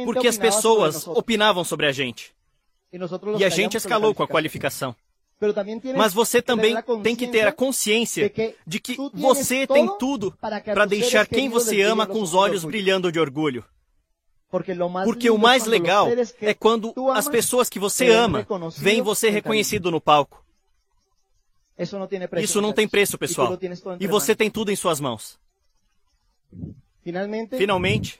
Porque 0.05 0.27
as 0.27 0.39
pessoas 0.39 1.07
opinavam 1.07 1.63
sobre 1.63 1.85
a 1.85 1.91
gente. 1.91 2.33
E 3.37 3.45
a 3.45 3.49
gente 3.49 3.77
escalou 3.77 4.13
com 4.15 4.23
a 4.23 4.27
qualificação. 4.27 4.95
Mas 5.95 6.13
você 6.13 6.41
também 6.41 6.75
tem 7.03 7.15
que 7.15 7.27
ter 7.27 7.45
a 7.47 7.51
consciência 7.51 8.31
de 8.65 8.79
que 8.79 8.95
você 9.13 9.67
tem 9.67 9.87
tudo 9.97 10.33
para 10.39 10.85
deixar 10.85 11.27
quem 11.27 11.49
você 11.49 11.81
ama 11.81 12.07
com 12.07 12.21
os 12.21 12.33
olhos 12.33 12.63
brilhando 12.63 13.11
de 13.11 13.19
orgulho. 13.19 13.63
Porque 15.03 15.29
o 15.29 15.37
mais 15.37 15.65
legal 15.65 16.07
é 16.39 16.53
quando 16.53 16.93
as 17.11 17.27
pessoas 17.27 17.69
que 17.69 17.79
você 17.79 18.07
ama 18.09 18.47
veem 18.77 19.01
você 19.01 19.29
reconhecido 19.29 19.91
no 19.91 19.99
palco. 19.99 20.43
Isso 22.41 22.61
não 22.61 22.71
tem 22.71 22.87
preço, 22.87 23.17
pessoal. 23.17 23.57
E 23.99 24.07
você 24.07 24.33
tem 24.33 24.49
tudo 24.49 24.71
em 24.71 24.75
suas 24.77 25.01
mãos. 25.01 25.37
Finalmente, 27.57 28.19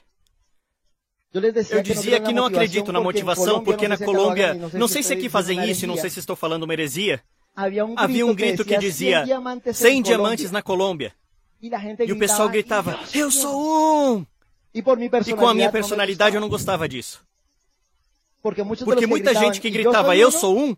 eu 1.70 1.82
dizia 1.82 2.20
que 2.20 2.32
não 2.32 2.46
acredito 2.46 2.92
na 2.92 3.00
motivação 3.00 3.62
porque 3.62 3.88
na 3.88 3.98
Colômbia, 3.98 4.54
não 4.72 4.88
sei 4.88 5.02
se 5.02 5.12
aqui 5.12 5.28
fazem 5.28 5.68
isso 5.68 5.86
não 5.86 5.96
sei 5.96 6.10
se 6.10 6.18
estou 6.18 6.36
falando 6.36 6.62
uma 6.64 6.72
heresia, 6.72 7.22
havia 7.54 8.26
um 8.26 8.34
grito 8.34 8.64
que 8.64 8.76
dizia 8.78 9.24
100 9.72 10.02
diamantes 10.02 10.50
na 10.50 10.62
Colômbia. 10.62 11.12
E 11.60 12.12
o 12.12 12.18
pessoal 12.18 12.48
gritava, 12.48 12.98
eu 13.14 13.30
sou 13.30 14.16
um! 14.16 14.26
E 14.74 14.82
com 14.82 15.46
a 15.48 15.54
minha 15.54 15.72
personalidade 15.72 16.34
eu 16.36 16.40
não 16.40 16.48
gostava 16.48 16.88
disso. 16.88 17.24
Porque 18.42 19.06
muita 19.06 19.34
gente 19.34 19.60
que 19.60 19.70
gritava 19.70 20.16
eu 20.16 20.30
sou 20.30 20.56
um 20.58 20.76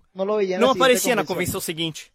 não 0.59 0.71
aparecia 0.71 1.15
na 1.15 1.25
convenção 1.25 1.61
seguinte. 1.61 2.13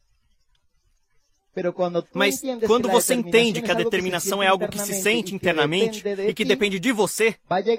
Mas 2.14 2.42
quando 2.66 2.90
você 2.90 3.14
entende 3.14 3.62
que 3.62 3.72
a 3.72 3.76
determinação 3.76 4.42
é 4.42 4.48
algo 4.48 4.68
que 4.68 4.80
se 4.80 4.94
sente 4.96 5.36
internamente 5.36 6.04
e 6.28 6.34
que 6.34 6.44
depende 6.44 6.80
de 6.80 6.92
você, 6.92 7.36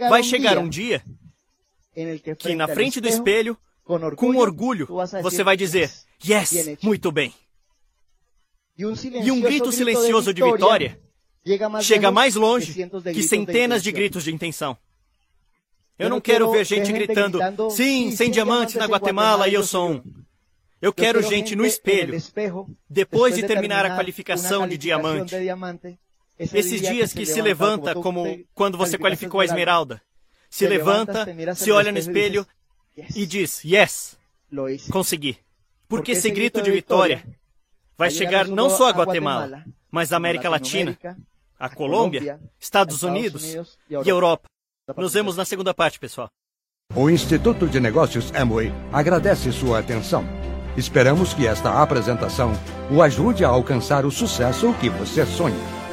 vai 0.09 0.23
chegar 0.23 0.59
um 0.59 0.69
dia 0.69 1.03
que 2.39 2.55
na 2.55 2.69
frente 2.69 3.01
do 3.01 3.09
espelho, 3.09 3.57
com 4.17 4.37
orgulho, 4.37 4.89
você 5.23 5.43
vai 5.43 5.57
dizer: 5.57 5.91
Yes, 6.25 6.79
muito 6.83 7.11
bem. 7.13 7.33
E 8.77 9.31
um 9.31 9.41
grito 9.41 9.71
silencioso 9.71 10.33
de 10.33 10.43
vitória 10.43 10.99
chega 11.81 12.11
mais 12.11 12.35
longe 12.35 12.89
que 13.13 13.23
centenas 13.23 13.83
de 13.83 13.93
gritos 13.93 14.25
de 14.25 14.33
intenção. 14.33 14.77
Eu 15.97 16.09
não 16.11 16.21
quero 16.21 16.51
ver 16.51 16.65
gente 16.65 16.93
gritando, 16.93 17.39
sim, 17.71 18.11
sem 18.11 18.31
diamantes 18.31 18.75
na 18.75 18.87
Guatemala 18.87 19.49
e 19.49 19.55
eu 19.55 19.63
sou 19.63 19.91
um. 19.93 20.24
Eu 20.85 20.93
quero 20.93 21.23
gente 21.23 21.57
no 21.57 21.65
espelho, 21.65 22.15
depois 22.91 23.35
de 23.35 23.45
terminar 23.45 23.87
a 23.87 23.97
qualificação 23.97 24.69
de 24.69 24.77
diamante. 24.77 25.35
Esses 26.39 26.83
dias 26.83 27.11
que 27.11 27.25
se 27.25 27.41
levanta 27.41 27.95
como 27.95 28.45
quando 28.53 28.77
você 28.77 28.99
qualificou 28.99 29.41
a 29.41 29.47
esmeralda. 29.47 30.03
Se 30.51 30.67
levanta, 30.67 31.27
se 31.55 31.73
olha 31.73 31.91
no 31.91 31.97
espelho 31.97 32.47
e 33.17 33.25
diz, 33.25 33.65
yes, 33.65 34.19
consegui. 34.93 35.39
Porque 35.89 36.13
esse 36.13 36.31
grito 36.31 36.61
de 36.61 36.71
vitória 36.71 37.25
vai 37.97 38.11
chegar 38.11 38.47
não 38.47 38.69
só 38.69 38.91
a 38.91 38.93
Guatemala, 38.93 39.65
mas 39.91 40.13
a 40.13 40.19
América 40.19 40.51
Latina, 40.51 40.99
a 41.59 41.71
Colômbia, 41.71 42.39
Estados 42.61 43.03
Unidos 43.03 43.57
e 43.89 44.07
Europa. 44.07 44.51
Nos 44.99 45.15
vemos 45.15 45.35
na 45.35 45.47
segunda 45.47 45.73
parte, 45.73 45.99
pessoal. 45.99 46.29
O 46.95 47.09
Instituto 47.09 47.67
de 47.67 47.81
Negócios 47.81 48.31
Amway 48.35 48.71
agradece 48.93 49.51
sua 49.51 49.79
atenção. 49.79 50.44
Esperamos 50.77 51.33
que 51.33 51.47
esta 51.47 51.83
apresentação 51.83 52.53
o 52.91 53.01
ajude 53.03 53.45
a 53.45 53.49
alcançar 53.49 54.05
o 54.05 54.11
sucesso 54.11 54.75
que 54.81 54.89
você 54.89 55.25
sonha. 55.25 55.84